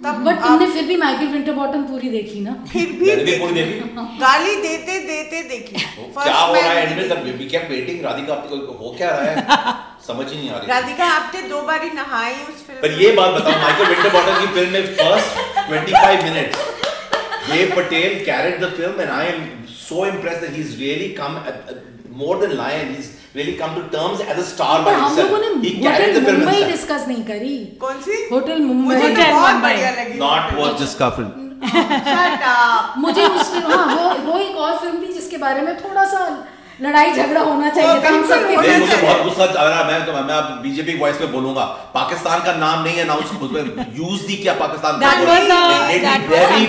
तब 0.04 0.22
बट 0.24 0.40
तुमने 0.42 0.66
फिर 0.66 0.84
भी 0.84 0.96
माइकल 0.96 1.26
विंटर 1.26 1.52
बॉटम 1.52 1.82
पूरी 1.82 2.08
देखी 2.08 2.40
ना? 2.40 2.52
फिर 2.72 2.86
भी 2.92 3.16
देखी। 3.16 3.38
पूरी 3.40 3.54
देखी। 3.54 3.80
गाली 4.20 4.56
देते 4.56 4.98
देते 5.00 5.42
देखी। 5.42 5.84
क्या 6.22 6.34
हो 6.34 6.54
रहा 6.54 6.62
है 6.62 6.86
एंड 6.86 6.96
में? 6.96 7.08
तब 7.08 7.38
वी 7.38 7.46
केप्ट 7.46 7.70
वेटिंग 7.70 8.04
राधिका 8.04 8.34
आपको 8.34 8.56
हो 8.56 8.94
क्या 8.98 9.10
रहा 9.10 9.30
है? 9.30 9.76
समझ 10.06 10.26
ही 10.32 10.36
नहीं 10.36 10.50
आ 10.50 10.58
रही। 10.58 10.68
राधिका 10.68 11.06
आपने 11.06 11.42
दो 11.48 11.62
बारी 11.62 11.90
नहाई 11.90 12.32
उस 12.32 12.66
फ़िल्म 12.66 12.80
पर 12.82 13.02
ये 13.02 13.12
बात 13.12 13.30
बताओ 13.30 13.60
माइकल 13.62 13.94
विंटर 13.94 14.10
बॉटम 14.10 14.40
की 14.40 14.46
फ़िल्म 14.54 14.72
में 14.72 14.94
first 14.96 15.28
25 15.70 16.24
minutes 16.24 16.70
Dev 17.44 17.70
Patel 17.76 18.12
carried 18.26 18.60
the 18.60 18.68
film 18.70 19.00
and 19.00 19.10
I 19.10 19.24
am 19.30 19.40
so 19.68 20.04
impressed 20.04 20.42
that 20.42 20.50
he's 20.50 20.76
really 20.78 21.08
come 21.12 21.38
at, 21.38 21.56
at 21.72 21.80
more 22.20 22.36
than 22.42 22.56
Lion. 22.56 22.94
He's 22.94 23.08
really 23.34 23.54
come 23.58 23.74
to 23.74 23.82
terms 23.92 24.20
as 24.32 24.38
a 24.40 24.46
star 24.46 24.76
by 24.86 24.92
himself. 24.94 25.18
लोगों 25.18 25.38
ने 25.42 25.48
he 25.62 25.70
carried 25.82 26.08
hotel 26.08 26.16
the 26.16 26.22
film 26.24 26.38
Mumbai 26.38 26.56
himself. 26.56 26.70
Discuss 26.72 27.02
नहीं 27.08 27.22
करी। 27.30 27.54
कौन 27.80 28.00
सी? 28.06 28.16
Hotel 28.32 28.58
Mumbai. 28.62 28.94
मुझे 28.94 29.08
तो 29.08 29.08
Hotel 29.08 29.30
बहुत 29.32 29.50
Mumbai. 29.50 29.62
बढ़िया 29.62 29.90
लगी। 29.98 30.18
Not 30.24 30.44
worth 30.58 30.80
up. 31.02 31.16
मुझे 32.98 33.24
उस 33.26 33.52
फ़िल्म 33.52 33.68
हाँ 33.72 33.86
वो 33.96 34.04
वो 34.30 34.38
एक 34.38 34.56
और 34.56 34.72
फ़िल्म 34.78 34.96
थी 35.02 35.12
जिसके 35.12 35.36
बारे 35.44 35.60
में 35.62 35.76
थोड़ा 35.84 36.04
सा 36.14 36.20
लड़ाई 36.80 37.10
झगड़ा 37.12 37.40
होना 37.40 37.68
चाहिए 37.70 38.02
था। 38.02 38.08
हम 38.08 38.22
बिल्कुल 38.22 38.44
होना 38.44 38.62
नहीं 38.62 38.78
मुझे 38.80 38.96
बहुत 39.02 39.22
गुस्सा 39.24 39.44
आ 39.44 39.68
रहा 39.68 39.78
है। 39.78 39.84
मैं 39.86 40.06
तो 40.06 40.12
मैं 40.12 40.34
अब 40.34 40.46
बीजेपी 40.62 40.94
वॉइस 40.98 41.20
में 41.20 41.32
बोलूँगा। 41.32 41.64
पाकिस्तान 41.94 42.38
का 42.44 42.52
नाम 42.62 42.82
नहीं 42.84 43.00
अनाउंस 43.02 43.30
उसमें 43.42 43.62
यूज़ 43.98 44.26
दी 44.26 44.36
क्या 44.42 44.54
पाकिस्तान 44.62 45.00
का? 45.00 45.12
Very 45.12 45.26
was 45.26 45.44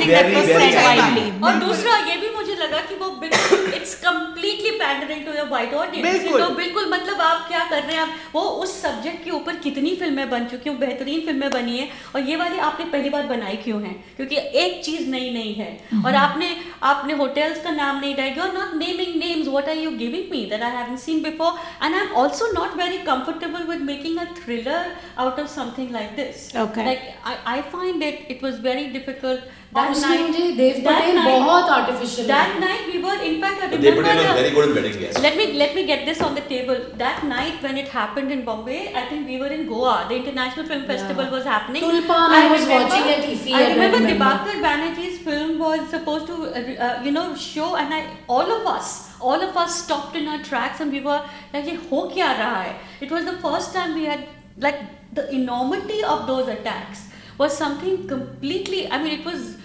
very 0.10 0.44
said 0.48 0.64
angry. 0.64 0.86
widely. 0.88 1.28
और 1.46 1.54
दूसरा 1.66 1.96
ये 2.10 2.16
भी 2.22 2.30
मुझे 2.36 2.56
लगा 2.64 2.80
कि 2.90 2.96
वो 3.02 3.08
it's 3.26 3.53
it's 3.94 4.02
completely 4.04 4.72
pandering 4.78 5.26
to 5.26 5.32
the 5.34 5.48
white 5.50 5.74
audience 5.74 6.06
बिल्कुल। 6.14 6.42
तो 6.42 6.50
बिल्कुल 6.56 6.90
मतलब 6.92 7.22
आप 7.22 7.48
क्या 7.48 7.64
कर 7.70 7.82
रहे 7.84 7.96
हैं 7.96 8.02
आप 8.02 8.14
वो 8.34 8.42
उस 8.64 8.82
सब्जेक्ट 8.82 9.24
के 9.24 9.32
ऊपर 9.32 9.56
कितनी 9.66 9.96
फ़िल्में 9.96 10.30
बन 10.30 10.46
चुकी 10.52 10.70
हैं 10.70 10.80
बेहतरीन 10.80 11.22
फ़िल्में 11.26 11.50
बनी 11.52 11.78
है 11.78 11.88
और 12.16 12.22
ये 12.30 12.36
वाली 12.36 12.60
आपने 12.68 12.86
पहली 12.86 13.10
बार 13.10 13.26
बनाई 13.28 13.56
क्यों 13.64 13.82
है? 13.84 13.94
क्योंकि 14.16 14.38
एक 14.64 14.84
चीज़ 14.86 15.10
नई 15.10 15.30
नई 15.34 15.54
है 15.54 15.72
और 16.06 16.16
आपने 16.16 16.50
आपने 16.92 17.14
होटल्स 17.22 17.64
का 17.64 17.72
नाम 17.72 18.00
नहीं 18.00 18.16
डाला 18.16 18.36
you 18.36 18.44
are 18.44 18.54
not 18.54 18.76
naming 18.78 19.16
names 19.18 19.48
what 19.48 19.70
are 19.70 19.78
you 19.78 19.92
giving 19.98 20.32
me 20.32 20.46
that 20.50 20.64
I 20.64 20.76
haven't 20.78 21.00
seen 21.00 21.22
before 21.24 21.60
and 21.84 21.96
I 21.96 22.02
am 22.02 22.16
also 22.22 22.52
not 22.54 22.78
very 22.78 22.98
comfortable 23.12 23.72
with 23.72 23.82
making 23.92 24.20
a 24.20 24.26
thriller 24.44 24.96
out 25.18 25.40
of 25.40 25.52
something 25.56 25.92
like 25.92 26.16
this 26.16 26.50
like 26.56 27.10
I 27.26 27.36
I 27.54 27.62
find 27.74 28.04
it 28.04 28.28
it 28.32 28.44
was 28.44 28.62
very 28.64 28.86
difficult 28.98 29.62
और 29.82 29.92
उसमें 29.92 30.18
मुझे 30.22 30.50
देव 30.58 30.76
पटेल 30.88 31.18
बहुत 31.26 31.70
artificial 31.76 32.28
that 32.32 32.52
night 32.64 32.90
we 32.94 33.00
were 33.06 33.16
in 33.30 33.38
fact 33.44 33.62
I 33.66 33.70
But 33.74 33.82
Dev 33.86 33.96
Patel 34.00 34.20
was 34.24 34.34
very 34.40 34.52
good 34.58 34.66
at 34.70 34.76
wedding 34.78 34.98
guests. 35.04 35.22
let 35.26 35.38
me 35.40 35.46
let 35.62 35.72
me 35.78 35.86
get 35.92 36.04
this 36.10 36.20
on 36.28 36.36
the 36.40 36.44
table 36.52 36.82
that 37.04 37.24
night 37.30 37.64
when 37.68 37.80
it 37.84 37.88
happened 37.94 38.34
in 38.36 38.44
bombay 38.50 38.82
i 39.02 39.06
think 39.12 39.32
we 39.34 39.38
were 39.44 39.50
in 39.58 39.64
goa 39.72 39.96
the 40.12 40.18
international 40.20 40.68
film 40.72 40.84
festival 40.92 41.26
yeah. 41.26 41.36
was 41.38 41.48
happening 41.54 41.86
Tulpan, 41.88 42.36
I 42.40 42.42
I 42.42 42.52
was 42.52 42.66
remember, 42.68 42.84
watching 42.84 43.10
at 43.16 43.26
IFFI, 43.30 43.54
i 43.54 43.64
I 43.64 43.70
remember 43.74 44.02
remember. 44.04 44.14
Dibakar 44.26 44.58
Banerjee's 44.68 45.18
film 45.30 45.56
was 45.66 45.90
supposed 45.96 46.28
to 46.34 46.38
uh, 46.42 46.64
uh, 46.88 46.92
you 47.08 47.14
know 47.18 47.26
show 47.46 47.70
and 47.84 47.98
I 48.00 48.04
all 48.38 48.52
of 48.58 48.68
us 48.76 48.92
all 49.32 49.48
of 49.48 49.58
us 49.64 49.80
stopped 49.86 50.16
in 50.22 50.28
our 50.36 50.44
tracks 50.52 50.86
and 50.86 50.98
we 51.00 51.02
were 51.10 51.20
like 51.56 51.72
ये 51.72 51.76
हो 51.94 52.04
क्या 52.14 52.32
रहा 52.44 52.62
है 52.68 52.76
it 53.08 53.16
was 53.18 53.26
the 53.32 53.38
first 53.48 53.74
time 53.80 53.98
we 54.02 54.06
had 54.12 54.28
like 54.68 54.80
the 55.22 55.26
enormity 55.42 56.00
of 56.14 56.24
those 56.32 56.54
attacks 56.58 57.04
was 57.38 57.58
something 57.58 58.08
completely 58.08 58.82
i 58.90 59.02
mean 59.04 59.20
it 59.20 59.26
was 59.26 59.58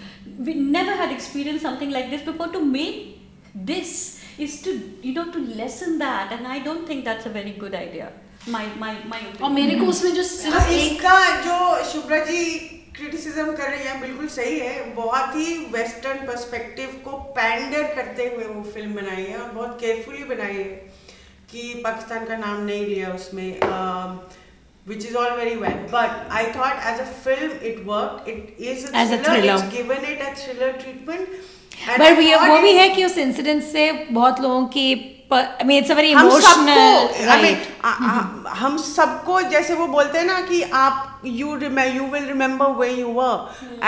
we 0.47 0.53
never 0.53 0.95
had 1.01 1.11
experienced 1.11 1.63
something 1.63 1.91
like 1.91 2.09
this 2.09 2.23
before 2.23 2.47
to 2.47 2.63
make 2.63 2.97
this 3.69 3.91
is 4.37 4.61
to 4.61 4.71
you 5.01 5.13
know 5.13 5.29
to 5.31 5.39
lessen 5.61 5.97
that 5.99 6.31
and 6.31 6.47
i 6.47 6.59
don't 6.59 6.87
think 6.87 7.05
that's 7.05 7.25
a 7.25 7.29
very 7.29 7.53
good 7.63 7.75
idea 7.75 8.09
my 8.47 8.65
my 8.81 8.93
my 9.11 9.19
और 9.21 9.49
opinion 9.49 9.53
मेरे 9.53 9.79
को 9.79 9.85
उसमें 9.85 10.11
जो 10.11 10.21
हाँ, 10.21 10.29
सिर्फ़ 10.29 10.69
एक 10.71 10.91
इसका 10.91 11.19
जो 11.45 11.83
शुभ्रा 11.91 12.19
जी 12.25 12.43
क्रिटिसिज्म 12.95 13.55
कर 13.55 13.69
रही 13.71 13.83
हैं 13.85 13.99
बिल्कुल 14.01 14.27
सही 14.27 14.59
है 14.59 14.93
बहुत 14.95 15.35
ही 15.35 15.55
वेस्टर्न 15.73 16.25
पर्सपेक्टिव 16.27 17.01
को 17.03 17.17
पैंडर 17.37 17.83
करते 17.95 18.27
हुए 18.29 18.45
वो 18.45 18.63
फ़िल्म 18.73 18.95
बनाई 18.95 19.23
है 19.23 19.37
और 19.37 19.51
बहुत 19.51 19.77
केयरफुली 19.81 20.23
बनाई 20.31 20.55
है 20.55 20.63
कि 21.51 21.61
पाकिस्तान 21.83 22.25
का 22.25 22.37
नाम 22.37 22.63
नहीं 22.63 22.85
लिया 22.85 23.13
उसमें 23.13 23.59
which 24.89 25.03
is 25.07 25.15
all 25.21 25.33
very 25.39 25.55
well 25.63 25.79
but 25.93 26.11
i 26.39 26.43
thought 26.57 26.77
as 26.91 26.99
a 27.05 27.07
film 27.25 27.51
it 27.69 27.85
worked 27.91 28.27
it 28.33 28.59
is 28.71 28.85
a 28.89 28.95
As 29.03 29.09
thriller. 29.09 29.21
a 29.21 29.23
thriller, 29.27 29.55
it's 29.55 29.73
given 29.77 30.09
it 30.11 30.21
a 30.27 30.33
thriller 30.41 30.71
treatment 30.83 31.39
I 31.87 32.11
वो 32.11 32.39
वो 32.47 32.61
भी 32.61 32.71
है 32.77 32.87
कि 32.95 33.03
उस 33.05 33.17
इंसिडेंट 33.17 33.63
से 33.63 33.91
बहुत 34.11 34.39
लोगों 34.41 34.65
की 34.75 34.85
I 35.33 35.65
mean 35.65 35.77
it's 35.77 35.91
a 35.91 35.95
very 35.95 36.11
हम 36.11 36.29
सबको 36.29 36.61
इमोशनल 36.61 37.29
I 37.33 37.37
mean, 37.43 37.57
आ- 37.85 37.93
आ- 38.11 38.55
हम 38.61 38.77
सबको 38.87 39.41
जैसे 39.53 39.73
वो 39.81 39.87
बोलते 39.87 40.17
हैं 40.17 40.25
ना 40.25 40.39
कि 40.49 40.61
आप 40.81 41.05
you 41.37 41.53
remember 41.61 41.85
you 41.99 42.05
will 42.15 42.27
remember 42.31 42.67
where 42.81 42.97
you 42.99 43.09
were 43.19 43.37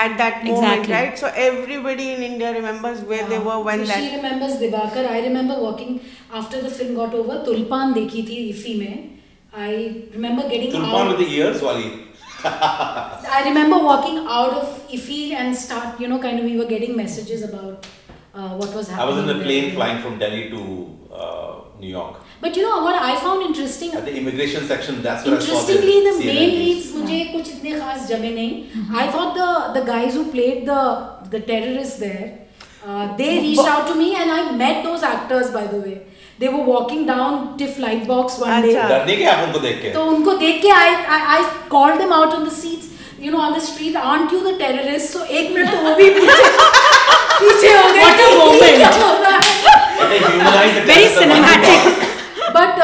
at 0.06 0.18
that 0.22 0.44
moment 0.46 0.64
Exactly. 0.64 0.94
right 0.94 1.20
so 1.24 1.32
everybody 1.48 2.08
in 2.16 2.24
India 2.30 2.52
remembers 2.60 3.02
where 3.12 3.28
they 3.34 3.40
were 3.50 3.60
when 3.70 3.86
so 3.86 3.92
that 3.92 4.04
she 4.04 4.16
remembers 4.16 4.58
Divakar. 4.64 5.06
I 5.16 5.22
remember 5.28 5.58
walking 5.68 6.00
after 6.42 6.62
the 6.68 6.74
film 6.80 6.94
got 7.02 7.18
over. 7.24 7.38
Tulpan 7.50 7.94
देखी 7.94 8.24
थी 8.30 8.44
IFFI 8.50 8.80
में. 8.80 9.21
I 9.53 10.05
remember 10.15 10.49
getting 10.49 10.73
Tulpan 10.73 10.95
out. 10.95 11.09
with 11.19 11.27
the 11.27 11.35
ears 11.35 11.63
wali. 11.63 11.87
I 12.45 13.43
remember 13.47 13.79
walking 13.79 14.19
out 14.19 14.53
of 14.53 14.89
IFI 14.89 15.33
and 15.33 15.57
start, 15.57 15.99
you 16.01 16.09
know, 16.09 16.19
kind 16.19 16.39
of 16.39 16.45
we 16.45 16.57
were 16.59 16.67
getting 16.67 16.97
messages 16.97 17.43
about 17.43 17.87
uh, 18.35 18.51
what 18.51 18.75
was 18.75 18.89
I 18.91 18.95
happening. 18.95 19.15
was 19.17 19.25
in 19.25 19.31
a 19.31 19.35
there. 19.35 19.43
plane 19.45 19.75
flying 19.75 20.03
from 20.03 20.19
Delhi 20.19 20.51
to 20.51 20.61
uh, 21.13 21.55
New 21.81 21.89
York. 21.89 22.21
But 22.41 22.55
you 22.57 22.63
know 22.63 22.83
what 22.83 22.95
I 23.03 23.17
found 23.19 23.43
interesting? 23.43 23.93
At 23.95 24.05
the 24.05 24.15
immigration 24.17 24.67
section, 24.67 25.03
that's 25.03 25.25
where 25.25 25.37
I 25.37 25.41
saw 25.41 25.59
Interestingly, 25.61 26.01
the 26.05 26.15
CNN 26.19 26.35
main 26.35 26.51
news. 26.51 26.67
leads 26.67 26.93
मुझे 26.97 27.21
कुछ 27.33 27.49
इतने 27.55 27.79
खास 27.81 28.09
जमे 28.11 28.33
नहीं. 28.35 28.97
I 29.05 29.07
thought 29.11 29.35
the 29.41 29.81
the 29.81 29.85
guys 29.87 30.15
who 30.15 30.25
played 30.37 30.67
the 30.67 30.83
the 31.31 31.41
terrorists 31.41 31.99
there, 31.99 32.27
uh, 32.87 33.17
they 33.17 33.31
reached 33.47 33.67
out 33.75 33.89
to 33.89 33.95
me 33.95 34.15
and 34.15 34.31
I 34.31 34.53
met 34.65 34.85
those 34.85 35.03
actors 35.03 35.51
by 35.51 35.67
the 35.67 35.81
way. 35.87 35.97
They 36.42 36.48
were 36.48 36.64
walking 36.66 37.06
down 37.08 37.34
TIFF 37.58 37.80
light 37.80 38.06
box 38.08 38.40
one 38.40 38.62
day 38.62 38.74
डरने 38.74 39.16
के 39.18 39.26
आप 39.34 39.44
उनको 39.48 39.60
देख 39.66 39.82
के। 39.82 39.90
तो 39.94 40.04
उनको 40.14 40.32
देख 40.46 40.62
के 40.62 40.70
I 40.78 40.94
I 41.18 41.22
I 41.36 41.44
called 41.72 42.00
them 42.02 42.14
out 42.14 42.34
on 42.34 42.46
the 42.46 42.52
seats 42.62 42.88
you 43.26 43.32
know 43.32 43.38
on 43.48 43.54
the 43.54 43.62
street 43.70 43.96
aren't 44.14 44.34
you 44.34 44.40
the 44.50 44.58
terrorist 44.62 45.14
so 45.18 45.24
एक 45.40 45.52
मिनट 45.56 45.72
तो 45.72 45.78
वो 45.88 45.96
भी 45.96 46.10
पीछे 46.20 46.50
पीछे 47.42 47.74
हो 47.74 47.84
गए। 47.94 48.00
What 48.02 48.20
a 48.22 48.24
moment 48.38 48.82
very 50.90 51.08
cinematic 51.20 51.80
but 52.56 52.80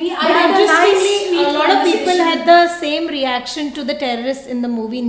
we 0.00 0.10
I 0.24 0.32
had 0.32 0.56
just 0.56 0.74
seen 1.02 1.24
a 1.36 1.48
lot 1.56 1.70
of 1.72 1.80
people 1.86 2.20
had 2.26 2.40
the 2.48 2.58
same 2.76 3.08
reaction 3.14 3.66
to 3.78 3.82
the 3.88 3.96
terrorists 4.02 4.46
in 4.54 4.62
the 4.66 4.70
movie 4.76 5.02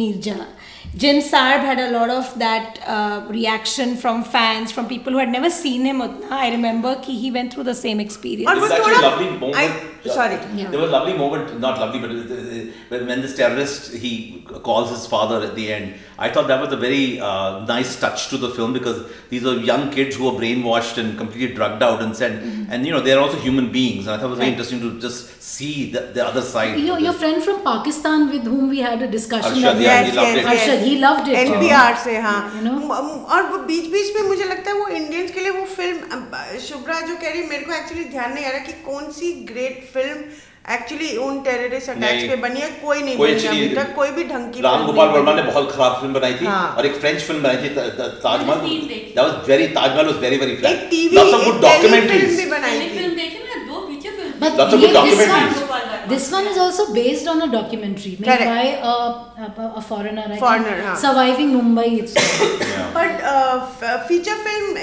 Jim 0.98 1.18
Saab 1.22 1.60
had 1.60 1.80
a 1.80 1.92
lot 1.92 2.10
of 2.10 2.28
that 2.40 2.80
uh, 2.88 3.24
reaction 3.30 3.96
from 3.96 4.24
fans, 4.24 4.72
from 4.72 4.88
people 4.88 5.14
who 5.14 5.20
had 5.20 5.30
never 5.30 5.50
seen 5.50 5.86
him. 5.86 6.00
Utna. 6.00 6.32
I 6.32 6.50
remember 6.50 6.96
ki 7.04 7.16
he 7.16 7.30
went 7.30 7.54
through 7.54 7.66
the 7.66 7.76
same 7.76 8.00
experience. 8.00 8.50
There 8.50 8.62
was 8.62 8.72
actually 8.72 8.96
a 8.96 9.02
lovely 9.02 9.30
moment. 9.30 9.58
I, 9.58 10.10
sorry. 10.10 10.40
Yeah. 10.56 10.72
There 10.72 10.80
was 10.80 10.90
a 10.90 10.94
lovely 10.94 11.16
moment, 11.16 11.60
not 11.60 11.80
lovely, 11.80 12.00
but 12.00 12.10
uh, 12.10 12.96
uh, 12.96 13.06
when 13.06 13.22
this 13.22 13.36
terrorist, 13.36 13.94
he 13.94 14.44
calls 14.64 14.90
his 14.90 15.06
father 15.06 15.46
at 15.46 15.54
the 15.54 15.72
end. 15.72 15.94
I 16.18 16.30
thought 16.30 16.48
that 16.48 16.60
was 16.60 16.74
a 16.74 16.78
very 16.78 17.20
uh, 17.20 17.64
nice 17.66 18.00
touch 18.00 18.30
to 18.30 18.38
the 18.38 18.50
film 18.50 18.74
because 18.74 19.06
these 19.30 19.46
are 19.46 19.54
young 19.54 19.92
kids 19.92 20.16
who 20.16 20.28
are 20.30 20.40
brainwashed 20.42 20.98
and 20.98 21.16
completely 21.16 21.54
drugged 21.54 21.84
out 21.84 22.02
and 22.02 22.16
said, 22.16 22.57
Mm-hmm. 22.67 22.73
and 22.73 22.87
you 22.87 22.93
know 22.95 23.01
they're 23.07 23.21
also 23.25 23.39
human 23.47 23.67
beings. 23.77 24.07
And 24.07 24.15
I 24.15 24.19
thought 24.19 24.27
it 24.27 24.35
was 24.35 24.39
very 24.43 24.51
interesting 24.53 24.81
to 24.85 24.91
just 25.05 25.43
see 25.49 25.91
the, 25.95 26.01
the 26.19 26.23
other 26.27 26.43
side. 26.51 26.79
Your, 26.79 26.97
of 26.97 27.03
your 27.07 27.13
this. 27.13 27.21
friend 27.23 27.43
from 27.49 27.61
Pakistan 27.67 28.29
with 28.35 28.45
whom 28.53 28.69
we 28.75 28.81
had 28.89 29.03
a 29.09 29.11
discussion. 29.17 29.53
Arshad, 29.59 29.81
that- 29.81 29.87
yeah, 29.87 30.03
Yes, 30.03 30.11
he 30.11 30.17
loved 30.21 30.37
yes, 30.37 30.37
it. 30.37 30.45
yes. 30.45 30.53
Arshad, 30.55 30.85
he 30.89 30.95
loved 31.07 31.29
it. 31.29 31.37
NPR 31.49 31.97
से 32.05 32.17
हाँ 32.29 32.39
You 32.57 32.63
know? 32.69 32.77
म- 32.91 33.03
म- 33.09 33.25
और 33.37 33.51
वो 33.53 33.59
बीच 33.73 33.91
बीच 33.97 34.15
में 34.17 34.23
मुझे 34.29 34.45
लगता 34.55 34.71
है 34.71 34.79
वो 34.81 34.87
इंडियंस 35.01 35.31
के 35.35 35.41
लिए 35.41 35.51
वो 35.59 35.65
फिल्म 35.75 35.99
अ, 36.19 36.59
शुभ्रा 36.69 37.01
जो 37.11 37.17
कह 37.17 37.29
रही 37.31 37.43
है, 37.43 37.49
मेरे 37.49 37.65
को 37.65 37.73
एक्चुअली 37.83 38.05
ध्यान 38.17 38.33
नहीं 38.35 38.45
आ 38.45 38.51
रहा 38.51 38.65
कि 38.67 38.73
कौन 38.87 39.11
सी 39.21 39.33
ग्रेट 39.53 39.85
फिल्म 39.95 40.25
एक्चुअली 40.68 41.10
उन 41.26 41.40
टेररिस्ट 41.44 41.90
अटैक्स। 41.90 42.24
पे 42.30 42.36
बनी 42.38 42.60
है 42.60 42.70
कोई 42.80 43.02
नहीं 43.02 43.18
कोई 43.18 43.34
बनी 43.34 43.48
अभी 43.48 43.68
तक 43.76 43.94
कोई 43.96 44.10
भी 44.16 44.24
ढंग 44.32 44.52
की 44.54 44.62
राम 44.62 44.86
गोपाल 44.86 45.10
वर्मा 45.10 45.34
ने 45.34 45.44
बहुत 45.44 45.72
खराब 45.72 45.94
फ़िल्म 46.00 46.14
बनाई 46.14 46.34
थी 46.42 46.46
हाँ। 46.46 46.66
और 46.78 46.86
एक 46.86 46.96
फ्रेंच 46.96 47.22
फ़िल्म 47.22 47.44
बनाई 47.44 47.58
थी 47.58 47.70
Taj Mahal. 48.26 48.60
That 48.90 49.20
was 49.20 49.32
very 49.52 49.68
Taj Mahal 49.78 50.06
was 50.06 50.18
very 50.24 50.38
very 50.38 50.56
flat 50.56 50.72
एक 50.74 50.82
टीवी 50.90 51.16
गुड 51.46 51.62
documentaries 51.66 52.36
भी 52.40 52.46
बनाई 52.52 52.80
थी। 52.80 52.90
फ़िल्म 52.98 53.16
देखी 53.16 53.40
ना 53.46 53.56
दो 53.70 53.86
feature 53.88 54.12
film 54.18 54.34
lots 54.44 54.74
of 54.74 54.80
good 54.82 54.92
good 54.98 55.67
this 56.10 56.32
one, 56.32 56.48
is 56.48 56.58
also 56.58 56.94
based 56.94 57.28
on 57.28 57.42
a 57.42 57.52
documentary 57.52 58.12
made 58.20 58.26
Correct. 58.26 58.46
by 58.46 58.66
a, 58.92 58.96
a, 59.46 59.74
a 59.78 59.82
foreigner. 59.82 60.24
I 60.26 60.28
think. 60.30 60.40
Foreigner, 60.40 60.76
हाँ. 60.88 60.96
Surviving 61.06 61.54
Mumbai. 61.58 61.88
It's 62.02 62.14
but 62.98 63.20
feature 64.08 64.36
film 64.44 64.78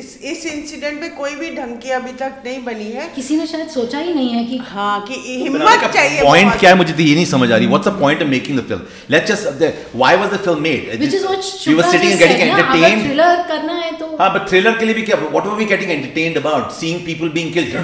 इस 0.00 0.16
इस 0.30 0.44
incident 0.52 1.00
पे 1.00 1.08
कोई 1.16 1.34
भी 1.36 1.50
ढंग 1.56 1.76
की 1.80 1.90
अभी 1.96 2.12
तक 2.20 2.42
नहीं 2.44 2.62
बनी 2.64 2.90
है 2.92 3.08
किसी 3.14 3.36
ने 3.36 3.46
शायद 3.46 3.68
सोचा 3.70 3.98
ही 3.98 4.14
नहीं 4.14 4.30
है 4.34 4.44
कि 4.44 4.56
हाँ 4.68 5.00
कि 5.08 5.14
हिम्मत 5.24 5.84
चाहिए 5.94 6.22
पॉइंट 6.22 6.46
बहुत। 6.46 6.60
क्या 6.60 6.70
है 6.70 6.76
मुझे 6.76 6.92
तो 6.92 7.02
ये 7.02 7.14
नहीं 7.14 7.24
समझ 7.32 7.50
आ 7.52 7.56
रही 7.56 7.66
what's 7.72 7.88
the 7.88 7.92
point 8.00 8.22
of 8.22 8.28
making 8.28 8.58
the 8.58 8.62
film 8.68 8.86
let's 9.14 9.28
just 9.32 9.94
why 9.96 10.16
was 10.22 10.30
the 10.34 10.38
film 10.44 10.62
made 10.68 11.02
which 11.02 11.16
is 11.18 11.26
what 11.30 11.50
we 11.66 11.74
were 11.80 11.82
Shubhra 11.82 11.90
sitting 11.96 12.14
just 12.14 12.22
and 12.22 12.24
getting 12.24 12.40
said, 12.42 12.48
ना, 12.48 12.56
अगर 12.56 12.62
entertained 12.62 13.04
thriller 13.08 13.34
करना 13.52 13.74
है 13.82 13.92
तो 13.98 14.08
हाँ 14.20 14.30
but 14.36 14.48
thriller 14.52 14.74
के 14.78 14.84
लिए 14.90 14.94
भी 15.00 15.02
क्या 15.10 15.18
what 15.36 15.50
were 15.50 15.58
we 15.60 15.68
getting 15.74 15.92
entertained 15.98 16.40
about 16.42 16.72
seeing 16.80 17.04
people 17.10 17.34
being 17.38 17.52
killed 17.58 17.76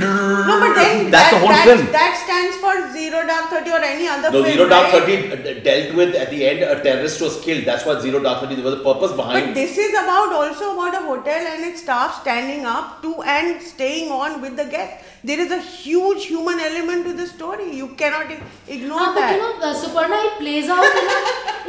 No, 0.49 0.57
but 0.64 0.81
then 0.81 1.11
that's 1.11 1.18
that, 1.18 1.31
the 1.35 1.43
whole 1.45 1.57
that, 1.57 1.66
film 1.70 1.85
that 1.99 2.18
stands 2.24 2.57
for 2.64 2.67
for 2.68 2.92
Zero 2.92 3.26
Dark 3.26 3.50
Thirty 3.50 3.70
or 3.70 3.82
any 3.90 4.06
other. 4.14 4.30
No, 4.30 4.42
film, 4.42 4.52
Zero 4.52 4.68
Dark 4.68 4.92
right? 4.92 5.04
Thirty 5.06 5.32
uh, 5.32 5.62
dealt 5.68 5.94
with 6.00 6.14
at 6.14 6.30
the 6.30 6.40
end 6.48 6.62
a 6.62 6.80
terrorist 6.86 7.20
was 7.26 7.40
killed. 7.44 7.64
That's 7.64 7.84
what 7.90 8.02
Zero 8.06 8.22
Dark 8.28 8.40
Thirty. 8.42 8.56
There 8.56 8.64
was 8.70 8.78
a 8.80 8.84
purpose 8.88 9.12
behind. 9.20 9.46
But 9.46 9.54
this 9.60 9.78
is 9.86 9.92
about 10.02 10.32
also 10.40 10.72
about 10.74 10.98
a 11.00 11.04
hotel 11.10 11.46
and 11.52 11.64
its 11.70 11.82
staff 11.82 12.20
standing 12.22 12.66
up 12.66 13.02
to 13.02 13.14
and 13.36 13.62
staying 13.62 14.12
on 14.20 14.40
with 14.40 14.56
the 14.56 14.66
guests. 14.76 15.04
There 15.24 15.40
is 15.46 15.50
a 15.50 15.60
huge 15.60 16.26
human 16.26 16.60
element 16.60 17.04
to 17.06 17.12
the 17.12 17.26
story. 17.26 17.70
You 17.76 17.88
cannot 18.02 18.30
ignore 18.76 19.00
ah, 19.00 19.14
that. 19.14 19.30
But 19.30 19.36
you 19.36 19.42
know, 19.42 19.70
uh, 19.70 19.74
Suparna, 19.82 20.18
it 20.28 20.38
plays 20.42 20.68
out 20.68 20.92
in 21.00 21.08
a 21.16 21.20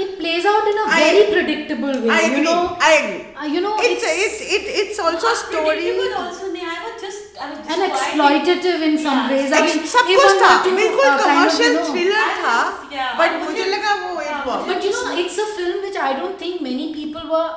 it 0.04 0.20
plays 0.20 0.46
out 0.46 0.68
in 0.74 0.78
a 0.78 0.86
I, 0.88 1.00
very 1.06 1.26
predictable 1.34 1.96
way. 2.02 2.10
I 2.10 2.22
agree. 2.28 2.38
You 2.38 2.44
know, 2.44 2.78
I 2.80 2.94
agree. 3.02 3.26
Uh, 3.36 3.46
you 3.56 3.62
know, 3.62 3.76
it's 3.80 4.04
it's, 4.04 4.06
a, 4.06 4.14
it's 4.26 4.42
it, 4.58 4.64
it's 4.82 5.00
also 5.00 5.28
a 5.28 5.36
story. 5.36 5.66
Predictable 5.66 6.24
also, 6.24 6.46
I 6.54 6.78
was 6.86 7.02
just 7.02 7.29
I 7.42 7.88
exploitative 7.88 8.82
in 8.88 8.98
some 8.98 9.20
Yeah. 9.20 9.30
ways. 9.32 9.52
I 9.52 9.62
mean, 9.66 9.84
सब 9.94 10.08
कुछ 10.16 10.42
था 10.42 10.52
बिल्कुल 10.80 11.06
uh, 11.10 11.18
commercial 11.24 11.74
you 11.74 11.80
know, 11.80 11.92
thriller 11.92 12.34
था 12.44 12.56
yeah, 12.94 13.14
but 13.20 13.38
I 13.38 13.44
मुझे 13.46 13.64
was- 13.64 13.74
लगा 13.76 13.94
वो 14.04 14.16
हाँ, 14.16 14.26
it 14.32 14.48
was 14.50 14.68
But 14.72 14.88
you 14.88 14.92
know, 14.98 15.18
it's 15.24 15.38
a 15.46 15.48
film 15.60 15.82
which 15.88 16.00
I 16.10 16.14
don't 16.20 16.38
think 16.44 16.62
many 16.70 16.88
people 16.94 17.30
were 17.36 17.50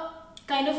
kind 0.55 0.69
of 0.75 0.77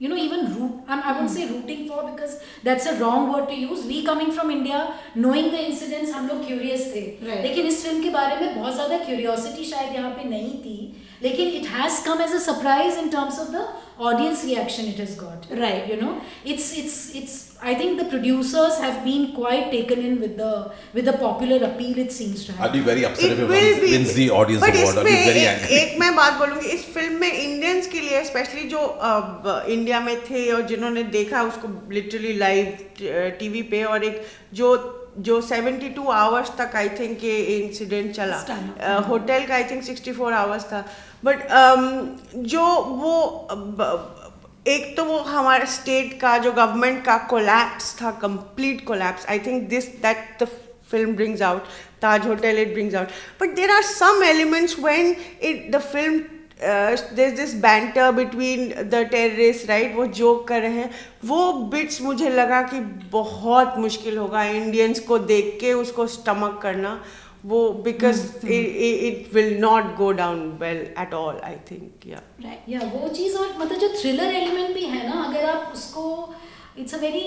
you 0.00 0.08
know 0.10 0.16
even 0.24 0.42
root 0.56 0.74
I'm, 0.94 1.00
i 1.10 1.12
won't 1.14 1.30
say 1.30 1.44
rooting 1.52 1.80
for 1.86 2.02
because 2.08 2.34
that's 2.66 2.84
a 2.90 2.92
wrong 2.98 3.24
word 3.32 3.46
to 3.52 3.56
use 3.62 3.80
we 3.92 3.96
coming 4.08 4.28
from 4.36 4.52
india 4.56 4.82
knowing 5.24 5.48
the 5.54 5.62
incidents 5.70 6.12
हम 6.16 6.28
लोग 6.32 6.44
curious 6.50 6.84
थे 6.92 7.02
Right. 7.28 7.40
लेकिन 7.46 7.66
इस 7.70 7.82
film 7.84 8.02
के 8.02 8.10
बारे 8.18 8.36
में 8.42 8.54
बहुत 8.58 8.74
ज़्यादा 8.74 8.98
curiosity 9.08 9.64
शायद 9.70 9.94
यहाँ 9.94 10.10
पे 10.18 10.28
नहीं 10.28 10.52
थी 10.66 10.76
लेकिन 11.22 11.48
it 11.50 11.66
has 11.70 12.04
come 12.04 12.22
as 12.22 12.32
a 12.32 12.38
surprise 12.40 12.98
in 12.98 13.08
terms 13.10 13.38
of 13.40 13.52
the 13.52 13.66
audience 14.00 14.44
reaction 14.44 14.88
it 14.88 14.98
has 15.00 15.16
got 15.18 15.52
right 15.58 15.90
you 15.90 16.00
know 16.00 16.16
it's 16.46 16.72
it's 16.78 16.96
it's 17.16 17.36
I 17.62 17.74
think 17.74 18.00
the 18.00 18.08
producers 18.08 18.80
have 18.80 19.00
been 19.04 19.24
quite 19.36 19.70
taken 19.70 20.04
in 20.06 20.18
with 20.18 20.36
the 20.40 20.50
with 20.94 21.08
the 21.08 21.14
popular 21.20 21.62
appeal 21.64 21.98
it 22.00 22.10
seems 22.12 22.46
to 22.46 22.52
have 22.52 22.62
I 22.62 22.70
be 22.70 22.80
very 22.86 23.04
upset 23.04 23.38
if 23.38 23.52
it 23.54 23.82
wins 23.82 24.14
the 24.16 24.28
audience 24.34 24.62
award 24.62 24.98
I 24.98 25.04
be 25.04 25.26
very 25.28 25.44
angry 25.44 25.76
एक 25.76 25.98
मैं 26.00 26.14
बात 26.16 26.38
बोलूँगी 26.38 26.68
इस 26.70 26.84
film 26.94 27.20
में 27.20 27.32
Indians 27.32 27.86
के 27.88 28.00
लिए 28.00 28.24
specially 28.24 28.68
जो 28.68 28.84
India 29.46 30.00
में 30.00 30.16
थे 30.24 30.50
और 30.52 30.62
जिन्होंने 30.66 31.02
देखा 31.16 31.42
उसको 31.44 31.68
लिटरली 31.92 32.32
लाइव 32.38 32.78
टीवी 33.40 33.62
पे 33.72 33.82
और 33.86 34.04
एक 34.04 34.22
जो 34.54 34.76
जो 35.18 35.40
72 35.42 36.06
आवर्स 36.06 36.50
तक 36.58 36.76
आई 36.76 36.88
थिंक 36.88 37.24
ये 37.24 37.36
इंसिडेंट 37.38 38.12
चला। 38.12 38.36
होटल 39.08 39.46
का 39.46 39.54
आई 39.54 39.64
थिंक 39.64 39.84
64 39.84 40.32
आवर्स 40.32 40.64
था। 40.64 40.84
बट 41.24 41.36
um, 41.36 42.06
जो 42.36 42.64
वो 43.02 43.14
एक 44.66 44.96
तो 44.96 45.04
वो 45.04 45.18
हमारे 45.18 45.66
स्टेट 45.66 46.20
का 46.20 46.38
जो 46.38 46.52
गवर्नमेंट 46.52 47.04
का 47.04 47.16
कोलैप्स 47.30 47.94
था 48.02 48.10
complete 48.22 48.86
collapse 48.86 49.26
I 49.26 49.38
think 49.38 49.68
this 49.68 49.88
that 50.02 50.42
the 50.42 50.48
film 50.90 51.14
brings 51.14 51.40
out 51.40 51.66
taj 52.00 52.22
hotel 52.22 52.56
it 52.56 52.74
brings 52.74 52.94
out. 52.94 53.10
But 53.38 53.56
there 53.56 53.70
are 53.70 53.82
some 53.82 54.22
elements 54.22 54.78
when 54.78 55.16
it 55.40 55.70
the 55.72 55.80
film 55.80 56.37
there's 56.60 57.34
this 57.36 57.54
banter 57.54 58.10
between 58.12 58.68
the 58.90 59.04
terrorists 59.12 59.68
right? 59.68 59.94
वो 59.96 60.06
joke 60.18 60.46
कर 60.48 60.60
रहे 60.62 60.72
हैं। 60.72 60.90
वो 61.24 61.52
bits 61.72 62.00
मुझे 62.02 62.28
लगा 62.30 62.60
कि 62.72 62.80
बहुत 63.12 63.78
मुश्किल 63.78 64.18
होगा 64.18 64.44
इंडियंस 64.44 65.00
को 65.08 65.18
देख 65.32 65.56
के 65.60 65.72
उसको 65.72 66.06
स्टमक 66.06 66.58
करना। 66.62 67.00
वो 67.46 67.68
because 67.84 68.20
it 68.46 69.34
will 69.34 69.56
not 69.60 69.94
go 69.96 70.10
down 70.12 70.40
well 70.60 70.76
at 71.00 71.14
all 71.14 71.40
I 71.44 71.54
think 71.70 72.06
yeah 72.06 72.22
right 72.44 72.68
yeah 72.68 72.80
वो 72.94 73.08
चीज़ 73.08 73.36
और 73.38 73.54
मतलब 73.58 73.78
जो 73.78 73.88
थ्रिलर 74.00 74.34
एलिमेंट 74.34 74.74
भी 74.74 74.84
है 74.84 75.08
ना 75.08 75.22
अगर 75.24 75.44
आप 75.50 75.72
उसको 75.74 76.04
it's 76.78 76.94
a 76.94 76.98
very 76.98 77.20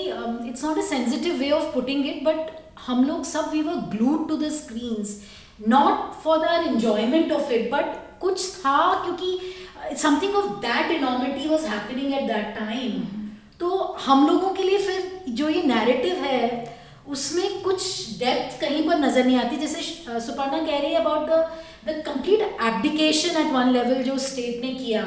it's 0.48 0.64
not 0.64 0.78
a 0.78 0.82
sensitive 0.88 1.36
way 1.36 1.50
of 1.50 1.72
putting 1.74 2.06
it 2.06 2.22
but 2.24 2.50
हम 2.86 3.04
लोग 3.04 3.24
सब 3.24 3.50
we 3.52 3.62
were 3.62 3.74
glued 3.96 4.28
to 4.28 4.36
the 4.36 4.50
screens 4.52 5.20
not 5.68 6.12
for 6.24 6.38
their 6.38 6.68
enjoyment 6.68 7.32
of 7.32 7.52
it 7.52 7.70
but 7.72 7.96
कुछ 8.22 8.50
था 8.56 8.78
क्योंकि 9.04 9.96
something 10.02 10.34
of 10.36 10.50
that 10.60 10.90
enormity 10.92 11.48
was 11.48 11.66
happening 11.66 12.14
at 12.14 12.26
that 12.26 12.54
time 12.58 13.00
तो 13.60 13.68
हम 14.04 14.26
लोगों 14.26 14.50
के 14.54 14.62
लिए 14.62 14.78
फिर 14.78 15.32
जो 15.40 15.48
ये 15.48 15.62
नैरेटिव 15.66 16.24
है 16.24 16.40
उसमें 17.08 17.60
कुछ 17.62 17.84
डेप्थ 18.18 18.60
कहीं 18.60 18.82
पर 18.88 18.98
नज़र 18.98 19.24
नहीं 19.24 19.38
आती। 19.38 19.56
जैसे 19.56 19.80
सुपर्णा 20.20 20.58
कह 20.58 20.78
रही 20.78 20.92
है 20.92 21.00
about 21.00 21.28
the 21.28 21.44
the 21.86 22.02
complete 22.06 22.40
abdication 22.40 23.40
at 23.40 23.52
one 23.52 23.72
level 23.72 24.02
जो 24.04 24.18
स्टेट 24.26 24.64
ने 24.64 24.74
किया 24.74 25.04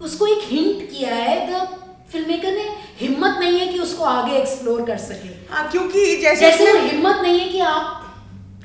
उसको 0.00 0.26
एक 0.26 0.42
हिंट 0.44 0.90
किया 0.90 1.14
है 1.14 1.36
द 1.50 1.66
फ़िल्म 2.12 2.28
मेकर 2.28 2.52
ने 2.52 2.64
हिम्मत 3.00 3.36
नहीं 3.40 3.58
है 3.58 3.66
कि 3.66 3.78
उसको 3.78 4.04
आगे 4.04 4.36
एक्सप्लोर 4.36 4.84
कर 4.86 4.96
सके। 4.98 5.28
हाँ 5.50 5.70
क्योंकि 5.70 6.04
जैसे 6.22 6.40
जैसे 6.40 6.78
हिम्मत 6.78 7.20
नहीं 7.22 7.38
है 7.40 7.48
कि 7.48 7.60
आप 7.66 7.99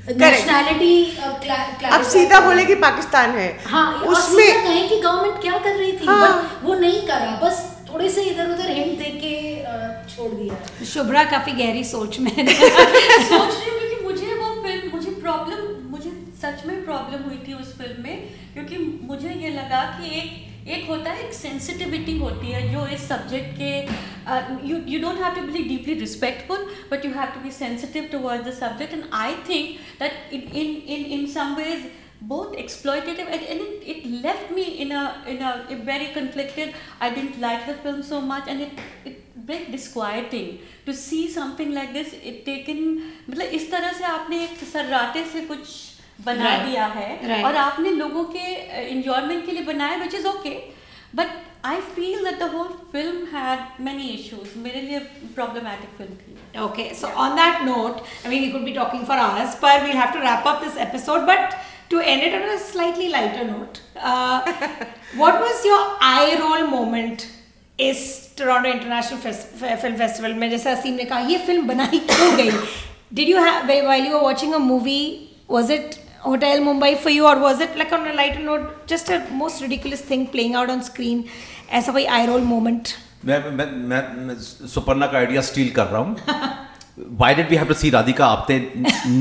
नेशनैलिटी 0.08 0.94
अब 1.92 2.02
सीधा 2.10 2.38
बोले 2.40 2.64
कि 2.64 2.74
पाकिस्तान 2.82 3.30
है। 3.36 3.48
हाँ 3.66 3.92
उसमें 4.14 4.62
कहें 4.64 4.88
कि 4.88 4.98
गवर्नमेंट 5.00 5.40
क्या 5.42 5.58
कर 5.58 5.74
रही 5.76 5.92
थी 5.92 6.06
हाँ। 6.06 6.60
वो 6.62 6.74
नहीं 6.74 7.00
करा। 7.06 7.30
बस 7.42 7.62
थोड़े 7.92 8.10
से 8.10 8.22
इधर 8.22 8.50
उधर 8.50 8.70
हिंट 8.70 8.98
दे 8.98 9.10
के 9.22 9.34
छोड़ 10.14 10.30
दिया। 10.32 10.84
शुभ्रा 10.92 11.24
काफ़ी 11.30 11.52
गहरी 11.52 11.84
सोच 11.84 12.18
में 12.20 12.30
सोच 12.34 12.46
रही 12.46 13.70
हूँ 13.70 13.78
क्योंकि 13.78 14.04
मुझे 14.04 14.34
वो 14.34 14.54
फ़िल्म 14.62 14.90
मुझे 14.94 15.10
प्रॉब्लम 15.20 15.90
मुझे 15.90 16.10
सच 16.46 16.66
में 16.66 16.84
प्रॉब्लम 16.84 17.22
हुई 17.28 17.38
थी 17.46 17.54
उस 17.54 17.76
फ़िल्म 17.78 18.02
में 18.02 18.28
क्योंकि 18.54 18.76
मुझे 19.06 19.32
ये 19.34 19.50
लगा 19.50 19.82
कि 19.98 20.10
एक 20.18 20.68
एक 20.68 20.88
होता 20.88 21.10
है 21.12 21.26
एक 21.26 21.32
सेंसिटिविटी 21.34 22.16
होती 22.18 22.50
है 22.50 22.60
जो 22.72 22.86
इस 22.94 23.08
सब्जेक्ट 23.08 23.58
के 23.58 24.68
you 24.68 24.78
you 24.92 25.00
don't 25.02 25.18
have 25.22 25.34
to 25.34 25.42
be 25.52 25.62
deeply 25.68 25.94
respectful 25.98 26.66
but 26.90 27.04
you 27.04 27.12
have 27.12 27.30
to 27.34 27.40
be 27.40 27.50
sensitive 27.58 28.08
towards 28.12 28.46
the 28.46 28.54
subject 28.54 28.94
and 28.94 29.04
I 29.20 29.34
think 29.48 29.76
that 30.00 30.32
in 30.34 30.50
in 30.62 30.74
in 30.96 31.04
in 31.18 31.26
some 31.36 31.54
ways 31.58 31.86
both 32.28 32.52
exploitative 32.60 33.26
and, 33.34 33.42
and 33.44 33.60
it, 33.62 33.82
it 33.86 34.06
left 34.22 34.50
me 34.50 34.62
in 34.82 34.92
a 34.92 35.00
in 35.32 35.42
a, 35.42 35.50
a 35.74 35.76
very 35.88 36.06
conflicted 36.14 36.78
i 37.00 37.10
didn't 37.10 37.36
like 37.40 37.66
the 37.66 37.74
film 37.82 37.98
so 38.02 38.20
much 38.30 38.48
and 38.52 38.64
it 38.66 38.78
it 39.10 39.18
very 39.50 39.66
disquieting 39.74 40.48
to 40.86 40.94
see 41.00 41.20
something 41.34 41.74
like 41.74 41.92
this 41.98 42.14
it 42.30 42.48
मतलब 43.28 43.44
इस 43.58 43.70
तरह 43.70 43.92
से 43.98 44.04
आपने 44.04 44.42
एक 44.44 44.64
सर्राटे 44.72 45.24
से 45.32 45.40
कुछ 45.50 45.76
बना 46.20 46.44
right. 46.44 46.68
दिया 46.68 46.86
है 46.86 47.08
right. 47.22 47.44
और 47.44 47.56
आपने 47.56 47.90
लोगों 47.92 48.24
के 48.24 48.44
इंजॉयमेंट 48.88 49.44
के 49.46 49.52
लिए 49.52 49.62
बनाया 49.64 49.96
which 49.96 50.14
is 50.14 50.26
okay 50.26 50.50
but 51.14 51.28
I 51.64 51.80
feel 51.94 52.24
that 52.24 52.38
the 52.38 52.50
whole 52.54 52.68
film 52.92 53.36
had 53.36 53.84
many 53.84 54.08
issues 54.08 54.58
मेरे 54.58 54.80
लिए 54.80 54.98
प्रॉब्लमैटिक 55.34 55.96
फ़िल्म 55.98 56.14
थी। 56.16 56.60
Okay 56.64 56.84
so 56.94 57.06
on 57.24 57.36
that 57.36 57.62
note 57.62 58.00
I 58.24 58.30
mean 58.30 58.44
you 58.44 58.52
could 58.52 58.64
be 58.64 58.72
talking 58.72 59.06
for 59.06 59.18
hours 59.18 59.54
पर 59.62 59.84
we 59.84 59.96
have 59.98 60.12
to 60.12 60.20
wrap 60.20 60.48
up 60.48 60.62
this 60.64 60.76
episode 60.88 61.26
but 61.30 61.54
to 61.90 62.00
end 62.00 62.22
it 62.22 62.34
on 62.34 62.48
a 62.48 62.56
slightly 62.62 63.08
lighter 63.08 63.50
note 63.50 63.78
what 65.16 65.40
was 65.42 65.66
your 65.66 65.98
eye 66.04 66.34
roll 66.36 66.62
moment 66.68 67.22
इस 67.78 68.00
Toronto 68.38 68.68
international 68.68 69.76
film 69.76 69.96
festival 69.96 70.34
में 70.34 70.48
जैसे 70.50 70.70
असीम 70.70 70.94
ने 70.94 71.04
कहा 71.04 71.18
ये 71.28 71.38
film 71.38 71.66
बनाई 71.66 71.98
क्यों 72.10 72.34
गई? 72.36 72.50
Did 73.14 73.28
you 73.28 73.38
have 73.44 73.66
while 73.82 74.06
you 74.06 74.12
were 74.14 74.22
watching 74.22 74.54
a 74.54 74.58
movie 74.58 75.00
was 75.50 75.70
it 75.70 75.94
hotel 76.26 76.60
mumbai 76.68 76.92
for 77.06 77.10
you 77.16 77.26
or 77.32 77.36
was 77.46 77.60
it 77.66 77.76
like 77.82 77.92
on 77.98 78.06
a 78.12 78.14
lighter 78.20 78.44
note 78.50 78.68
just 78.92 79.10
a 79.16 79.18
most 79.42 79.62
ridiculous 79.66 80.00
thing 80.10 80.26
playing 80.36 80.54
out 80.60 80.70
on 80.76 80.82
screen 80.90 81.24
ऐसा 81.80 81.92
कोई 81.92 82.06
eye 82.18 82.24
roll 82.32 82.46
moment 82.54 82.94
मैं 83.24 83.38
मैं 83.58 83.66
मैं, 83.90 84.34
सुपर्णा 84.74 85.06
का 85.12 85.18
idea 85.18 85.40
steel 85.50 85.70
कर 85.80 85.86
रहा 85.86 86.00
हूँ 86.02 86.16
Why 87.22 87.28
did 87.38 87.50
we 87.52 87.56
have 87.60 87.68
to 87.70 87.74
see 87.78 87.90
Radhika 87.94 88.26
Apte 88.34 88.54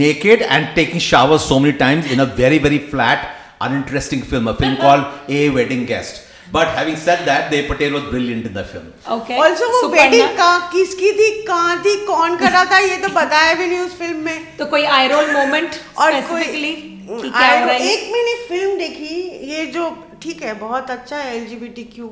naked 0.02 0.44
and 0.58 0.70
taking 0.76 1.02
showers 1.08 1.42
so 1.48 1.60
many 1.64 1.74
times 1.82 2.12
in 2.16 2.22
a 2.26 2.26
very 2.38 2.60
very 2.66 2.78
flat, 2.92 3.26
uninteresting 3.62 4.22
film, 4.30 4.48
a 4.48 4.54
film 4.62 4.78
called 4.78 5.06
A 5.40 5.50
Wedding 5.58 5.84
Guest? 5.90 6.22
But 6.54 6.70
having 6.78 6.96
said 6.96 7.26
that, 7.26 7.52
Dev 7.52 7.68
Patel 7.68 7.94
was 7.98 8.04
brilliant 8.14 8.46
in 8.46 8.54
the 8.60 8.64
film. 8.72 8.88
okay 9.18 9.38
also 9.46 9.68
वो 9.74 9.82
Suparna- 9.82 10.12
wedding 10.12 10.38
का 10.38 10.50
किसकी 10.74 11.12
थी 11.20 11.30
कहाँ 11.48 11.78
थी 11.86 11.96
कौन 12.06 12.38
कर 12.38 12.52
रहा 12.52 12.66
था 12.72 12.80
ये 12.88 12.98
तो 13.04 13.10
बताया 13.16 13.54
भी 13.62 13.68
नहीं 13.68 13.80
उस 13.80 13.98
फ़िल्म 14.00 14.24
में 14.26 14.58
तो 14.58 14.66
कोई 14.76 14.84
आई 15.00 15.08
रोल 15.16 15.32
मोमेंट 15.34 15.80
और 15.98 16.22
स्पेसिफिकली 16.22 16.74
कोई 16.76 16.95
कि 17.08 17.30
क्या 17.30 17.60
हो 17.60 17.66
रहा 17.66 17.76
है 17.76 17.92
एक 17.94 18.12
मैंने 18.14 18.34
फ़िल्म 18.50 18.78
देखी 18.78 19.16
ये 19.54 19.66
जो 19.66 19.90
ठीक 20.24 20.44
है 20.44 20.54
बहुत 20.54 20.92
अच्छा 20.92 21.18
है 21.18 21.36
L 21.38 21.46
G 21.46 21.56
B 21.56 21.68
T 21.68 21.84
Q 21.84 22.06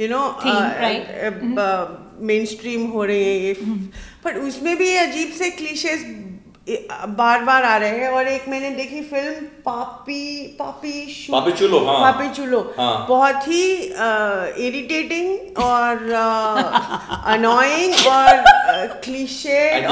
you 0.00 0.08
know 0.08 0.40
mainstream 2.44 2.86
हो 2.86 3.04
रहे 3.04 3.24
हैं 3.24 3.40
ये 3.40 3.52
पर 4.24 4.36
उसमें 4.36 4.76
भी 4.76 4.96
अजीब 4.96 5.32
से 5.32 5.50
क्लीशेस 5.50 6.04
बार 7.08 7.44
बार 7.44 7.62
आ 7.62 7.76
रहे 7.76 7.90
हैं 7.90 8.08
और 8.08 8.28
एक 8.28 8.48
मैंने 8.48 8.70
देखी 8.70 9.00
फ़िल्म 9.00 9.34
पापी 9.64 10.56
पापी 10.58 11.06
शू- 11.14 11.32
पापी 11.32 11.52
चुलो, 11.52 11.78
हाँ। 11.78 12.12
पापी 12.12 12.28
चुलो 12.28 12.74
हाँ। 12.78 13.06
बहुत 13.08 13.48
ही 13.48 13.72
इरिटेटिंग 14.66 15.58
और 15.58 16.10
अनोइंग 17.26 17.94
और 18.06 18.42
क्लीशेड 19.04 19.88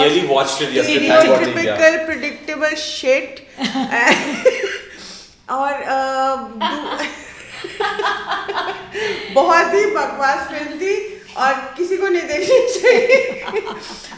प्रिडिक्टेबल 2.06 2.74
nearly 2.74 3.43
और 5.50 5.74
बहुत 9.34 9.74
ही 9.74 9.86
बकवास 9.86 10.48
फ़िल्म 10.48 10.78
थी। 10.78 11.13
और 11.36 11.54
किसी 11.76 11.96
को 11.96 12.08
नहीं 12.08 12.26
देखनी 12.28 12.58
चाहिए। 12.74 13.60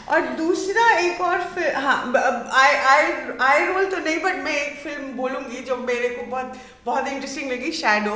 और 0.09 0.21
दूसरा 0.37 0.89
एक 0.97 1.21
और 1.21 1.39
फ़िल्म 1.55 1.79
हाँ 1.81 2.13
आई 2.61 2.75
आई 2.91 3.11
आई 3.41 3.65
रोल 3.65 3.85
तो 3.91 3.97
नहीं 3.97 4.19
बट 4.23 4.35
मैं 4.43 4.55
एक 4.55 4.77
फ़िल्म 4.83 5.11
बोलूँगी 5.17 5.61
जो 5.67 5.77
मेरे 5.77 6.09
को 6.09 6.25
बहुत 6.31 6.57
बहुत 6.85 7.07
इंटरेस्टिंग 7.07 7.51
लगी 7.51 7.71
शैडो 7.71 8.15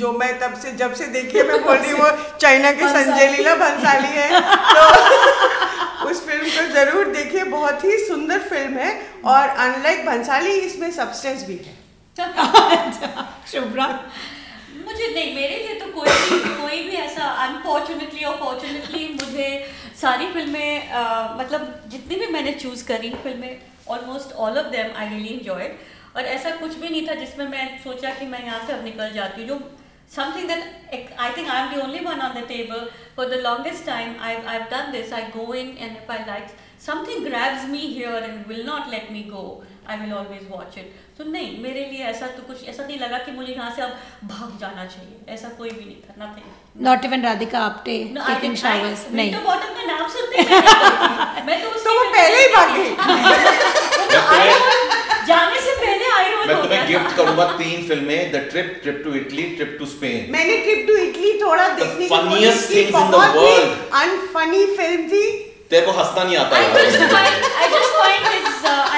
जो 0.00 0.12
मैं 0.12 0.32
तब 0.40 0.54
से 0.62 0.72
जब 0.76 0.94
से 0.94 1.06
देखी 1.16 1.38
है 1.38 1.44
मैं 1.48 1.62
बोल 1.64 1.76
रही 1.76 1.90
हूँ 1.90 2.00
वो 2.00 2.10
चाइना 2.38 2.72
के 2.72 2.88
संजय 2.94 3.26
लीला 3.36 3.54
भंसाली 3.56 4.12
है। 4.16 4.40
तो 4.70 6.08
उस 6.10 6.24
फ़िल्म 6.26 6.44
को 6.46 6.62
ज़रूर 6.74 7.04
देखिए 7.12 7.44
बहुत 7.52 7.84
ही 7.84 7.96
सुंदर 8.06 8.38
फ़िल्म 8.48 8.78
है 8.78 8.90
और 9.26 9.48
अनलाइक 9.48 10.06
भंसाली 10.06 10.52
इसमें 10.60 10.90
सब्सटेंस 10.92 11.46
भी 11.46 11.60
है। 11.66 11.76
शुभ्रा। 13.52 13.86
मुझे 14.88 15.08
नहीं 15.08 15.34
मेरे 15.34 15.56
लिए 15.56 15.74
तो 15.80 15.86
कोई 15.92 16.10
भी 16.22 16.54
कोई 16.54 16.82
भी 16.82 16.96
ऐसा 16.98 17.24
अनफॉर्चुनेटली 17.44 18.24
और 18.24 18.36
फॉर्चुनेटली 18.38 19.08
मुझे 19.14 19.48
सारी 20.00 20.26
फ़िल्में 20.32 20.92
uh, 20.92 21.38
मतलब 21.38 21.88
जितनी 21.90 22.16
भी 22.16 22.26
मैंने 22.32 22.52
चूज़ 22.54 22.86
करी 22.86 23.10
फ़िल्में 23.22 23.60
almost 23.88 24.32
all 24.36 24.58
of 24.58 24.66
them 24.72 24.96
I 24.96 25.08
really 25.08 25.34
enjoy 25.36 25.70
और 26.16 26.26
ऐसा 26.26 26.50
कुछ 26.56 26.76
भी 26.76 26.88
नहीं 26.88 27.06
था 27.08 27.14
जिसमें 27.16 27.46
मैं 27.48 27.66
सोचा 27.82 28.14
कि 28.14 28.26
मैं 28.26 28.44
यहाँ 28.44 28.66
से 28.66 28.72
अब 28.72 28.84
निकल 28.84 29.12
जाती 29.12 29.40
हूँ 29.40 29.48
जो 29.48 29.60
something 30.14 30.48
that 30.48 31.14
I 31.20 31.32
think 31.32 31.48
I 31.48 31.62
am 31.62 31.68
the 31.70 31.80
only 31.80 31.98
one 32.04 32.20
on 32.20 32.34
the 32.34 32.44
table 32.48 32.88
for 33.16 33.28
the 33.28 33.40
longest 33.42 33.84
time 33.86 34.14
I 34.20 34.36
I 34.52 34.58
done 34.70 34.90
this 34.92 35.12
I 35.12 35.22
go 35.34 35.54
in 35.54 35.76
and 35.78 36.10
I 36.10 36.24
like 36.26 36.56
something 36.86 37.24
grabs 37.24 37.68
me 37.70 37.86
here 37.88 38.24
and 38.24 38.46
will 38.48 38.64
not 38.66 38.88
let 38.90 39.10
me 39.12 39.22
go 39.30 39.44
I 39.92 39.94
will 40.00 40.10
always 40.16 40.42
watch 40.54 40.74
it. 40.80 40.88
तो 41.18 41.24
नहीं 41.34 41.50
मेरे 41.62 41.82
लिए 41.92 42.02
ऐसा 42.08 42.26
तो 42.38 42.42
कुछ 42.48 42.58
ऐसा 42.72 42.82
नहीं 42.86 42.98
लगा 42.98 43.18
कि 43.26 43.30
मुझे 43.36 43.52
यहाँ 43.52 43.70
से 43.76 43.82
अब 43.82 43.92
भाग 44.32 44.50
जाना 44.60 44.84
चाहिए। 44.94 45.16
ऐसा 45.34 45.48
कोई 45.60 45.70
भी 45.70 45.84
नहीं 45.84 46.00
था 46.08 46.12
nothing. 46.24 46.48
Not 46.88 47.00
even 47.04 47.22
Radhika 47.28 47.58
Apte 47.68 47.94
taking 48.26 48.54
showers 48.62 49.00
नहीं 49.12 49.30
Winter 49.32 49.44
Bottom 49.48 49.70
का 49.78 49.82
नाम 49.92 50.02
सुनते 50.16 50.36
ही 50.42 50.46
मैं 51.46 51.46
नहीं 51.46 51.46
गई 51.46 51.58
तो 51.62 51.68
तो 51.86 51.92
पहले 52.16 52.36
ही 52.42 52.46
भाग 52.56 52.68
गई। 52.76 52.90
जाने 55.28 55.58
से 55.60 55.72
पहले 55.80 56.04
आई 56.18 56.28
मैं 56.46 56.54
हो 56.54 56.58
तुम्हें 56.62 56.82
गिफ्ट 56.88 57.10
करूँगा 57.16 57.44
तीन 57.56 57.78
फ़िल्में 57.88 58.20
the 58.32 58.34
trip 58.52 58.68
trip 58.82 58.98
to 59.04 59.10
Italy 59.22 59.42
trip 59.56 59.72
to 59.78 59.84
Spain 59.96 60.20
मैंने 60.36 60.54
ट्रिप 60.68 60.80
टू 60.88 60.94
इटली 61.08 61.30
थोड़ा 61.42 61.66
देखने 61.68 62.04
की 62.06 62.10
funniest 62.14 62.44
कोशिश 62.44 62.60
की। 62.68 62.74
things 62.84 62.94
in 63.02 63.06
बहुत 63.16 63.32
world. 63.40 63.68
अनफनी 64.02 64.62
फ़िल्म 64.76 65.00
थी। 65.12 65.24
तेरे 65.70 65.82
को 65.86 65.90
हंसना 65.98 66.22
नहीं 66.24 66.36
आता 66.42 66.52
I 66.56 66.58
just 66.76 66.96
यार 67.00 67.08
find 67.14 67.36
I 67.64 67.66
just 67.74 67.92
find 68.02 68.22
it's 68.36 68.62
uh, 68.70 68.94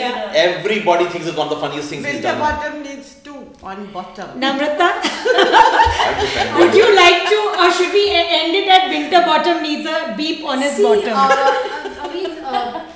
yeah. 0.00 0.32
Everybody 0.34 1.06
thinks 1.06 1.26
it's 1.26 1.36
one 1.36 1.48
of 1.48 1.54
the 1.54 1.60
funniest 1.60 1.88
things 1.90 2.04
Mr. 2.04 2.12
he's 2.12 2.22
done. 2.22 2.38
Bottom 2.38 2.82
needs 2.82 3.14
two 3.24 3.40
on 3.62 3.92
bottom. 3.92 4.40
Namrata, 4.40 4.88
would 6.58 6.74
you 6.74 6.88
like 6.96 7.28
to, 7.32 7.40
or 7.60 7.70
should 7.72 7.92
we 7.92 8.04
end 8.10 8.54
it 8.60 8.68
at 8.68 8.88
Winter 8.88 9.20
Bottom 9.30 9.62
needs 9.62 9.86
a 9.88 10.14
beep 10.16 10.44
on 10.44 10.60
his 10.62 10.76
See, 10.76 10.82
bottom? 10.82 11.12
Uh, 11.12 12.02
I 12.04 12.14
mean, 12.14 12.38
uh, 12.44 12.86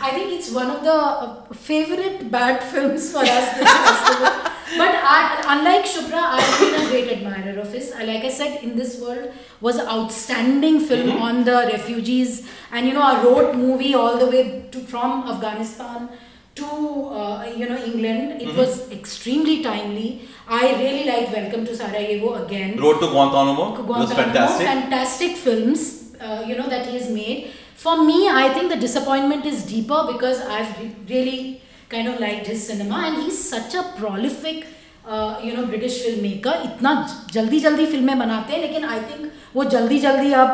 I 0.00 0.10
think 0.10 0.32
it's 0.32 0.50
one 0.50 0.70
of 0.70 0.82
the 0.82 0.92
uh, 0.92 1.44
favorite 1.54 2.30
bad 2.30 2.62
films 2.62 3.10
for 3.12 3.18
us 3.20 3.46
this 3.58 3.70
festival. 3.72 4.50
But 4.76 4.94
I, 4.96 5.44
unlike 5.46 5.84
Shubhra, 5.84 6.20
I've 6.36 6.58
been 6.58 6.74
a 6.74 6.90
great 6.90 7.08
admirer 7.12 7.60
of 7.60 7.72
his. 7.72 7.90
Like 7.92 8.24
I 8.24 8.30
said, 8.30 8.62
In 8.62 8.76
This 8.76 9.00
World 9.00 9.32
was 9.60 9.76
an 9.76 9.86
outstanding 9.86 10.80
film 10.80 11.08
mm-hmm. 11.08 11.22
on 11.22 11.44
the 11.44 11.70
refugees. 11.72 12.48
And 12.72 12.86
you 12.86 12.94
know, 12.94 13.02
I 13.02 13.22
wrote 13.22 13.54
movie 13.54 13.94
all 13.94 14.18
the 14.18 14.26
way 14.26 14.66
to, 14.72 14.80
from 14.80 15.28
Afghanistan 15.28 16.08
to 16.55 16.65
uh, 16.65 17.45
you 17.55 17.69
know 17.69 17.77
England. 17.77 18.41
It 18.41 18.55
was 18.55 18.91
extremely 18.91 19.61
timely. 19.63 20.21
I 20.47 20.73
really 20.81 21.05
liked 21.05 21.31
Welcome 21.31 21.65
to 21.65 21.75
Sarajevo 21.75 22.33
again. 22.43 22.77
Road 22.77 22.99
to 23.01 23.07
Guantanamo 23.07 23.69
was 23.71 23.85
Guantanamo, 23.85 24.15
fantastic. 24.15 24.67
fantastic 24.67 25.37
films, 25.37 26.15
uh, 26.19 26.43
you 26.47 26.55
know, 26.57 26.67
that 26.67 26.85
he 26.87 26.97
has 26.97 27.09
made. 27.09 27.51
For 27.75 28.03
me, 28.03 28.27
I 28.27 28.49
think 28.53 28.69
the 28.69 28.75
disappointment 28.75 29.45
is 29.45 29.63
deeper 29.65 30.05
because 30.11 30.41
I've 30.41 30.71
re- 30.81 30.95
really 31.07 31.61
kind 31.87 32.07
of 32.07 32.19
liked 32.19 32.47
his 32.47 32.65
cinema 32.67 33.03
and 33.07 33.23
he's 33.23 33.37
such 33.49 33.73
a 33.75 33.83
prolific, 33.97 34.65
uh, 35.07 35.39
you 35.43 35.53
know, 35.55 35.65
British 35.65 36.01
filmmaker. 36.05 36.55
इतना 36.65 36.91
जल्दी 37.33 37.59
जल्दी 37.59 37.85
फिल्में 37.93 38.17
बनाते 38.19 38.53
हैं 38.53 38.61
लेकिन 38.61 38.89
I 38.89 38.99
think 39.09 39.29
वो 39.55 39.63
जल्दी 39.75 39.99
जल्दी 39.99 40.31
अब 40.41 40.49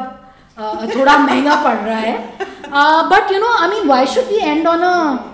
uh, 0.57 0.95
थोड़ा 0.95 1.17
महंगा 1.17 1.55
पड़ 1.63 1.77
रहा 1.87 1.99
है. 1.99 2.17
Uh, 2.71 3.09
but 3.09 3.31
you 3.31 3.39
know, 3.39 3.53
I 3.59 3.69
mean, 3.73 3.87
why 3.87 4.03
should 4.05 4.29
we 4.29 4.41
end 4.41 4.67
on 4.67 4.83
a 4.83 5.28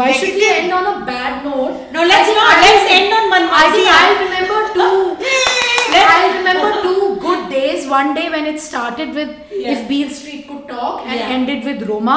why 0.00 0.10
should 0.12 0.34
we 0.42 0.46
end 0.50 0.72
on 0.72 0.86
a 0.92 1.06
bad 1.06 1.44
note? 1.44 1.80
No, 1.96 2.04
let's 2.12 2.20
I 2.20 2.24
think 2.24 2.38
not. 2.38 2.54
I- 2.56 2.62
Let's 2.68 2.92
end 2.98 3.12
on 3.18 3.30
Manmohan 3.32 3.58
I 3.64 3.72
think 3.74 3.88
Singh. 3.88 3.98
I 4.02 4.08
remember 4.24 4.60
two. 4.78 5.16
I 6.14 6.22
remember 6.38 6.70
two 6.86 7.16
good 7.26 7.50
days. 7.50 7.86
One 7.88 8.14
day 8.14 8.28
when 8.30 8.46
it 8.54 8.60
started 8.60 9.14
with 9.14 9.30
If 9.74 9.88
Beale 9.88 10.10
Street 10.10 10.48
Could 10.48 10.64
Talk 10.68 11.04
and 11.06 11.14
Yeah. 11.20 11.36
ended 11.36 11.64
with 11.70 11.86
Roma. 11.92 12.16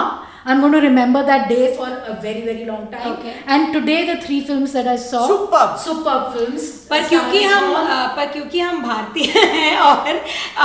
I'm 0.52 0.62
going 0.64 0.72
to 0.74 0.80
remember 0.82 1.22
that 1.28 1.50
day 1.50 1.64
for 1.78 1.88
a 2.12 2.14
very 2.26 2.42
very 2.50 2.66
long 2.68 2.84
time. 2.92 3.08
Okay. 3.14 3.32
And 3.56 3.74
today 3.78 3.98
the 4.10 4.16
three 4.26 4.38
films 4.50 4.76
that 4.78 4.88
I 4.92 4.96
saw. 5.06 5.24
Superb. 5.32 5.74
Superb 5.88 6.30
films. 6.36 6.68
पर 6.92 7.02
Star 7.04 7.10
क्योंकि 7.10 7.40
is 7.48 7.52
हम 7.54 7.66
Born. 7.74 7.88
uh, 7.96 8.06
पर 8.18 8.32
क्योंकि 8.36 8.60
हम 8.68 8.82
भारतीय 8.84 9.32
हैं 9.56 9.78
और 9.88 10.22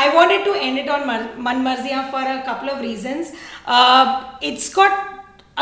I 0.00 0.08
wanted 0.16 0.44
to 0.44 0.54
end 0.54 0.78
it 0.78 0.90
on 0.96 1.06
Man 1.46 1.62
Marziyaan 1.68 2.02
for 2.12 2.26
a 2.32 2.36
couple 2.50 2.68
of 2.74 2.80
reasons 2.80 3.32
it's 4.50 4.72
got 4.76 5.08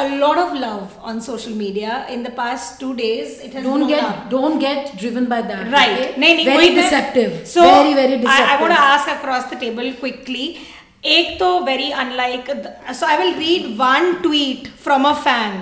a 0.00 0.16
lot 0.18 0.38
of 0.38 0.52
love 0.62 0.96
on 1.10 1.20
social 1.20 1.54
media 1.60 1.94
in 2.16 2.22
the 2.22 2.30
past 2.40 2.78
two 2.80 2.94
days 2.98 3.40
it 3.46 3.52
has 3.54 3.64
don't 3.64 3.78
blown 3.80 3.88
get 3.92 4.04
up. 4.08 4.30
don't 4.34 4.58
get 4.64 4.96
driven 4.96 5.24
by 5.32 5.40
that. 5.42 5.72
right 5.76 5.94
okay? 6.00 6.14
नहीं 6.24 6.34
नहीं 6.36 6.44
very 6.44 6.56
वही 6.58 6.68
मैं- 6.74 6.82
deceptive. 6.82 7.32
so 7.54 7.62
very 7.68 7.94
very 8.00 8.14
I, 8.14 8.20
deceptive. 8.26 8.52
I 8.52 8.60
want 8.64 8.74
to 8.74 8.80
ask 8.80 9.08
across 9.14 9.48
the 9.54 9.58
table 9.64 9.88
quickly 10.04 10.44
एक 11.14 11.38
तो 11.40 11.48
very 11.66 11.90
unlike 12.04 12.52
so 13.00 13.06
I 13.06 13.18
will 13.22 13.34
read 13.42 13.66
one 13.80 14.06
tweet 14.22 14.68
from 14.86 15.04
a 15.10 15.16
fan 15.26 15.58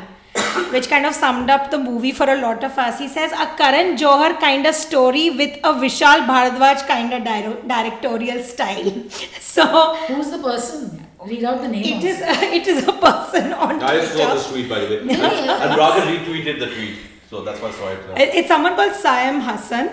which 0.75 0.89
kind 0.93 1.07
of 1.09 1.14
summed 1.14 1.49
up 1.57 1.71
the 1.75 1.79
movie 1.79 2.12
for 2.12 2.29
a 2.31 2.37
lot 2.41 2.62
of 2.69 2.79
us. 2.79 2.99
He 2.99 3.07
says, 3.09 3.33
a 3.33 3.47
Karan 3.61 3.97
Johar 3.97 4.39
kind 4.39 4.67
of 4.71 4.75
story 4.75 5.31
with 5.31 5.55
a 5.64 5.73
Vishal 5.85 6.27
Bharadwaj 6.31 6.87
kind 6.87 7.14
of 7.19 7.25
dire- 7.25 7.57
directorial 7.67 8.43
style. 8.43 8.91
so 9.41 9.64
Who's 10.09 10.31
the 10.31 10.39
person? 10.39 11.07
Read 11.26 11.44
out 11.44 11.62
the 11.62 11.68
name. 11.68 11.84
it 11.84 11.94
also. 11.96 12.08
is 12.08 12.22
it 12.60 12.68
is 12.68 12.88
a 12.88 12.94
person 12.94 13.54
on 13.54 13.82
I 13.82 14.04
saw 14.04 14.14
Twitter. 14.14 14.34
this 14.36 14.50
tweet 14.52 14.70
by 14.70 14.80
the 14.80 14.88
way. 14.88 15.02
Yeah. 15.06 15.64
and 15.64 15.78
Raga 15.78 16.02
retweeted 16.12 16.60
the 16.60 16.68
tweet. 16.76 16.98
So 17.30 17.44
that's 17.44 17.62
why 17.62 17.70
I 17.70 17.72
saw 17.72 17.90
it. 17.90 18.22
It- 18.24 18.36
It's 18.40 18.48
someone 18.48 18.76
called 18.76 18.94
Sayam 19.04 19.42
Hassan. 19.50 19.90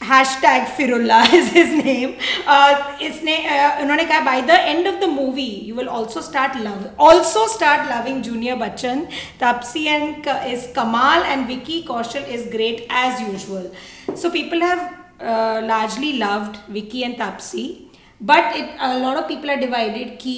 Hashtag 0.00 0.64
Firullah 0.76 1.30
is 1.38 1.48
his 1.52 1.72
name. 1.84 2.12
Uh, 2.46 2.96
इसने 3.08 3.34
uh, 3.54 3.80
उन्होंने 3.82 4.04
कहा 4.08 4.24
by 4.24 4.40
the 4.50 4.58
end 4.74 4.86
of 4.86 4.98
the 5.00 5.06
movie 5.06 5.48
you 5.70 5.74
will 5.74 5.90
also 5.90 6.22
start 6.28 6.56
love 6.68 6.86
also 6.98 7.46
start 7.46 7.86
loving 7.90 8.22
Junior 8.22 8.56
Bachchan. 8.56 9.02
Tapsi 9.38 9.84
and 9.96 10.24
Ka- 10.24 10.38
is 10.54 10.68
Kamal 10.74 11.22
and 11.34 11.46
Vicky 11.46 11.82
Kaushal 11.84 12.26
is 12.38 12.46
great 12.56 12.86
as 12.88 13.20
usual. 13.20 13.70
So 14.14 14.30
people 14.30 14.60
have 14.60 14.86
uh, 15.20 15.60
largely 15.66 16.14
loved 16.16 16.56
Vicky 16.68 17.04
and 17.04 17.16
Tapsi, 17.16 17.89
but 18.20 18.56
it, 18.56 18.68
a 18.80 18.98
lot 18.98 19.16
of 19.16 19.28
people 19.28 19.50
are 19.50 19.60
divided. 19.60 20.18
Ki 20.18 20.36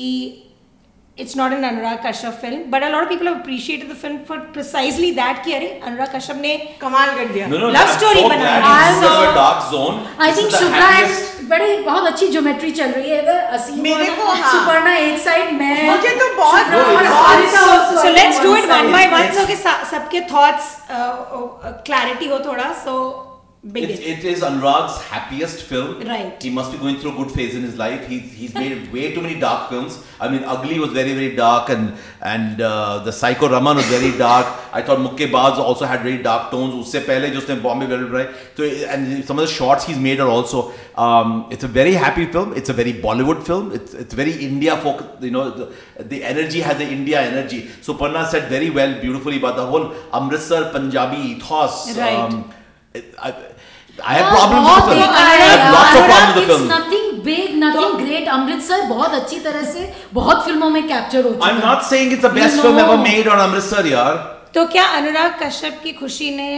it's 1.18 1.34
not 1.36 1.52
an 1.52 1.62
Anurag 1.62 1.98
Kashyap 2.00 2.36
film, 2.42 2.70
but 2.70 2.82
a 2.82 2.88
lot 2.88 3.02
of 3.02 3.08
people 3.10 3.26
have 3.26 3.40
appreciated 3.40 3.88
the 3.90 3.94
film 3.94 4.24
for 4.24 4.38
precisely 4.52 5.10
that. 5.18 5.42
कि 5.44 5.52
अरे 5.54 5.66
अनुराग 5.86 6.14
कश्यप 6.14 6.36
ने 6.40 6.52
कमाल 6.80 7.10
कर 7.16 7.26
दिया 7.32 7.48
No, 7.48 7.58
no, 7.58 7.68
Love 7.74 7.90
story 7.96 8.22
so 8.22 8.28
बनाया। 8.28 8.54
in 8.92 9.04
a 9.04 9.34
dark 9.34 9.60
zone. 9.72 9.98
I 10.18 10.30
This 10.30 10.38
think 10.38 10.48
is 10.48 10.58
the 10.58 10.70
and 10.70 11.48
बड़ी 11.50 11.76
बहुत 11.82 12.06
अच्छी 12.12 12.28
ज्योमेट्री 12.28 12.70
चल 12.72 12.90
रही 12.92 13.10
है 13.10 13.36
असीम 13.58 13.82
मेरे 13.82 14.06
को, 14.16 14.26
हाँ। 14.30 14.52
सुपर्णा 14.52 14.94
एक 14.96 15.18
साइड 15.24 15.52
मैं 15.58 15.90
मुझे 15.90 16.14
तो 16.22 16.34
बहुत 16.36 16.66
बहुत- 16.66 17.50
so, 17.56 17.66
so 18.02 18.14
one 18.48 18.64
it 18.64 18.72
one 18.72 18.72
side. 18.72 18.92
by 18.96 19.04
one 19.12 19.20
Let's- 19.20 19.38
so 19.40 19.46
कि 19.46 19.56
सा- 19.56 19.84
सबके 19.90 20.20
thoughts 20.32 20.72
क्लैरिटी 21.90 22.28
हो 22.28 22.38
थोड़ा 22.46 22.72
Biggest. 23.70 24.02
It's, 24.02 24.24
it 24.24 24.28
is 24.28 24.42
Anurag's 24.42 25.00
happiest 25.02 25.62
film. 25.62 26.00
Right. 26.00 26.42
He 26.42 26.50
must 26.50 26.72
be 26.72 26.78
going 26.78 26.96
through 26.96 27.12
a 27.12 27.16
good 27.16 27.30
phase 27.30 27.54
in 27.54 27.62
his 27.62 27.78
life. 27.78 28.08
He's, 28.08 28.32
he's 28.32 28.54
made 28.54 28.92
way 28.92 29.14
too 29.14 29.20
many 29.20 29.38
dark 29.38 29.70
films. 29.70 30.02
I 30.20 30.28
mean, 30.28 30.42
Ugly 30.42 30.80
was 30.80 30.90
very, 30.90 31.12
very 31.12 31.36
dark, 31.36 31.68
and 31.68 31.94
and 32.22 32.60
uh, 32.60 32.98
the 33.04 33.12
Psycho 33.12 33.48
Raman 33.48 33.76
was 33.76 33.84
very 33.86 34.18
dark. 34.18 34.48
I 34.72 34.82
thought 34.82 34.98
Mukkebaz 34.98 35.58
also 35.58 35.84
had 35.84 36.02
very 36.02 36.20
dark 36.20 36.50
tones. 36.50 36.74
Usse 36.74 37.04
pehle 37.06 37.32
jo 37.32 37.38
usne 37.40 37.62
Bombay 37.62 37.86
right? 37.86 38.30
So 38.56 38.64
and 38.64 39.24
some 39.24 39.38
of 39.38 39.46
the 39.46 39.52
shots 39.52 39.84
he's 39.84 39.98
made 39.98 40.18
are 40.18 40.28
also. 40.28 40.72
Um, 40.96 41.46
it's 41.52 41.62
a 41.62 41.68
very 41.68 41.92
happy 41.92 42.26
film. 42.26 42.56
It's 42.56 42.68
a 42.68 42.72
very 42.72 42.94
Bollywood 42.94 43.44
film. 43.46 43.70
It's 43.72 43.94
it's 43.94 44.12
very 44.12 44.32
India 44.32 44.76
focused. 44.76 45.22
You 45.22 45.30
know, 45.30 45.50
the, 45.50 45.72
the 46.00 46.24
energy 46.24 46.62
has 46.62 46.78
the 46.78 46.88
India 46.88 47.20
energy. 47.20 47.70
So 47.80 47.94
Panna 47.94 48.26
said 48.26 48.48
very 48.48 48.70
well, 48.70 49.00
beautifully 49.00 49.36
about 49.36 49.54
the 49.54 49.66
whole 49.66 49.94
Amritsar 50.12 50.72
Punjabi 50.72 51.16
ethos. 51.36 51.96
Right. 51.96 52.16
Um, 52.16 52.52
it, 52.94 53.14
I, 53.18 53.34
I 54.00 54.14
have 54.14 54.26
हाँ, 54.26 54.36
problems 54.36 54.68
with 54.68 54.84
the 54.86 54.94
film. 54.94 55.10
I 55.14 55.34
have 55.42 55.62
lots 55.74 55.96
of 55.98 56.04
problems 56.10 56.34
with 56.36 56.46
the 56.46 56.52
It's 56.52 56.56
film. 56.56 56.68
nothing 56.68 57.22
big, 57.24 57.54
nothing 57.62 57.96
great. 58.04 58.28
Amritsar 58.36 58.80
बहुत 58.88 59.14
अच्छी 59.14 59.38
तरह 59.46 59.64
से 59.72 59.92
बहुत 60.14 60.44
फ़िल्मों 60.44 60.70
में 60.70 60.86
capture 60.88 61.24
हो 61.24 61.30
चुका 61.32 61.46
I'm 61.48 61.60
not 61.60 61.84
saying 61.90 62.12
it's 62.16 62.22
the 62.26 62.34
best 62.40 62.60
film 62.62 62.78
ever 62.84 62.96
made 62.96 63.28
on 63.34 63.42
Amritsar, 63.48 63.84
यार. 63.86 64.14
तो 64.54 64.66
क्या 64.72 64.84
अनुराग 64.96 65.38
कश्यप 65.42 65.80
की 65.84 65.92
खुशी 66.00 66.30
ने 66.36 66.50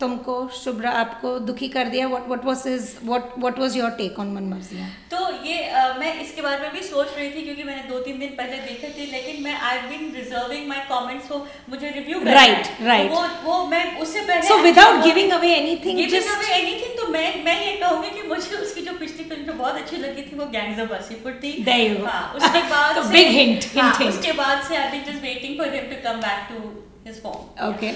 तुमको 0.00 0.34
शुभ्रा 0.56 0.90
आपको 0.98 1.38
दुखी 1.46 1.68
कर 1.68 1.88
दिया। 1.88 2.06
What 2.08 2.26
what 2.28 2.44
was 2.44 2.62
his 2.66 2.94
what 3.04 3.38
what 3.38 3.58
was 3.58 3.76
your 3.76 3.90
take 3.98 4.18
on 4.18 4.32
Manmarziyaan 4.50 4.86
तो 5.10 5.18
ये 5.46 5.56
अ, 5.60 5.82
मैं 5.98 6.12
इसके 6.22 6.42
बारे 6.42 6.58
में 6.62 6.72
भी 6.72 6.82
सोच 6.82 7.08
रही 7.16 7.28
थी 7.30 7.42
क्योंकि 7.42 7.62
मैंने 7.64 7.82
दो 7.88 7.98
तीन 8.00 8.18
दिन 8.18 8.34
पहले 8.38 8.56
देखे 8.62 8.88
थे 8.98 9.06
लेकिन 9.12 9.42
मैं 9.44 9.54
I 9.70 9.78
been 9.88 10.10
reserving 10.16 10.68
my 10.68 10.84
comments 10.90 11.28
को 11.28 11.38
मुझे 11.70 11.90
रिव्यू 11.90 12.20
Right, 12.30 12.70
right. 12.84 13.10
वो 13.12 13.22
वो 13.44 13.64
मैं 13.66 13.82
उससे 14.00 14.20
पहले 14.22 14.48
so 14.48 14.58
without 14.62 15.02
giving 15.04 15.32
away 15.32 15.52
anything 15.54 15.96
giving 15.98 16.30
away 16.36 16.52
anything 16.54 16.96
तो 17.00 17.06
मैं 17.12 17.26
मैं 17.44 17.56
ये 17.66 17.72
कहूँगी 17.76 18.10
कि 18.10 18.26
मुझे 18.28 18.56
उसकी 18.58 18.80
जो 18.82 18.92
पिछली 18.98 19.24
फ़िल्म 19.24 19.44
जो 19.46 19.52
बहुत 19.54 19.74
अच्छी 19.76 19.96
लगी 19.98 20.22
थी 20.22 20.38
वो 20.38 20.46
गैंग्स 20.52 20.80
ऑफ़ 20.80 20.90
वासीपुर 20.92 21.40
थी 21.44 21.52
हाँ, 21.64 22.22
उसके 22.36 22.62
बाद 22.74 22.94
तो 22.96 23.02
से- 23.02 23.12
big 23.16 23.32
hint, 23.38 23.68
hint, 23.70 24.00
हाँ. 24.00 24.08
उसके 24.08 24.32
बाद 24.42 24.62
से 24.68 24.76
I 24.76 24.90
been 24.90 25.04
just 25.12 25.22
waiting 25.24 25.58
for 25.58 25.74
him 25.74 25.90
to 25.92 26.02
come 26.04 26.20
back 26.26 26.48
to 26.50 26.68
his 27.06 27.22
form 27.22 27.68
okay 27.68 27.92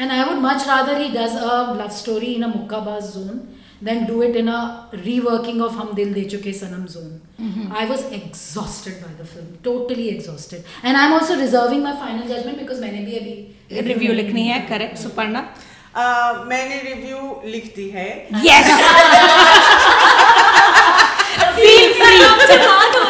And 0.00 0.12
I 0.12 0.26
would 0.28 0.40
much 0.40 0.66
rather 0.66 0.96
he 0.98 1.08
does 1.12 1.34
a 1.34 1.54
love 1.78 1.92
story 1.92 2.34
in 2.36 2.44
a 2.44 2.48
mukkabaz 2.56 3.06
zone 3.14 3.38
than 3.86 4.06
do 4.10 4.22
it 4.26 4.36
in 4.36 4.48
a 4.48 4.88
reworking 5.06 5.58
of 5.66 5.74
Hum 5.80 5.90
Dil 5.96 6.12
De 6.18 6.24
Chuke 6.32 6.52
Sanam 6.60 6.84
zone. 6.88 7.20
Mm-hmm. 7.40 7.72
I 7.80 7.84
was 7.92 8.04
exhausted 8.18 8.96
by 9.04 9.10
the 9.20 9.24
film, 9.32 9.48
totally 9.68 10.08
exhausted. 10.14 10.64
And 10.82 10.96
I'm 10.96 11.12
also 11.18 11.36
reserving 11.40 11.82
my 11.88 11.94
final 12.04 12.26
judgment 12.32 12.58
because 12.64 12.80
मैंने 12.84 13.04
भी 13.08 13.16
अभी 13.22 13.80
review 13.88 14.12
लिखनी 14.20 14.46
है 14.48 14.58
correct 14.68 14.96
Suparna 14.98 15.40
अ, 15.96 16.44
मैंने 16.52 16.80
review 16.88 17.18
लिख 17.54 17.74
दी 17.76 17.88
है 17.98 18.08
yes 18.46 18.70
feel 21.58 21.92
free 22.00 22.18
बात 22.22 22.50
हो 22.50 22.64
रही 22.64 22.76
है 22.76 22.92
तो 22.92 23.02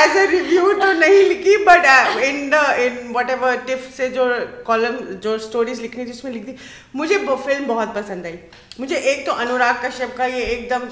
एज 0.00 0.16
अ 0.16 0.24
रिव्यू 0.30 0.72
तो 0.74 0.92
नहीं 0.94 1.22
लिखी 1.28 1.56
but 1.64 1.86
in 2.24 2.48
the 2.50 2.64
in 2.80 3.12
whatever 3.30 3.56
TIFF 3.66 3.90
से 3.96 4.08
जो 4.10 4.24
कॉलम 4.66 4.96
जो 5.22 5.36
स्टोरीज 5.40 5.80
लिखनी 5.80 6.06
थी 6.06 6.10
उसमें 6.10 6.32
लिख 6.32 6.44
दी 6.46 6.54
मुझे 6.96 7.16
वो 7.18 7.36
फ़िल्म 7.36 7.66
बहुत 7.66 7.94
पसंद 7.94 8.26
आई। 8.26 8.38
मुझे 8.80 8.96
एक 8.96 9.24
तो 9.26 9.32
अनुराग 9.34 9.84
कश्यप 9.84 10.14
का 10.16 10.26
ये 10.26 10.42
एकदम 10.46 10.88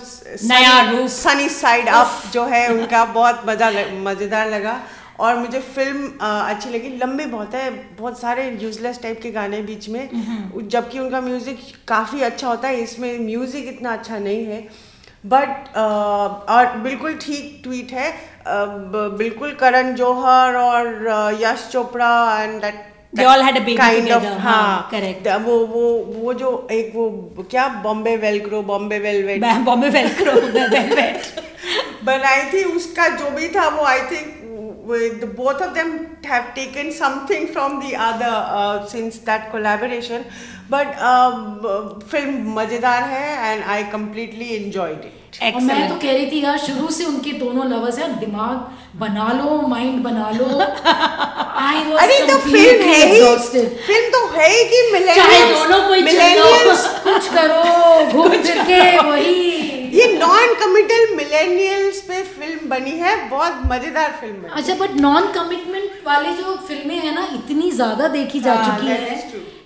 नया 0.49 0.79
रूप। 0.91 1.07
सनी 1.09 1.49
साइड 1.51 1.89
अप 1.91 2.23
जो 2.33 2.45
है 2.47 2.69
उनका 2.73 3.05
बहुत 3.19 3.43
मज़ा 3.49 3.71
मज़ेदार 4.03 4.51
लगा। 4.51 4.81
और 5.21 5.37
मुझे 5.37 5.61
फ़िल्म 5.61 6.09
अ, 6.09 6.27
अच्छी 6.51 6.71
लगी। 6.71 6.89
लंबी 6.99 7.25
बहुत 7.27 7.55
है 7.55 7.71
बहुत 7.99 8.21
सारे 8.21 8.45
यूजलेस 8.63 9.01
टाइप 9.03 9.21
के 9.23 9.31
गाने 9.31 9.61
बीच 9.63 9.89
में। 9.89 10.69
जबकि 10.69 10.99
उनका 10.99 11.21
म्यूज़िक 11.21 11.59
काफ़ी 11.89 12.21
अच्छा 12.23 12.49
होता 12.49 12.69
है 12.69 12.83
इसमें 12.83 13.19
म्यूज़िक 13.21 13.69
इतना 13.69 13.93
अच्छा 13.93 14.19
नहीं 14.19 14.45
है। 14.45 14.61
बट 15.27 15.77
और 16.51 16.77
बिल्कुल 16.83 17.15
ठीक 17.23 17.61
ट्वीट 17.65 17.93
है। 17.93 18.11
बिल्कुल 19.19 19.53
करण 19.61 19.95
जौहर 19.95 20.57
और 20.57 20.87
Yash 21.43 21.69
Chopra 21.73 22.13
and 22.43 22.61
that 22.63 22.85
They 23.19 23.25
all 23.25 23.43
had 23.43 23.57
a 23.57 23.61
baby 23.61 23.75
together, 23.77 24.33
हाँ, 24.39 24.55
हाँ 24.55 24.91
correct. 24.91 25.23
द- 25.25 25.37
वो 25.45 25.55
वो 25.67 25.83
वो 26.15 26.33
जो 26.35 26.51
एक 26.73 26.93
वो 26.95 27.45
क्या 27.51 27.67
Bombay 27.85 28.17
velcro 28.17 28.63
Bombay 28.63 28.99
velvet 28.99 29.45
Bombay 29.65 29.89
velcro 29.91 30.33
velvet 30.33 31.41
बनाई 32.05 32.43
थी 32.53 32.63
उसका 32.77 33.09
जो 33.17 33.31
भी 33.31 33.49
था 33.55 33.69
वो 33.69 33.85
I 33.85 34.01
think 34.11 34.35
both 35.39 35.61
of 35.65 35.73
them 35.75 35.89
have 36.25 36.47
taken 36.55 36.91
something 36.99 37.43
from 37.57 37.75
the 37.81 37.91
other 38.05 38.31
uh, 38.59 38.87
since 38.93 39.19
that 39.27 39.51
but 40.73 40.89
uh, 41.11 41.31
film 42.11 42.55
मज़ेदार 42.59 43.03
है 43.11 43.53
and 43.53 43.63
I 43.65 43.85
completely 43.93 44.49
enjoyed 44.59 45.07
it 45.07 45.55
और 45.55 45.61
मैं 45.61 45.89
तो 45.89 45.95
कह 45.95 46.13
रही 46.13 46.27
थी 46.31 46.43
यार 46.45 46.59
शुरू 46.59 46.89
से 46.91 47.05
उनके 47.05 47.33
दोनों 47.39 47.65
लवर्स 47.71 47.99
हैं 47.99 48.19
दिमाग 48.21 48.99
बना 49.01 49.27
लो 49.33 49.61
माइंड 49.69 50.03
बना 50.05 50.31
लो। 50.31 50.47
आई 51.65 51.83
वाज 51.85 52.03
अरे 52.03 52.19
तो 52.27 52.39
फ़िल्म 52.39 52.83
है 52.83 53.01
ही। 53.07 53.21
फ़िल्म 53.87 54.11
तो 54.11 54.27
है 54.37 54.49
ही 54.53 54.65
कि 54.71 54.81
मिलेनियल्स 54.93 55.59
दोनों 55.59 55.81
कोई 55.89 56.03
चलो 56.03 56.49
कुछ 57.05 57.29
करो 57.35 57.63
घूम 58.13 58.31
फिर 58.31 58.63
के 58.65 58.81
वही। 59.11 59.68
ये 59.99 60.07
नॉन 60.13 60.55
कमिटल 60.61 61.15
मिलेनियल्स 61.17 62.01
पे 62.09 62.23
फ़िल्म 62.25 62.69
बनी 62.69 62.91
है 62.99 63.15
बहुत 63.31 63.61
मज़ेदार 63.73 64.13
फ़िल्म 64.21 64.43
बनी 64.43 64.61
अच्छा 64.61 64.75
बट 64.85 65.01
नॉन 65.01 65.33
कमिटमेंट 65.33 66.07
वाले 66.07 66.33
जो 66.33 66.57
फ़िल्में 66.69 66.97
हैं 66.97 67.15
ना 67.15 67.27
इतनी 67.35 67.71
ज़्यादा 67.71 68.09
देखी 68.09 68.41
जा 68.41 68.55
हाँ, 68.55 68.79
चुकी 68.79 68.87
है। 68.87 68.97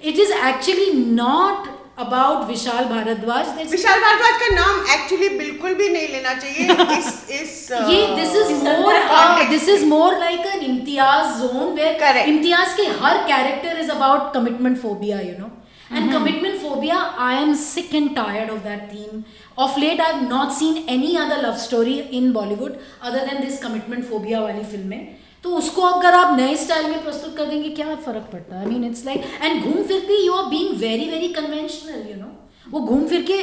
It 0.03 0.18
is 0.18 0.33
actually 0.33 0.91
not 1.14 1.70
about 1.99 2.47
Vishal 2.49 2.85
Bhardwaj 2.85 3.49
Vishal 3.70 4.01
Bhardwaj 4.01 4.39
का 4.41 4.55
नाम 4.55 4.78
एक्चुअली 4.95 5.28
बिल्कुल 5.39 5.74
भी 5.74 5.89
नहीं 5.89 6.09
लेना 6.09 6.35
चाहिए। 6.35 6.97
इस 6.99 7.09
इस 7.41 7.72
ये 7.72 8.07
this 8.16 8.37
is 8.37 8.53
more 8.64 9.49
this 9.49 9.68
is 9.68 9.85
more 9.87 10.18
like 10.18 10.47
an 10.55 10.61
Imtiaz 10.70 11.41
zone 11.41 11.74
where. 11.74 12.16
Imtiaz 12.28 12.76
के 12.76 12.87
हर 13.03 13.18
character 13.26 13.80
is 13.80 13.91
about 13.91 14.33
commitment 14.35 14.78
phobia 14.83 15.20
you 15.20 15.35
know 15.39 15.51
and 15.91 16.12
commitment 16.12 16.61
phobia 16.61 16.97
I 17.20 17.37
am 17.37 17.55
sick 17.62 17.95
and 17.95 18.14
tired 18.16 18.51
of 18.51 18.59
that 18.64 18.89
theme 18.93 19.22
of 19.59 19.78
late 19.80 20.00
I 20.00 20.12
have 20.12 20.28
not 20.28 20.53
seen 20.53 20.84
any 20.88 21.16
other 21.16 21.42
love 21.46 21.57
story 21.57 21.98
in 22.18 22.32
Bollywood 22.32 22.76
other 23.03 23.26
than 23.26 23.44
this 23.44 23.62
commitment 23.62 24.05
phobia 24.05 24.40
वाली 24.40 24.62
फ़िल्में 24.64 25.16
तो 25.44 25.50
उसको 25.57 25.82
अगर 25.82 26.14
आप 26.14 26.36
नए 26.36 26.55
style 26.57 26.86
में 26.86 27.03
प्रस्तुत 27.05 27.36
कर 27.36 27.44
देंगे 27.44 27.68
क्या 27.68 27.94
फ़र्क 27.94 28.28
पड़ता? 28.32 28.57
है 28.57 28.64
I 28.64 28.70
mean 28.70 28.84
it's 28.84 29.05
like 29.05 29.24
and 29.42 29.64
घूम 29.64 29.82
फिर 29.82 30.00
के 30.00 30.24
you 30.26 30.32
are 30.32 30.44
being 30.44 30.76
very 30.78 31.11
very 31.11 31.28
conventional 31.28 32.07
you 32.11 32.16
know 32.16 32.30
वो 32.70 32.80
घूम 32.80 33.07
फिर 33.09 33.22
के 33.22 33.42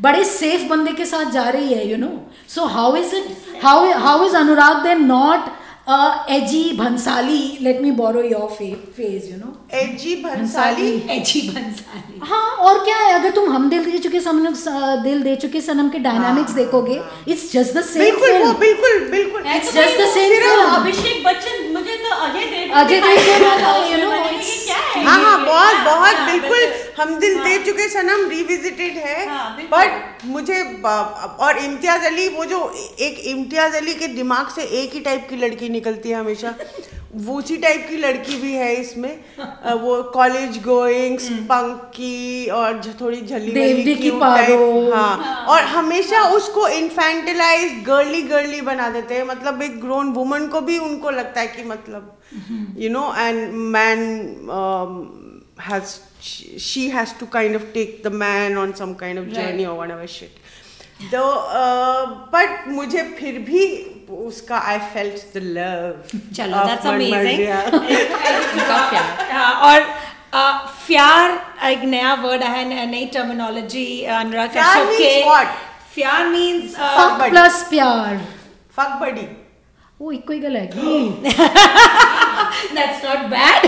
बड़े 0.00 0.24
सेफ़ 0.24 0.68
बंदे 0.68 0.92
के 0.92 1.04
साथ 1.06 1.30
जा 1.30 1.48
रही 1.48 1.72
है 1.74 1.88
you 1.88 1.96
know 1.96 2.10
so 2.48 2.64
how 2.66 2.96
is 2.96 3.14
it 3.16 3.36
how 3.64 3.90
how 3.98 4.24
is 4.26 4.36
Anurag 4.36 4.82
then 4.82 5.04
not 5.04 5.50
edgy 5.88 6.62
Bhansali 6.78 7.38
let 7.62 7.80
me 7.82 7.90
borrow 8.00 8.22
your 8.22 8.48
phrase 8.96 9.30
you 9.30 9.36
know 9.36 9.52
edgy 9.78 10.14
Bhansali 10.22 10.90
edgy 11.10 11.40
Bansali 11.48 12.18
हाँ 12.30 12.42
और 12.66 12.78
क्या 12.84 12.96
है? 12.96 13.12
अगर 13.14 13.30
तुम 13.34 13.50
हम 13.52 13.68
दिल 13.70 13.84
दे 13.84 13.98
चुके 13.98 14.20
सनम 14.20 14.54
दिल 15.04 15.22
दे 15.22 15.34
चुके 15.44 15.60
सनम 15.60 15.88
के 15.90 15.98
डायनामिक्स 16.06 16.52
देखोगे 16.52 17.00
इट्स 17.28 17.50
जस्ट 17.52 17.76
द 17.76 17.82
सेम 17.84 18.02
बिल्कुल 18.02 18.52
बिल्कुल 18.60 18.98
बिल्कुल। 19.10 19.42
It's 19.56 19.72
just 19.74 19.96
the 20.00 20.08
same 20.14 20.34
सिर्फ़ 20.34 20.46
film. 20.46 20.74
अभिषेक 20.76 21.22
बच्चन 21.26 21.72
मुझे 21.72 21.96
तो 22.04 22.14
अजय 22.26 22.44
देवगन 22.46 22.74
अजय 22.80 23.00
देवगन 23.00 23.64
है 23.64 23.74
you 23.90 23.98
know, 24.02 24.12
ये 24.14 24.38
क्या 24.66 24.76
है? 24.76 25.04
हाँ 25.04 25.18
हाँ 25.22 25.38
बहुत 25.46 25.74
हाँ, 25.74 25.84
बहुत 25.84 26.14
हाँ, 26.16 26.26
बिल्कुल। 26.30 26.68
हम 27.00 27.18
दिल 27.18 27.38
दे 27.38 27.58
चुके 27.64 27.88
सनम 27.88 28.28
रिविजिटेड 28.28 28.92
है। 28.92 29.26
हाँ, 29.28 29.56
बट 29.72 30.24
मुझे 30.26 30.62
और 30.84 31.58
इम्तियाज़ 31.58 32.06
अली 32.06 32.28
वो 32.28 32.44
जो 32.44 32.58
एक 33.00 33.18
इम्तियाज़ 33.26 33.76
अली 33.76 33.94
के 33.94 34.06
दिमाग 34.06 34.48
से 34.48 34.62
एक 34.62 34.94
ही 34.94 35.00
टाइप 35.00 35.26
की 35.30 35.36
लड़की 35.36 35.68
निकलती 35.68 36.10
है 36.10 36.16
हमेशा। 36.16 36.54
वो 37.14 37.36
उसी 37.38 37.56
टाइप 37.56 37.86
की 37.90 37.96
लड़की 37.96 38.36
भी 38.36 38.52
है 38.52 38.74
इसमें। 38.74 39.24
वो 39.80 40.02
कॉलेज 40.02 40.58
गोइंग 40.62 41.18
पंकी 41.46 42.46
और 42.46 42.80
थोड़ी 43.00 43.20
झली 43.20 43.52
की 43.94 44.10
type, 44.10 44.94
हाँ 44.94 45.44
और 45.48 45.62
हमेशा 45.62 46.22
उसको 46.28 46.68
इन्फेंटिलाइज 46.68 47.72
गर्ली 47.86 48.22
गर्ली 48.22 48.60
बना 48.60 48.88
देते 48.90 49.14
हैं। 49.14 49.24
मतलब 49.24 49.62
एक 49.62 49.80
ग्रोन 49.80 50.12
वुमन 50.12 50.46
को 50.46 50.60
भी 50.60 50.78
उनको 50.78 51.10
लगता 51.10 51.40
है 51.40 51.46
कि 51.46 51.64
मतलब 51.64 52.16
you 52.78 52.90
know 52.90 53.14
and 53.18 53.52
man 53.74 54.06
um, 54.50 54.94
has 55.70 55.98
she, 56.20 56.58
she 56.58 56.88
has 56.90 57.12
to 57.14 57.26
kind 57.26 57.54
of 57.54 57.72
take 57.72 58.02
the 58.02 58.10
man 58.10 58.56
on 58.56 58.74
some 58.74 58.94
kind 58.94 59.18
of 59.18 59.32
journey 59.32 59.64
right. 59.64 59.72
or 59.72 59.76
whatever 59.76 60.06
shit 60.06 60.30
तो 61.12 61.20
बट 62.32 62.66
मुझे 62.68 63.02
फिर 63.18 63.38
भी 63.44 63.62
उसका 64.26 64.58
आई 64.70 64.78
फेल्ट 64.94 65.36
द 65.36 65.42
लव 65.42 66.18
चलो, 66.36 66.64
that's 66.68 66.88
amazing. 66.90 67.40
उनका 68.52 68.90
प्यार 68.90 69.30
हाँ, 69.32 69.52
और 69.70 69.86
आ, 70.34 70.58
फ्यार 70.86 71.38
एक 71.70 71.84
नया 71.84 72.14
वर्ड 72.24 72.42
है 72.42 72.86
नई 72.90 73.04
terminology 73.14 73.86
Anurag 74.18 74.50
Fyar 74.50 74.64
Kashyap 74.64 74.88
means 74.88 75.54
के 75.94 76.14
मीन्स 76.30 76.76
buddy. 76.76 77.30
प्लस 77.30 77.62
प्यार 77.70 78.20
फक 78.76 78.98
बडी 79.00 79.26
वो 80.00 80.12
इको 80.12 80.32
ही 80.32 80.38
गल 80.40 80.56
है 80.56 80.66
दैट्स 82.74 83.04
नॉट 83.04 83.24
बैड 83.30 83.66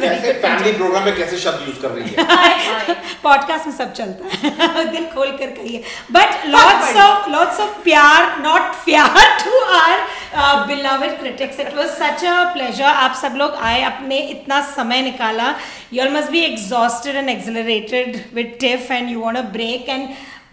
कैसे 0.00 0.32
फैमिली 0.42 0.72
प्रोग्राम 0.72 1.04
में 1.04 1.16
कैसे 1.16 1.38
शब्द 1.38 1.68
यूज़ 1.68 1.80
कर 1.82 1.90
रही 1.90 2.10
है? 2.10 2.94
पॉडकास्ट 3.22 3.66
में 3.68 3.74
सब 3.74 3.92
चलता 3.92 4.36
है। 4.36 4.84
दिल 4.92 5.06
खोल 5.06 5.30
कर 5.32 5.50
कहिए। 5.50 5.82
But 6.12 6.46
lots 6.46 6.96
of 6.96 7.28
lots 7.30 7.60
of 7.60 7.82
प्यार 7.82 8.38
नॉट 8.38 8.74
प्यार 8.84 9.38
to 9.44 9.60
our 9.74 10.66
beloved 10.66 11.18
critics 11.20 11.60
it 11.60 11.74
was 11.74 11.88
such 11.98 12.24
a 12.24 12.42
pleasure 12.52 12.84
आप 12.84 13.14
सब 13.22 13.36
लोग 13.36 13.54
आए 13.64 13.82
अपने 13.82 14.18
इतना 14.30 14.60
समय 14.70 15.02
निकाला। 15.02 15.54
You 15.92 16.04
all 16.04 16.12
must 16.16 16.30
be 16.30 16.44
exhausted 16.44 17.16
and 17.16 17.28
accelerated 17.28 18.24
with 18.34 18.56
TIFF 18.60 18.90
and 18.90 19.10
you 19.10 19.20
want 19.20 19.36
a 19.36 19.42
break 19.52 19.88
and 19.88 20.08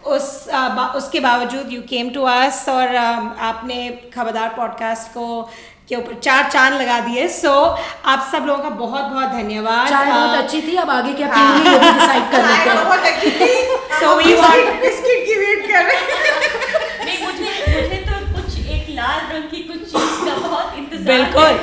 उस 0.06 0.26
uh, 0.54 0.94
उसके 0.96 1.20
बावजूद 1.20 1.72
यू 1.72 1.80
केम 1.82 2.10
टू 2.10 2.22
अस 2.22 2.64
और 2.68 2.88
um, 2.88 3.30
आपने 3.40 3.88
खबरदार 4.14 4.48
पॉडकास्ट 4.48 5.10
को 5.12 5.26
के 5.88 5.94
ऊपर 5.96 6.14
चार 6.22 6.50
चाँद 6.50 6.72
लगा 6.80 6.98
दिए। 7.00 7.26
सो 7.28 7.48
so, 7.48 7.78
आप 8.04 8.28
सब 8.32 8.46
लोगों 8.46 8.62
का 8.62 8.70
बहुत 8.70 9.04
बहुत 9.04 9.28
धन्यवाद। 9.30 9.88
चाय 9.88 10.06
बहुत 10.06 10.38
अच्छी 10.38 10.62
थी 10.62 10.76
अब 10.76 10.90
आगे 10.90 11.12
क्या 11.12 11.28
पीएँगे 11.28 11.70
ये 11.70 11.78
डिसाइड 11.78 12.30
कर 12.30 12.42
लेते 12.46 12.70
हैं। 12.70 12.84
बहुत 12.84 13.00
अच्छी 13.00 13.30
थी। 13.30 13.50
So 14.00 14.16
वी 14.18 14.24
बिस्किट 14.24 14.80
बिस्किट 14.82 15.24
की 15.26 15.34
वेट 15.40 15.60
कर 15.72 15.82
रहे 15.84 15.96
हैं। 15.96 16.06
नहीं 17.04 17.18
मुझे 17.26 17.48
मुझे 17.68 17.98
तो 18.08 18.14
कुछ 18.34 18.48
एक 18.68 18.84
लाल 18.96 19.20
रंग 19.32 19.46
की 19.50 19.60
कुछ 19.62 19.78
चीज़ 19.78 20.18
का 20.26 20.34
बहुत 20.48 20.68
इंतज़ार 20.78 20.94
है। 20.94 20.95
बिल्कुल। 21.06 21.58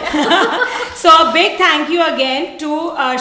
So 1.02 1.10
a 1.10 1.32
big 1.34 1.54
thank 1.60 1.90
you 1.92 2.02
again 2.02 2.46
to 2.60 2.76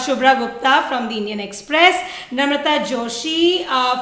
Shubhra 0.04 0.32
Gupta 0.40 0.80
from 0.88 1.08
the 1.08 1.12
Indian 1.12 1.40
Express 1.40 2.02
Namrata 2.34 2.76
Joshi 2.90 3.58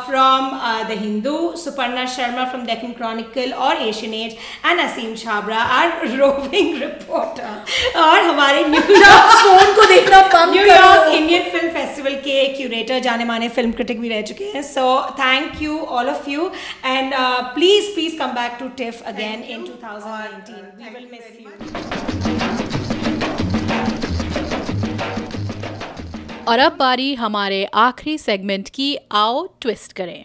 from 0.06 0.50
the 0.88 0.96
Hindu 1.00 1.36
Suparna 1.64 2.04
Sharma 2.16 2.44
from 2.44 2.64
Deccan 2.66 2.92
Chronicle 2.98 3.52
और 3.66 3.82
Asian 3.82 4.14
Age 4.14 4.36
and 4.66 4.80
Aseem 4.80 5.14
Chhabra 5.22 5.62
our 5.78 5.92
roving 6.16 6.74
reporter 6.82 8.00
और 8.00 8.20
हमारे 8.22 8.64
New York 8.68 9.32
phone 9.36 9.74
को 9.76 9.86
देखना 9.88 10.44
New York 10.46 11.12
Indian 11.12 11.42
film 11.50 11.68
festival 11.72 12.14
के 12.26 12.44
curator 12.56 12.98
जाने 13.00 13.24
माने 13.24 13.48
film 13.50 13.72
critic 13.72 14.00
भी 14.00 14.08
रह 14.08 14.22
चुके 14.30 14.44
हैं। 14.54 14.62
So 14.64 14.86
thank 15.20 15.62
you 15.62 15.78
all 15.98 16.08
of 16.10 16.30
you 16.30 16.50
and 16.86 17.14
please 17.54 17.94
please 17.94 18.18
come 18.18 18.32
back 18.34 18.56
to 18.60 18.68
TIFF 18.76 19.02
again 19.06 19.42
in 19.48 19.64
2019 19.64 20.54
we 20.78 20.94
will 20.94 21.08
miss 21.12 21.40
you 21.40 22.09
और 26.50 26.58
अब 26.58 26.76
बारी 26.76 27.14
हमारे 27.14 27.64
आखिरी 27.64 28.18
सेगमेंट 28.18 28.68
की 28.68 28.98
आओ 29.12 29.46
ट्विस्ट 29.60 29.92
करें। 29.92 30.24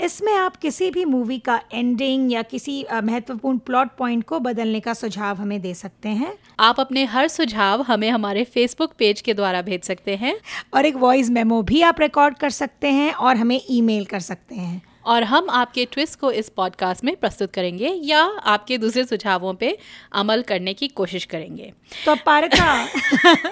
इसमें 0.00 0.34
आप 0.34 0.56
किसी 0.56 0.90
भी 0.90 1.04
मूवी 1.04 1.38
का 1.38 1.60
एंडिंग 1.74 2.32
या 2.32 2.42
किसी 2.42 2.86
महत्वपूर्ण 2.92 3.58
प्लॉट 3.58 3.88
पॉइंट 3.98 4.24
को 4.24 4.40
बदलने 4.40 4.80
का 4.80 4.94
सुझाव 4.94 5.36
हमें 5.36 5.60
दे 5.60 5.74
सकते 5.74 6.08
हैं। 6.08 6.38
आप 6.60 6.80
अपने 6.80 7.04
हर 7.04 7.28
सुझाव 7.28 7.82
हमें 7.82 8.10
हमारे 8.10 8.44
फेसबुक 8.44 8.92
पेज 8.98 9.20
के 9.20 9.34
द्वारा 9.34 9.62
भेज 9.62 9.82
सकते 9.82 10.16
हैं। 10.16 10.36
और 10.74 10.86
एक 10.86 10.96
वॉइस 10.96 11.30
मेमो 11.30 11.62
भी 11.62 11.82
आप 11.82 12.00
रिकॉर्ड 12.00 12.38
कर 12.38 12.50
सकते 12.50 12.88
हैं 12.88 13.12
और 13.12 13.36
हमें 13.36 13.60
ईमेल 13.70 14.04
कर 14.04 14.20
सकते 14.20 14.54
हैं। 14.54 14.82
और 15.04 15.22
हम 15.22 15.50
आपके 15.50 15.84
ट्विस्ट 15.84 16.20
को 16.20 16.32
इस 16.32 16.48
पॉडकास्ट 16.48 17.04
में 17.04 17.16
प्रस्तुत 17.16 17.52
करेंगे 17.52 17.88
या 17.88 18.22
आपके 18.22 18.78
दूसरे 18.78 19.04
सुझावों 19.04 19.54
पे 19.54 19.78
अमल 20.12 20.42
करने 20.42 20.74
की 20.74 20.88
कोशिश 20.88 21.24
करेंगे। 21.24 21.72
तो 22.06 22.14
पारिका। 22.14 22.88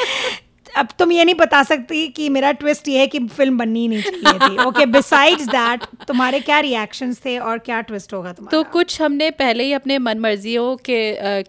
अब 0.76 0.88
तुम 0.98 1.12
ये 1.12 1.24
नहीं 1.24 1.34
बता 1.34 1.62
सकती 1.62 2.06
कि 2.08 2.28
मेरा 2.28 2.52
ट्विस्ट 2.52 2.88
ये 2.88 2.98
है 2.98 3.06
कि 3.06 3.18
फ़िल्म 3.28 3.58
बननी 3.58 3.86
नहीं 3.88 4.02
चाहिए 4.02 4.48
थी। 4.48 4.64
ओके 4.64 4.86
बिसाइड्स 4.86 5.46
दैट 5.48 5.84
तुम्हारे 6.08 6.40
क्या 6.40 6.58
रिएक्शंस 6.60 7.20
थे 7.24 7.38
और 7.38 7.58
क्या 7.58 7.80
ट्विस्ट 7.80 8.12
होगा 8.14 8.32
तुम्हारा? 8.32 8.58
तो 8.58 8.70
कुछ 8.70 9.00
हमने 9.02 9.30
पहले 9.30 9.64
ही 9.64 9.72
अपने 9.72 9.98
मन 9.98 10.18
मर्जियों 10.18 10.76
के 10.76 11.00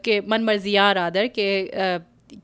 के 0.03 0.21
मन 0.29 0.43
मर्जियाँ 0.43 0.93
रादर 0.93 1.27
के 1.39 1.49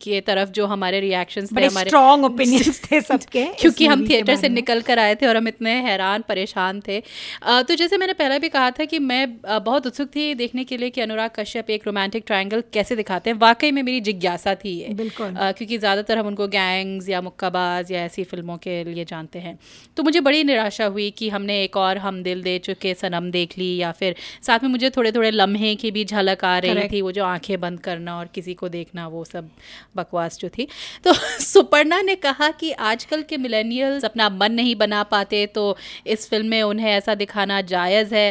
के 0.02 0.22
तरफ़ 0.22 0.50
जो 0.50 0.66
हमारे 0.66 1.00
रिएक्शंस 1.00 1.50
थे 1.52 1.66
हमारे 1.66 1.92
strong 1.92 2.24
opinions 2.30 2.80
थे 2.92 3.02
सबके 3.10 3.46
क्योंकि 3.46 3.86
हम 3.86 4.08
थिएटर 4.10 4.36
से 4.36 4.50
निकल 4.50 4.82
कर 4.82 5.00
आए 5.00 5.16
थे 5.16 5.28
और 5.28 5.38
हम 5.38 5.48
इतने 5.48 5.72
हैरान 5.82 6.24
परेशान 6.28 6.82
थे। 6.88 7.00
तो 7.48 7.76
जैसे 7.76 7.98
मैंने 7.98 8.14
पहले 8.14 8.40
भी 8.40 8.50
कहा 8.50 8.72
था 8.72 8.86
कि 8.86 9.00
मैं 9.00 9.26
बहुत 9.42 9.88
उत्सुक 9.88 10.10
थी 10.16 10.34
देखने 10.36 10.64
के 10.64 10.78
लिए 10.78 10.90
कि 10.90 11.02
अनुराग 11.02 11.30
कश्यप 11.36 11.70
एक 11.70 11.88
रोमांटिक 11.88 12.24
ट्रायंगल 12.28 12.64
कैसे 12.74 12.96
दिखाते 12.96 13.30
हैं। 13.30 13.38
वाकई 13.38 13.72
में 13.72 13.82
मेरी 13.84 14.02
जिज्ञासा 14.02 14.56
थी 14.56 14.78
ये। 14.80 14.94
बिल्कुल। 14.94 15.34
क्योंकि 15.38 15.78
ज़्यादातर 15.78 16.18
हम 16.18 16.28
उनको 16.28 16.48
गैंग्स 16.48 17.10
या 17.10 17.22
मुक्काबाज 17.22 17.92
या 17.92 18.02
ऐसी 18.02 18.24
फ़िल्मों 18.24 18.58
के 18.58 18.84
लिए 18.84 19.06
जानते 19.06 19.40
हैं। 19.40 19.58
तो 19.98 20.04
मुझे 20.04 20.20
बड़ी 20.20 20.44
निराशा 20.44 20.86
हुई 20.86 21.10
कि 21.12 21.30
हमने 21.30 21.62
एक 21.64 21.78
और 21.78 21.98
हम 21.98 22.22
दिल 22.24 22.44
दे 22.44 22.58
चुके 22.60 22.94
सनम 22.94 23.32
देख 23.32 23.58
ली 23.58 23.76
या 23.78 23.92
फिर 23.92 24.16
साथ 24.42 24.60
में 24.64 24.70
मुझे 24.70 24.90
थोड़े 24.90 25.12
थोड़े 25.12 25.32
लम्हे 25.32 25.76
की 25.76 25.92
भी 25.92 26.06
झलक 26.06 26.46
आ 26.46 26.58
रही 26.60 26.88
थी 26.88 27.02
वो 27.02 27.12
जो 27.12 27.24
आँखें 27.24 27.60
बंद 27.60 27.80
करना 27.80 28.18
और 28.18 28.30
किसी 28.36 28.54
को 28.54 28.70
देखना 28.70 29.08
वो 29.08 29.24
सब। 29.26 29.50
बकवास 29.96 30.38
जो 30.40 30.50
थी। 30.50 30.68
तो 31.04 31.14
सुपर्णा 31.42 32.02
ने 32.02 32.16
कहा 32.18 32.50
कि 32.52 32.72
आजकल 32.72 33.22
के 33.22 33.38
मिलेनियल्स 33.38 34.06
अपना 34.06 34.30
मन 34.32 34.52
नहीं 34.52 34.76
बना 34.76 35.04
पाते 35.06 35.46
तो 35.48 35.76
इस 36.08 36.30
फ़िल्म 36.30 36.48
में 36.48 36.62
उन्हें 36.64 36.90
ऐसा 36.92 37.16
दिखाना 37.16 37.62
जायज़ 37.64 38.14
है। 38.16 38.30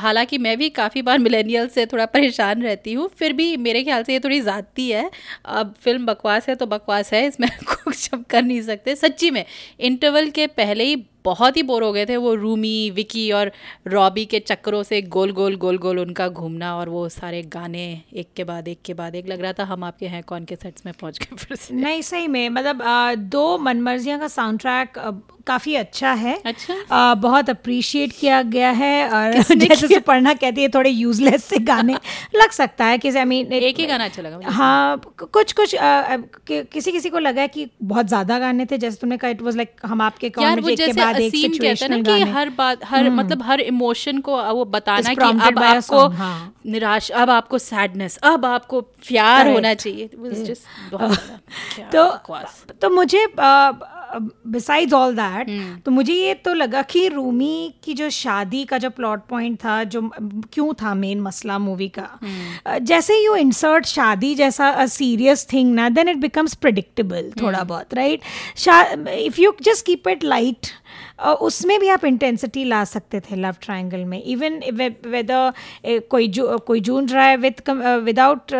हालाँकि 0.00 0.38
मैं 0.38 0.56
भी 0.58 0.68
काफ़ी 0.72 1.02
बार 1.02 1.18
मिलेनियल 1.18 1.68
से 1.68 1.86
थोड़ा 1.86 2.06
परेशान 2.08 2.62
रहती 2.62 2.92
हूँ, 2.92 3.08
फिर 3.10 3.32
भी 3.32 3.56
मेरे 3.58 3.82
ख्याल 3.84 4.02
से 4.02 4.12
ये 4.12 4.20
थोड़ी 4.20 4.40
ज़्यादती 4.40 4.88
है। 4.90 5.10
अब 5.46 5.74
फ़िल्म 5.82 6.06
बकवास 6.06 6.48
है 6.48 6.54
तो 6.54 6.66
बकवास 6.68 7.12
है, 7.12 7.26
इसमें 7.26 7.48
कुछ 7.64 8.08
कर 8.30 8.42
नहीं 8.42 8.60
सकते। 8.62 8.94
सच्ची 8.96 9.30
में 9.30 9.44
इंटरवल 9.80 10.30
के 10.30 10.46
पहले 10.48 10.84
ही 10.84 10.96
बहुत 11.24 11.56
ही 11.56 11.62
बोर 11.62 11.82
हो 11.82 11.92
गए 11.92 12.04
थे 12.06 12.16
वो 12.16 12.34
रूमी 12.34 12.90
विकी 12.90 13.30
और 13.32 13.50
रॉबी 13.88 14.24
के 14.24 14.38
चक्करों 14.40 14.82
से 14.82 15.00
गोल 15.16 15.32
गोल 15.32 15.56
गोल 15.56 15.78
गोल 15.78 15.98
उनका 15.98 16.28
घूमना 16.28 16.74
और 16.76 16.88
वो 16.88 17.08
सारे 17.08 17.42
गाने 17.52 17.84
एक 18.14 18.28
के 18.36 18.44
बाद 18.44 18.68
एक 18.68 18.78
के 18.84 18.94
बाद। 18.94 19.14
एक 19.14 19.28
लग 19.28 19.40
रहा 19.40 19.52
था 19.52 19.64
हम 19.64 19.84
आपके 19.84 20.06
हैं 20.06 20.22
कौन 20.22 20.44
के 20.44 20.56
सेट्स 20.56 20.86
में 20.86 20.94
पहुँच 21.00 21.18
गए 21.18 21.36
फिर 21.36 21.56
से। 21.56 21.74
नहीं 21.74 22.02
सही 22.02 22.28
में 22.28 22.48
मतलब 22.48 22.82
दो 23.30 23.56
मनमर्जियाँ 23.58 24.18
का 24.20 24.28
साउंड 24.28 24.60
ट्रैक 24.60 24.98
काफ़ी 25.46 25.74
अच्छा 25.74 26.12
है। 26.12 26.34
अच्छा? 26.46 26.74
अ, 26.90 27.14
बहुत 27.14 27.50
अप्रिशिएट 27.50 28.12
किया 28.20 28.40
गया 28.42 28.70
है 28.70 29.08
और 29.10 29.32
जैसे 29.54 29.54
किया? 29.86 29.98
सुपर्णा 29.98 30.32
कहती 30.34 30.62
है 30.62 30.68
थोड़े 30.68 30.90
यूजलेस 30.90 31.44
से 31.44 31.58
गाने 31.64 31.94
लग 32.36 32.50
सकता 32.50 32.84
है 32.84 32.98
कि 32.98 33.10
आई 33.10 33.24
मीन 33.24 33.52
एक 33.52 33.78
ही 33.78 33.86
गाना 33.86 34.04
अच्छा 34.04 34.22
लगा 34.22 34.50
हाँ 34.50 35.00
कुछ 35.18 35.52
कुछ 35.52 35.74
अ, 35.74 36.16
कि- 36.46 36.64
किसी 36.72 36.92
किसी 36.92 37.10
को 37.10 37.18
लगा 37.18 37.40
है 37.42 37.48
कि 37.48 37.66
बहुत 37.82 38.06
ज़्यादा 38.06 38.38
गाने 38.38 38.66
थे 38.66 38.78
जैसे 38.78 38.98
तुमने 39.00 39.16
कहा 39.16 39.30
इट 39.30 39.42
वाज 39.42 39.56
लाइक 39.56 39.72
हम 39.84 40.00
आपके 40.02 40.30
कौन 40.30 40.44
एक 40.70 40.78
के 40.78 40.92
बाद 40.92 41.09
असीम 41.16 41.52
कहता 41.62 41.84
है 41.84 41.90
ना 41.90 41.96
कि 42.02 42.24
हर 42.32 42.50
बात 42.50 42.84
हर 42.84 43.10
मतलब 43.10 43.42
हर 43.42 43.60
इमोशन 43.60 44.18
को 44.18 44.42
वो 44.52 44.64
बताना 44.64 45.14
कि 45.14 45.20
अब 45.48 45.58
आपको 45.58 45.96
हाँ। 46.16 46.54
निराश 46.66 47.10
अब 47.10 47.30
आपको 47.30 47.58
सैडनेस 47.58 48.16
अब 48.16 48.44
आपको 48.44 48.80
प्यार 48.80 49.46
होना 49.52 49.74
चाहिए। 49.74 50.06
तो 51.92 52.04
तो 52.82 52.90
मुझे 52.90 53.26
बिसाइड्स 54.46 54.92
ऑल 54.92 55.14
दैट 55.14 55.46
तो 55.84 55.90
मुझे 55.90 56.12
ये 56.12 56.34
तो 56.34 56.54
लगा 56.54 56.82
कि 56.82 57.08
रूमी 57.08 57.74
की 57.84 57.94
जो 57.94 58.10
शादी 58.10 58.64
का 58.64 58.78
जो 58.78 58.90
प्लॉट 58.90 59.20
पॉइंट 59.28 59.58
था 59.64 59.84
जो 59.84 60.00
क्यों 60.52 60.72
था 60.74 60.94
मेन 60.94 61.20
मसला 61.20 61.58
मूवी 61.58 61.88
का? 61.88 62.18
अ, 62.66 62.78
जैसे 62.78 63.24
यू 63.24 63.34
इंसर्ट 63.36 63.86
शादी 63.86 64.34
जैसा 64.34 64.68
अ 64.68 64.86
सीरियस 64.86 65.46
थिंग 65.52 65.74
ना 65.74 65.88
देन 65.88 66.08
इट 66.08 66.16
बिकम्स 66.16 66.54
प्रिडिक्टेबल 66.54 67.32
थोड़ा 67.42 67.62
बहुत 67.64 67.94
right 67.94 68.20
if 69.08 69.40
you 69.40 69.54
just 69.62 69.86
keep 69.86 70.08
it 70.08 70.24
light 70.24 70.66
उसमें 71.40 71.78
भी 71.80 71.88
आप 71.88 72.04
इंटेंसिटी 72.04 72.64
ला 72.64 72.84
सकते 72.84 73.20
थे 73.20 73.36
लव 73.36 73.54
ट्रायंगल 73.62 74.04
में 74.04 74.22
इवन 74.22 74.60
वेदर 75.06 75.52
कोई 76.10 76.28
जो 76.28 76.58
कोई 76.66 76.80
जूझ 76.80 77.12
रहा 77.12 77.24
है 77.24 77.36
with 77.36 77.62
without 78.04 78.54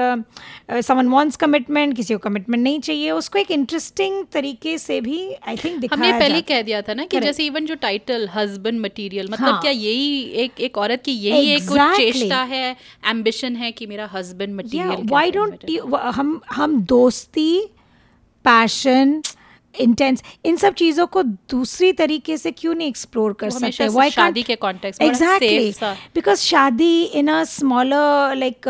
someone 0.82 1.08
wants 1.08 1.36
commitment 1.36 1.96
किसी 1.96 2.14
को 2.14 2.18
कमिटमेंट 2.20 2.62
नहीं 2.62 2.80
चाहिए 2.80 3.10
उसको 3.10 3.38
एक 3.38 3.50
इंटरेस्टिंग 3.50 4.24
तरीके 4.32 4.76
से 4.78 5.00
भी 5.00 5.20
आई 5.48 5.56
थिंक 5.56 5.92
हमने 5.92 6.12
पहले 6.12 6.40
कह 6.42 6.62
दिया 6.62 6.82
था 6.82 6.94
ना 6.94 7.04
कि 7.06 7.20
जैसे 7.20 7.46
इवन 7.46 7.66
जो 7.66 7.74
टाइटल 7.80 8.28
हस्बैंड 8.34 8.80
मटेरियल 8.80 9.28
मतलब 9.30 9.48
हाँ। 9.48 9.60
क्या 9.60 9.70
यही 9.70 10.20
एक 10.44 10.60
एक 10.60 10.78
औरत 10.78 11.02
की 11.04 11.12
यही 11.12 11.56
exactly. 11.56 11.98
एक 11.98 12.14
चेष्टा 12.14 12.42
है 12.44 12.76
एम्बिशन 13.10 13.56
है 13.56 13.72
कि 13.72 13.86
मेरा 13.86 14.08
हस्बैंड 14.12 14.54
मटेरियल 14.56 15.06
वाई 15.10 15.30
डोंट 15.30 15.70
हम 16.16 16.40
हम 16.52 16.80
दोस्ती 16.88 17.50
पैशन 18.44 19.20
इंटेंस 19.74 20.22
इन 20.44 20.56
सब 20.56 20.74
चीज़ों 20.74 21.06
को 21.06 21.22
दूसरी 21.22 21.92
तरीके 21.92 22.36
से 22.36 22.50
क्यों 22.50 22.74
नहीं 22.74 22.88
एक्सप्लोर 22.88 23.32
कर 23.32 23.50
सकते? 23.50 23.88
Why 23.88 24.08
शादी 24.10 24.42
के 24.42 24.56
safe 25.40 25.78
सा। 25.78 25.96
because 26.18 26.40
shaadi 26.40 27.02
in 27.02 27.28
a 27.28 27.42
smaller 27.44 28.36
like 28.36 28.68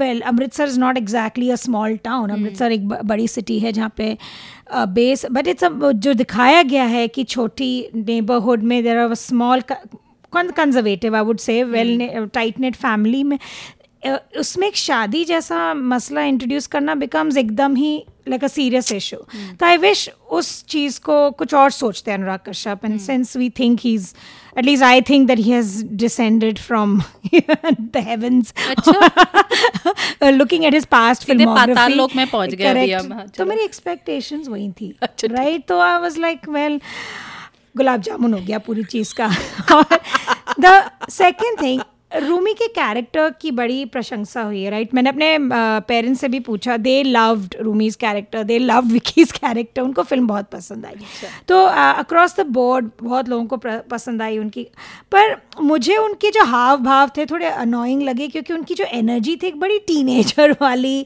well 0.00 0.22
Amritsar 0.22 0.68
is 0.68 0.80
not 0.80 0.96
exactly 0.96 1.50
a 1.50 1.56
small 1.56 1.96
town 1.96 2.30
Amritsar 2.30 2.72
एक 2.72 2.88
बड़ी 2.88 3.28
सिटी 3.28 3.58
है 3.58 3.72
जहाँ 3.72 3.92
पे 3.96 4.16
बेस 4.72 5.26
बट 5.32 5.48
इट्स 5.48 5.64
जो 5.96 6.14
दिखाया 6.14 6.62
गया 6.62 6.84
है 6.84 7.08
कि 7.08 7.24
छोटी 7.24 7.88
नेबरहुड 7.94 8.62
में 8.62 8.82
there 8.84 8.98
are 8.98 9.14
small 9.14 9.62
conservative 10.34 11.16
I 11.16 11.22
would 11.22 11.38
say 11.38 11.62
well 11.64 12.28
tight 12.34 12.60
knit 12.60 12.76
family 12.76 13.22
में 13.24 13.38
उसमें 14.38 14.66
एक 14.68 14.76
शादी 14.76 15.24
जैसा 15.24 15.74
मसला 15.74 16.22
इंट्रोड्यूस 16.22 16.66
करना 16.66 16.94
बिकम्स 16.94 17.36
एकदम 17.36 17.76
ही 17.76 18.04
लाइक 18.28 18.44
अ 18.44 18.48
सीरियस 18.48 18.92
इशू 18.92 19.16
तो 19.60 19.66
आई 19.66 19.76
विश 19.76 20.10
उस 20.30 20.64
चीज़ 20.66 21.00
को 21.00 21.30
कुछ 21.30 21.54
और 21.54 21.70
सोचते 21.70 22.10
हैं 22.10 22.18
Anurag 22.18 22.40
Kashyap 22.48 22.84
and 22.84 23.00
since 23.00 23.36
we 23.36 23.50
think 23.50 23.80
he 23.80 23.94
is 23.94 24.14
at least 24.58 24.82
I 24.82 25.00
think 25.00 25.26
that 25.28 25.38
he 25.38 25.50
has 25.50 25.84
descended 25.86 26.58
from 26.58 27.00
the 27.34 27.96
heavens 27.96 28.54
looking 30.22 30.64
at 30.64 30.74
his 30.74 30.86
past 30.86 31.30
Paatal 31.30 31.92
Lok 31.92 32.16
में 32.16 32.26
पहुँच 32.26 32.54
हम, 32.54 33.12
हाँ, 33.12 33.26
तो 33.28 33.44
मेरी 33.44 33.64
एक्सपेक्टेशंस 33.64 34.48
वही 34.48 34.70
थी 34.70 34.94
अच्छा, 35.02 35.28
राइट 35.30 35.66
तो 35.66 35.80
I 35.80 35.98
was 35.98 36.18
like 36.18 36.48
well 36.48 36.80
gulab 37.76 38.00
jamun 38.00 38.34
हो 38.34 38.40
गया 38.40 38.58
पूरी 38.58 38.84
चीज़ 38.84 39.14
का। 39.20 39.26
और 39.74 40.00
द 40.60 40.90
सेकेंड 41.10 41.62
थिंग 41.62 41.80
रूमी 42.14 42.52
के 42.54 42.66
कैरेक्टर 42.68 43.30
की 43.40 43.50
बड़ी 43.50 43.84
प्रशंसा 43.84 44.42
हुई 44.42 44.62
है 44.62 44.70
राइट 44.70 44.94
मैंने 44.94 45.10
अपने 45.10 45.38
पेरेंट्स 45.88 46.20
से 46.20 46.28
भी 46.28 46.40
पूछा 46.40 46.76
they 46.76 47.02
loved 47.02 47.54
Rumi's 47.60 47.96
character 47.96 48.42
they 48.42 48.58
love 48.58 48.86
Vicky's 48.86 49.32
character 49.32 49.82
उनको 49.82 50.02
फ़िल्म 50.02 50.26
बहुत 50.26 50.48
पसंद 50.50 50.86
आई। 50.86 50.94
तो 51.48 51.62
अक्रॉस 51.64 52.36
द 52.40 52.46
बोर्ड 52.46 52.90
बहुत 53.02 53.28
लोगों 53.28 53.46
को 53.46 53.56
पसंद 53.90 54.22
आई 54.22 54.38
उनकी। 54.38 54.66
पर 55.12 55.36
मुझे 55.60 55.96
उनके 55.96 56.30
जो 56.30 56.44
हाव 56.44 56.76
भाव 56.82 57.10
थे 57.16 57.26
थोड़े 57.26 57.46
अनोइंग 57.46 58.02
लगे 58.02 58.28
क्योंकि 58.28 58.52
उनकी 58.52 58.74
जो 58.74 58.84
एनर्जी 58.84 59.36
थी 59.36 59.46
एक 59.46 59.60
बड़ी 59.60 59.78
टीनेजर 59.78 60.52
वाली 60.62 61.00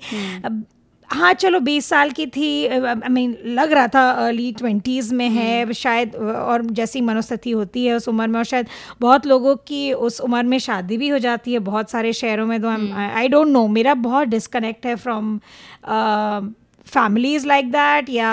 अब 0.45 0.65
हाँ 1.11 1.33
चलो 1.35 1.59
बीस 1.61 1.87
साल 1.89 2.11
की 2.11 2.27
थी 2.27 2.49
आई 2.67 3.09
मीन 3.11 3.37
लग 3.47 3.73
रहा 3.73 3.89
था 3.89 4.01
अर्ली 4.27 4.51
ट्वेंटीज़ 4.53 5.15
में 5.15 5.29
है 5.29 5.73
शायद 5.75 6.17
और 6.17 6.65
जैसी 6.71 7.01
मनोस्थिति 7.01 7.51
होती 7.51 7.85
है 7.87 7.95
उस 7.95 8.09
उम्र 8.09 8.27
में 8.27 8.39
और 8.39 8.45
शायद 8.45 8.67
बहुत 9.01 9.27
लोगों 9.27 9.55
की 9.67 9.93
उस 9.93 10.21
उम्र 10.21 10.43
में 10.43 10.59
शादी 10.59 10.97
भी 10.97 11.09
हो 11.09 11.19
जाती 11.19 11.53
है 11.53 11.59
बहुत 11.69 11.91
सारे 11.91 12.13
शहरों 12.13 12.47
में 12.47 12.61
तो 12.63 12.69
आई 12.69 13.29
डोंट 13.29 13.49
नो 13.49 13.67
मेरा 13.69 13.95
बहुत 14.03 14.29
डिस्कनेक्ट 14.29 14.87
है 14.87 14.95
फ्रॉम 14.97 15.39
फैमिलीज़ 16.89 17.47
लाइक 17.47 17.71
दैट 17.73 18.09
या 18.11 18.31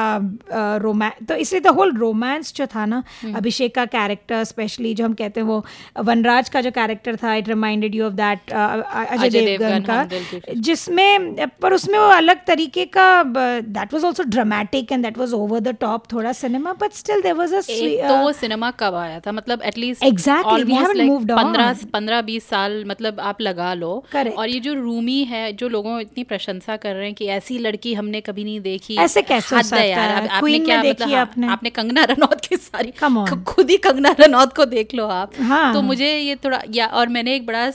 रोमांस 0.81 1.27
तो 1.29 1.35
इसलिए 1.35 1.61
द 1.61 1.73
होल 1.77 1.91
रोमांस 1.97 2.53
जो 2.55 2.65
था 2.75 2.85
ना 2.85 3.03
अभिषेक 3.35 3.75
का 3.75 3.85
कैरेक्टर 3.95 4.43
स्पेशली 4.43 4.93
जो 4.93 5.05
हम 5.05 5.13
कहते 5.13 5.39
हैं 5.39 5.47
वो 5.47 5.63
वनराज 6.09 6.49
का 6.49 6.61
जो 6.61 6.71
कैरेक्टर 6.71 7.15
था 7.23 7.35
it 7.35 7.47
reminded 7.49 7.95
you 7.95 8.05
of 8.05 8.13
that 8.13 8.51
Ajay 8.51 9.29
Devgn 9.29 9.83
का। 9.89 10.53
जिसमें 10.69 11.47
पर 11.61 11.73
उसमें 11.73 11.97
वो 11.99 12.05
अलग 12.07 12.45
तरीके 12.47 12.85
का 12.97 13.07
that 13.23 13.93
was 13.93 14.05
also 14.05 14.23
dramatic 14.37 14.91
and 14.91 15.03
that 15.03 15.17
was 15.17 15.33
over 15.33 15.59
the 15.59 15.75
top 15.81 16.11
थोड़ा 16.13 16.31
cinema 16.41 16.73
but 16.81 16.93
still 16.93 17.21
there 17.21 17.35
was 17.35 17.53
a 17.53 17.61
तो 18.07 18.17
वो 18.17 18.31
सिनेमा 18.33 18.71
कब 18.79 18.95
आया 18.95 19.19
था 19.19 19.31
मतलब 19.31 19.61
at least 19.65 20.03
Exactly, 20.05 20.63
we 20.67 20.75
haven't 20.75 21.07
moved 21.07 21.31
on. 21.31 21.43
पंद्रह 21.43 21.73
पंद्रह 21.93 22.21
बीस 22.21 22.47
साल 22.49 22.83
मतलब 22.87 23.19
आप 23.19 23.41
लगा 23.41 23.73
लो 23.73 23.91
Correct. 24.15 24.37
और 24.37 24.49
ये 24.49 24.59
जो 24.59 24.73
रूमी 24.73 25.23
है 25.23 25.51
जो 25.53 25.69
लोगों 25.69 25.99
इतनी 26.01 26.23
प्रशंसा 26.23 26.77
कर 26.77 26.93
रहे 26.95 27.05
हैं 27.05 27.13
कि 27.15 27.25
ऐसी 27.35 27.57
लड़की 27.59 27.93
हमने 27.93 28.21
कभी 28.21 28.43
नहीं 28.45 28.59
देखी 28.61 28.95
ऐसे 28.97 29.21
कैसे 29.21 29.55
हो 29.55 29.61
है 29.75 29.89
यार 29.89 30.09
सकता 30.09 30.21
है? 30.21 30.27
आपने 30.27 30.39
Queen 30.39 30.59
में 30.59 30.65
क्या 30.65 30.81
देखी 30.81 31.03
मतलब 31.03 31.17
आपने? 31.17 31.47
आपने 31.47 31.69
कंगना 31.69 32.03
रनौत 32.03 32.45
की 32.45 32.57
सारी 32.57 32.91
खुद 33.47 33.69
ही 33.69 33.77
कंगना 33.77 34.15
रनौत 34.19 34.55
को 34.55 34.65
देख 34.65 34.93
लो 34.95 35.07
आप 35.07 35.31
हाँ। 35.41 35.73
तो 35.73 35.81
मुझे 35.81 36.17
ये 36.17 36.35
थोड़ा 36.35 36.61
या 36.69 36.87
और 36.93 37.07
मैंने 37.07 37.35
एक 37.35 37.45
बड़ा 37.45 37.65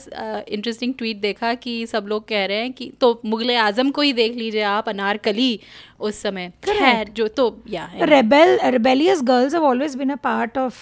इंटरेस्टिंग 0.49 0.93
ट्वीट 0.93 1.21
देखा 1.21 1.53
कि 1.53 1.85
सब 1.87 2.05
लोग 2.07 2.27
कह 2.27 2.45
रहे 2.45 2.57
हैं 2.57 2.71
कि 2.73 2.91
तो 3.01 3.21
मुगल 3.25 3.55
आज़म 3.57 3.91
को 3.91 4.01
ही 4.01 4.13
देख 4.13 4.35
लीजिए 4.35 4.61
आप 4.71 4.89
अनारकली 4.89 5.59
उस 5.99 6.21
समय 6.21 6.51
खैर 6.63 7.09
जो 7.15 7.27
तो 7.27 7.45
या 7.69 7.89
rebel 8.01 8.57
rebellious 8.77 9.21
girls 9.29 9.53
have 9.53 9.69
always 9.71 9.95
been 10.01 10.15
a 10.15 10.19
part 10.25 10.57
of 10.57 10.79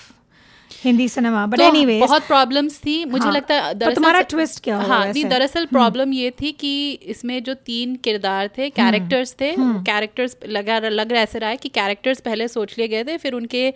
Hindi 0.83 1.07
cinema 1.09 1.45
but 1.45 1.57
तो 1.57 1.63
एनीवेज 1.63 2.01
बहुत 2.01 2.27
प्रॉब्लम्स 2.27 2.77
थी। 2.79 3.03
मुझे 3.05 3.23
हाँ, 3.23 3.33
लगता 3.33 3.55
है 3.55 3.73
तो 3.73 3.79
दरअसल 3.79 3.95
तुम्हारा 3.95 4.19
twist 4.25 4.59
क्या 4.59 4.77
हाँ 4.79 5.05
नहीं 5.05 5.23
दरअसल 5.25 5.65
प्रॉब्लम 5.65 6.13
ये 6.13 6.31
थी 6.31 6.51
कि 6.51 6.91
इसमें 6.91 7.41
जो 7.43 7.53
तीन 7.65 7.95
किरदार 8.03 8.49
थे 8.57 8.69
कैरेक्टर्स 8.71 9.33
थे 9.33 9.51
कैरेक्टर्स 9.57 10.35
लगा 10.47 10.79
लग 10.79 11.11
रहा 11.11 11.21
ऐसे 11.21 11.39
रहा 11.39 11.49
है 11.49 11.57
कि 11.57 11.69
कैरेक्टर्स 11.69 12.19
पहले 12.21 12.47
सोच 12.47 12.77
लिए 12.77 12.87
गए 12.87 13.03
थे 13.03 13.17
फिर 13.17 13.33
उनके 13.33 13.69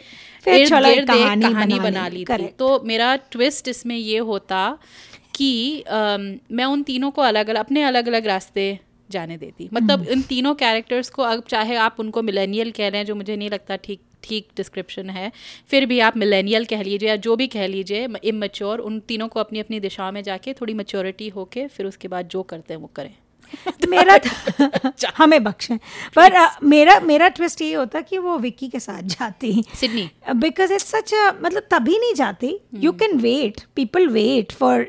फिर 0.44 0.70
कहानी 0.70 1.42
कहानी 1.44 1.80
बना 1.80 2.08
ली। 2.08 2.26
थी। 2.26 2.48
तो 2.60 2.80
मेरा 2.86 3.16
ट्विस्ट 3.32 3.68
इसमें 3.68 3.96
ये 3.98 4.18
होता 4.30 4.62
कि 5.36 5.84
मैं 5.90 6.66
उन 6.66 6.84
तीनों 6.84 7.12
को 7.12 7.22
अलग 7.22 7.50
अलग 7.50 7.60
अपने 7.60 7.84
अलग 7.84 8.08
अलग 8.08 8.28
रास्ते 8.28 8.68
जाने 9.10 9.38
देती। 9.38 9.70
मतलब 9.74 10.08
इन 10.08 10.22
तीनों 10.22 10.54
कैरेक्टर्स 10.56 11.10
को 11.10 11.22
अब 11.24 11.44
चाहे 11.50 11.76
आप 11.76 11.96
उनको 12.00 12.22
मिलेनियल 12.22 12.72
कह 12.72 12.88
रहे 12.88 12.98
हैं 12.98 13.06
जो 13.06 13.16
मुझे 13.16 13.36
नहीं 13.36 13.50
लगता 13.50 13.76
ठीक 13.76 14.02
ठीक 14.24 14.48
डिस्क्रिप्शन 14.58 15.10
है। 15.10 15.32
फिर 15.70 15.86
भी 15.86 16.00
आप 16.00 16.18
मिलेनियल 16.18 16.66
कह 16.66 16.84
लीजिए 16.84 17.10
या 17.10 17.16
जो 17.18 17.36
भी 17.36 17.48
कह 17.48 17.68
लीजिए 17.68 18.08
इमेच्योर 18.24 18.80
उन 18.82 19.00
तीनों 19.00 19.28
को 19.28 19.40
अपनी 19.40 19.60
अपनी 19.60 19.80
दिशा 19.80 20.12
में 20.12 20.22
जाके 20.24 20.54
थोड़ी 20.54 20.74
मच्योरिटी 20.74 21.30
होके 21.30 21.68
फिर 21.68 21.86
उसके 21.86 22.08
बाद 22.08 22.28
जो 22.28 22.44
करते 22.44 22.74
हैं 22.74 22.82
वो 22.82 22.88
करें। 22.96 23.14
मेरा 23.90 24.18
हमें 25.18 25.44
बख्शें। 25.44 25.78
पर 26.16 26.34
अ, 26.34 26.48
मेरा 26.64 27.00
मेरा 27.06 27.28
ट्विस्ट 27.28 27.62
ये 27.62 27.74
होता 27.74 28.02
कि 28.02 28.18
वो 28.18 28.38
विक्की 28.38 28.68
के 28.68 28.80
साथ 28.80 29.02
जाती। 29.10 29.64
सिडनी 29.80 30.10
बिकॉज़ 30.36 30.74
इट्स 30.74 30.86
सच 30.86 31.14
मतलब 31.44 31.68
तभी 31.72 31.98
नहीं 32.00 32.14
जाती। 32.14 32.54
You 32.80 32.92
can 32.92 33.18
wait 33.20 33.62
people 33.76 34.08
wait 34.08 34.52
for 34.52 34.82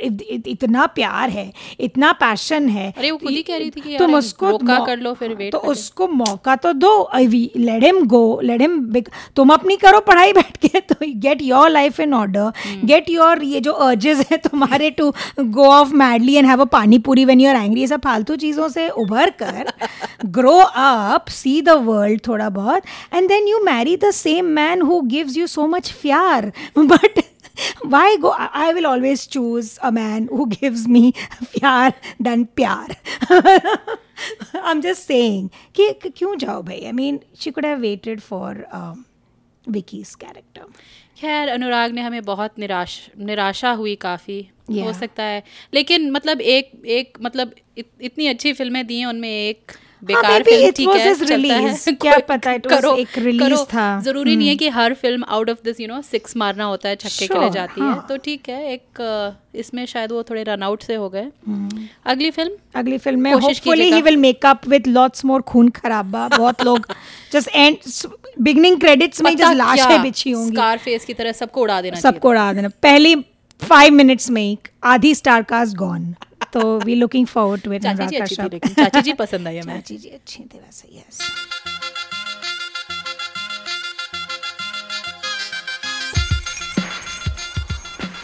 इतना 0.47 0.87
प्यार 0.95 1.31
है 1.31 1.53
इतना 1.81 2.13
पैशन 2.21 2.69
है 2.69 2.91
अरे 2.99 3.11
वो 3.11 3.17
खुद 3.19 3.31
ही 3.31 3.43
कह 3.43 3.57
रही 3.57 3.71
थी 3.71 3.81
कि 3.81 3.97
तुम 3.99 4.15
उसको 4.15 4.51
रोका 4.51 4.79
मौ- 4.79 4.87
कर 4.87 4.99
लो 4.99 5.13
फिर 5.15 5.35
वेट 5.35 5.53
तो 5.53 5.59
उसको 5.59 6.09
मौका 6.09 6.57
तो 6.57 6.73
दो। 6.73 6.93
Let 7.57 7.85
him 7.85 8.01
go 8.07 8.41
let 8.43 8.61
him 8.61 8.79
तुम 9.37 9.51
अपनी 9.51 9.77
करो 9.77 10.01
पढ़ाई 10.01 10.33
बैठ 10.33 10.57
के। 10.57 10.81
तो 10.89 10.95
get 11.03 11.43
your 11.43 11.71
life 11.71 12.01
in 12.01 12.15
order 12.15 12.53
get 12.85 13.09
your 13.11 13.43
ये 13.45 13.61
जो 13.61 13.73
अर्जेस 13.73 14.27
है 14.31 14.37
तुम्हारे 14.37 14.91
to 14.91 15.13
go 15.41 15.65
off 15.65 15.93
madly 15.95 16.35
and 16.35 16.47
have 16.47 16.61
a 16.61 16.65
pani 16.65 16.99
puri 16.99 17.25
when 17.25 17.41
you 17.41 17.49
are 17.49 17.57
angry 17.57 17.81
ये 17.81 17.87
सब 17.87 18.01
फालतू 18.01 18.37
चीज़ों 18.37 18.54
से 18.69 18.89
उभर 18.89 19.31
कर 19.43 19.73
grow 20.39 20.59
up 20.59 21.29
see 21.29 21.61
the 21.63 21.69
world 21.69 22.21
थोड़ा 22.29 22.49
बहुत 22.49 22.83
and 23.15 23.29
then 23.29 23.49
you 23.49 23.61
marry 23.65 23.97
the 23.97 24.11
same 24.15 24.47
man 24.61 24.83
who 24.83 25.01
gives 25.15 25.37
you 25.37 25.47
so 25.47 25.67
much 25.67 25.91
प्यार 26.03 26.53
but 26.77 27.23
why 27.87 28.17
go 28.23 28.31
i 28.37 28.73
will 28.73 28.87
always 28.87 29.27
choose 29.27 29.79
a 29.83 29.91
man 29.93 30.25
who 30.29 30.47
gives 30.49 30.89
me 30.89 31.03
pyar 31.53 31.93
than 32.21 32.47
pyar 32.61 32.97
i'm 34.63 34.83
just 34.83 35.07
saying 35.07 35.51
कि 35.75 35.93
क्यों 36.09 36.35
जाओ 36.37 36.63
भाई 36.63 36.81
i 36.87 36.93
mean 36.93 37.21
she 37.35 37.53
could 37.53 37.65
have 37.65 37.81
waited 37.81 38.23
for 38.23 38.67
um, 38.73 39.05
vicky's 39.67 40.17
character 40.17 40.67
खैर 41.25 41.49
अनुराग 41.49 41.93
ने 41.93 42.01
हमें 42.01 42.23
बहुत 42.23 42.59
निराश 42.59 43.11
निराशा 43.19 43.71
हुई 43.71 43.95
काफ़ी 43.97 44.41
yeah. 44.71 44.87
हो 44.87 44.93
सकता 44.93 45.23
है 45.23 45.43
लेकिन 45.75 46.11
मतलब 46.11 46.41
एक 46.41 46.71
एक 46.87 47.19
मतलब 47.23 47.55
इत, 47.79 47.89
इतनी 48.01 48.27
अच्छी 48.27 48.53
फ़िल्में 48.53 48.87
दी 48.87 48.99
हैं 48.99 49.07
उनमें 49.07 49.31
एक 49.31 49.73
बेकार 50.05 50.43
फ़िल्म 50.43 50.71
ठीक 50.71 50.89
है 50.89 51.15
चलता 51.15 51.55
है। 51.55 51.95
क्या 52.01 52.19
पता, 52.19 52.53
was 52.53 52.67
करो- 52.69 52.99
एक 52.99 53.09
करो। 53.41 53.65
था। 53.65 54.01
ज़रूरी 54.01 54.37
नहीं 54.37 54.49
है 54.49 54.57
कि 54.57 54.69
हर 54.69 54.95
film 54.95 55.25
out 55.29 55.51
of 55.51 55.59
this 55.65 55.81
you 55.81 55.89
know 55.89 56.01
six 56.03 56.37
मारना 56.37 56.65
होता 56.65 56.89
है 56.89 56.97
छक्के 56.97 57.27
के 57.27 57.41
लिए 57.41 57.51
जाती 57.51 57.81
हाँ। 57.81 57.95
है। 57.95 58.01
तो 58.09 58.17
ठीक 58.17 58.49
है 58.49 58.73
एक 58.73 59.01
इसमें 59.55 59.85
शायद 59.87 60.13
वो 60.13 60.23
थोड़े 60.23 60.43
रन 60.43 60.63
आउट 60.63 60.83
से 60.83 60.95
हो 60.95 61.09
गए। 61.09 61.27
अगली 62.07 62.31
फ़िल्म 62.31 62.53
अगली 62.75 62.99
फ़िल्म 62.99 63.21
में 63.21 63.33
hopefully 63.33 63.91
he 63.93 64.01
will 64.03 64.17
make 64.17 64.47
up 64.47 64.69
with 64.69 64.87
lots 64.87 65.25
more 65.25 65.43
खून 65.43 65.69
खराबा। 65.69 66.27
बहुत 66.29 66.65
लोग 66.65 66.87
जस्ट 67.33 67.49
एंड 67.55 67.77
बिगनिंग 68.41 68.81
क्रेडिट्स 68.81 69.23
में 69.23 69.37
जस्ट 69.37 69.55
लाशें 69.55 70.03
बिछी 70.03 70.31
होंगी। 70.31 70.55
स्कार 70.55 70.79
फेस 70.79 71.05
की 71.05 71.15
तरह 71.15 71.33
सबको 71.33 71.63
उड़ा 71.63 71.81
देना 71.81 72.01
सबको 72.01 72.29
उड़ा 72.29 72.53
देना। 72.53 72.69
पहली 72.83 73.15
फाइव 73.63 73.93
मिनट्स 73.93 74.31
में 74.31 74.43
ही 74.43 74.59
आधी 74.85 75.15
स्टार 75.15 75.43
कास्ट 75.43 75.77
गॉन 75.77 76.15
तो 76.55 76.79
we 76.79 76.95
looking 76.95 77.27
forward 77.27 77.63
to 77.63 77.73
it 77.73 77.83
चाची 77.83 78.07
जी 78.07 78.17
अच्छी 78.17 78.37
थी 78.37 78.49
लेकिन 78.53 78.75
चाची 78.75 79.03
जी 79.03 79.13
पसंद 79.13 79.49
आई 79.49 79.59
हमें। 79.59 79.75
चाची 79.81 79.97
जी 79.99 80.09
अच्छी 80.09 80.43
थी 80.45 80.59
वैसे 80.59 80.89
यस 80.97 81.19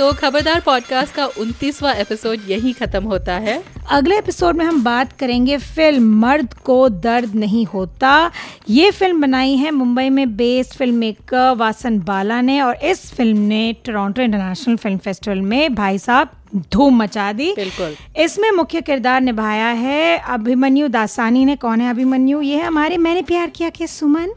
तो 0.00 0.12
खबरदार 0.12 0.60
पॉडकास्ट 0.60 1.14
का 1.14 1.24
उनतीसवां 1.26 1.94
एपिसोड 1.94 2.40
यही 2.48 2.72
खत्म 2.72 3.04
होता 3.04 3.34
है। 3.34 3.62
अगले 3.90 4.18
एपिसोड 4.18 4.56
में 4.56 4.64
हम 4.64 4.82
बात 4.84 5.12
करेंगे 5.12 5.56
फ़िल्म 5.56 6.20
मर्द 6.20 6.54
को 6.54 6.88
दर्द 6.88 7.34
नहीं 7.34 7.66
होता। 7.66 8.30
ये 8.68 8.90
फ़िल्म 8.90 9.20
बनाई 9.20 9.56
है 9.56 9.70
मुंबई 9.70 10.08
में 10.10 10.36
based 10.36 10.74
film 10.74 10.94
maker 10.94 11.54
Vasan 11.56 11.98
Bala 11.98 12.40
ने 12.40 12.60
और 12.60 12.76
इस 12.84 13.12
फ़िल्म 13.14 13.38
ने 13.38 13.72
टोरंटो 13.86 14.22
इंटरनेशनल 14.22 14.76
फ़िल्म 14.76 14.98
फेस्टिवल 14.98 15.40
में 15.40 15.74
भाई 15.74 15.98
साहब 15.98 16.30
धूम 16.72 17.02
मचा 17.02 17.32
दी। 17.32 17.52
बिल्कुल। 17.56 17.94
इसमें 18.22 18.50
मुख्य 18.50 18.80
किरदार 18.80 19.20
निभाया 19.20 19.66
है 19.66 20.18
अभिमन्यु 20.18 20.88
दासानी 20.88 21.44
ने। 21.44 21.56
कौन 21.56 21.80
है 21.80 21.90
अभिमन्यु? 21.90 22.40
ये 22.42 22.56
है 22.56 22.66
हमारे 22.66 22.96
मैंने 22.98 23.22
प्यार 23.22 23.50
किया 23.50 23.68
के 23.68 23.86
सुमन। 23.86 24.32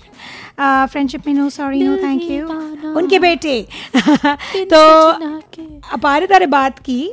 फ्रेंडशिप 0.58 1.28
में 1.28 1.34
no 1.34 1.50
sorry 1.50 1.84
no 1.84 1.96
thank 1.98 2.24
you 2.24 2.48
उनके 2.94 3.20
बेटे। 3.20 3.62
तो 4.66 4.82
अपारे 5.94 6.28
तारे 6.28 6.46
बात 6.48 6.80
की 6.80 7.08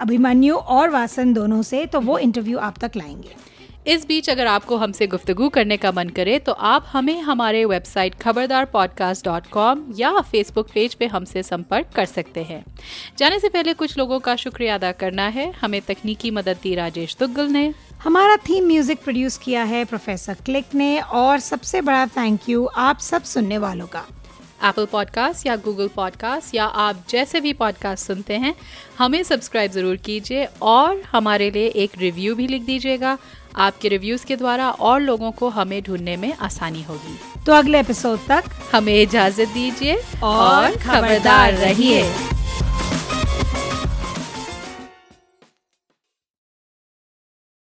अभिमन्यु 0.00 0.54
और 0.54 0.90
वासन 0.90 1.32
दोनों 1.32 1.62
से 1.62 1.84
तो 1.86 2.00
वो 2.00 2.18
इंटरव्यू 2.18 2.58
आप 2.58 2.78
तक 2.78 2.96
लाएँगे। 2.96 3.47
इस 3.88 4.04
बीच 4.06 4.28
अगर 4.30 4.46
आपको 4.46 4.76
हमसे 4.76 5.06
गुफ्तगू 5.06 5.48
करने 5.48 5.76
का 5.76 5.90
मन 5.92 6.08
करे 6.08 6.38
तो 6.38 6.52
आप 6.52 6.86
हमें 6.92 7.20
हमारे 7.20 7.64
website 7.64 8.14
Khabardaar 8.14 8.64
podcast 8.64 9.24
dot 9.24 9.46
com 9.46 9.84
या 9.96 10.10
फेसबुक 10.22 10.68
पेज 10.74 10.94
पे 10.94 11.06
हमसे 11.06 11.42
संपर्क 11.42 11.90
कर 11.94 12.06
सकते 12.06 12.42
हैं। 12.42 12.62
जाने 13.18 13.38
से 13.38 13.48
पहले 13.48 13.74
कुछ 13.74 13.96
लोगों 13.98 14.18
का 14.20 14.34
शुक्रिया 14.36 14.74
अदा 14.74 14.92
करना 14.94 15.26
है। 15.28 15.50
हमें 15.52 15.80
तकनीकी 15.80 16.30
मदद 16.30 16.58
दी 16.62 16.74
राजेश 16.74 17.16
दुग्गल 17.20 17.48
ने। 17.48 17.72
हमारा 18.02 18.36
थीम 18.48 18.66
म्यूज़िक 18.66 19.02
प्रोड्यूस 19.04 19.38
किया 19.38 19.62
है 19.64 19.84
प्रोफेसर 19.84 20.36
क्लिक 20.44 20.74
ने 20.74 20.98
और 21.00 21.38
सबसे 21.40 21.80
बड़ा 21.80 22.06
थैंक 22.06 22.48
यू 22.48 22.64
आप 22.66 22.98
सब 23.00 23.22
सुनने 23.24 23.58
वालों 23.58 23.86
का। 23.86 24.04
एप्पल 24.64 24.86
पॉडकास्ट 24.86 25.46
या 25.46 25.54
गूगल 25.56 25.88
पॉडकास्ट 25.88 26.54
या 26.54 26.64
आप 26.84 27.04
जैसे 27.08 27.40
भी 27.40 27.52
पॉडकास्ट 27.52 28.06
सुनते 28.06 28.36
हैं 28.36 28.54
हमें 28.98 29.22
सब्सक्राइब 29.22 29.72
ज़रूर 29.72 29.96
कीजिए 29.96 30.48
और 30.62 31.02
हमारे 31.12 31.50
लिए 31.50 31.66
एक 31.82 31.90
रिव्यू 31.98 32.34
भी 32.34 32.46
लिख 32.46 32.62
दीजिएगा। 32.62 33.16
आपके 33.58 33.88
रिव्यूज़ 33.88 34.24
के 34.26 34.36
द्वारा 34.36 34.70
और 34.70 35.00
लोगों 35.00 35.30
को 35.32 35.48
हमें 35.48 35.82
ढूँढने 35.82 36.16
में 36.16 36.32
आसानी 36.40 36.82
होगी 36.82 37.18
तो 37.46 37.52
अगले 37.52 37.80
एपिसोड 37.80 38.18
तक 38.28 38.44
हमें 38.74 38.94
इजाज़त 39.02 39.48
दीजिए 39.48 39.96
और 40.22 40.76
खबरदार 40.76 41.52
रहिए। 41.54 42.02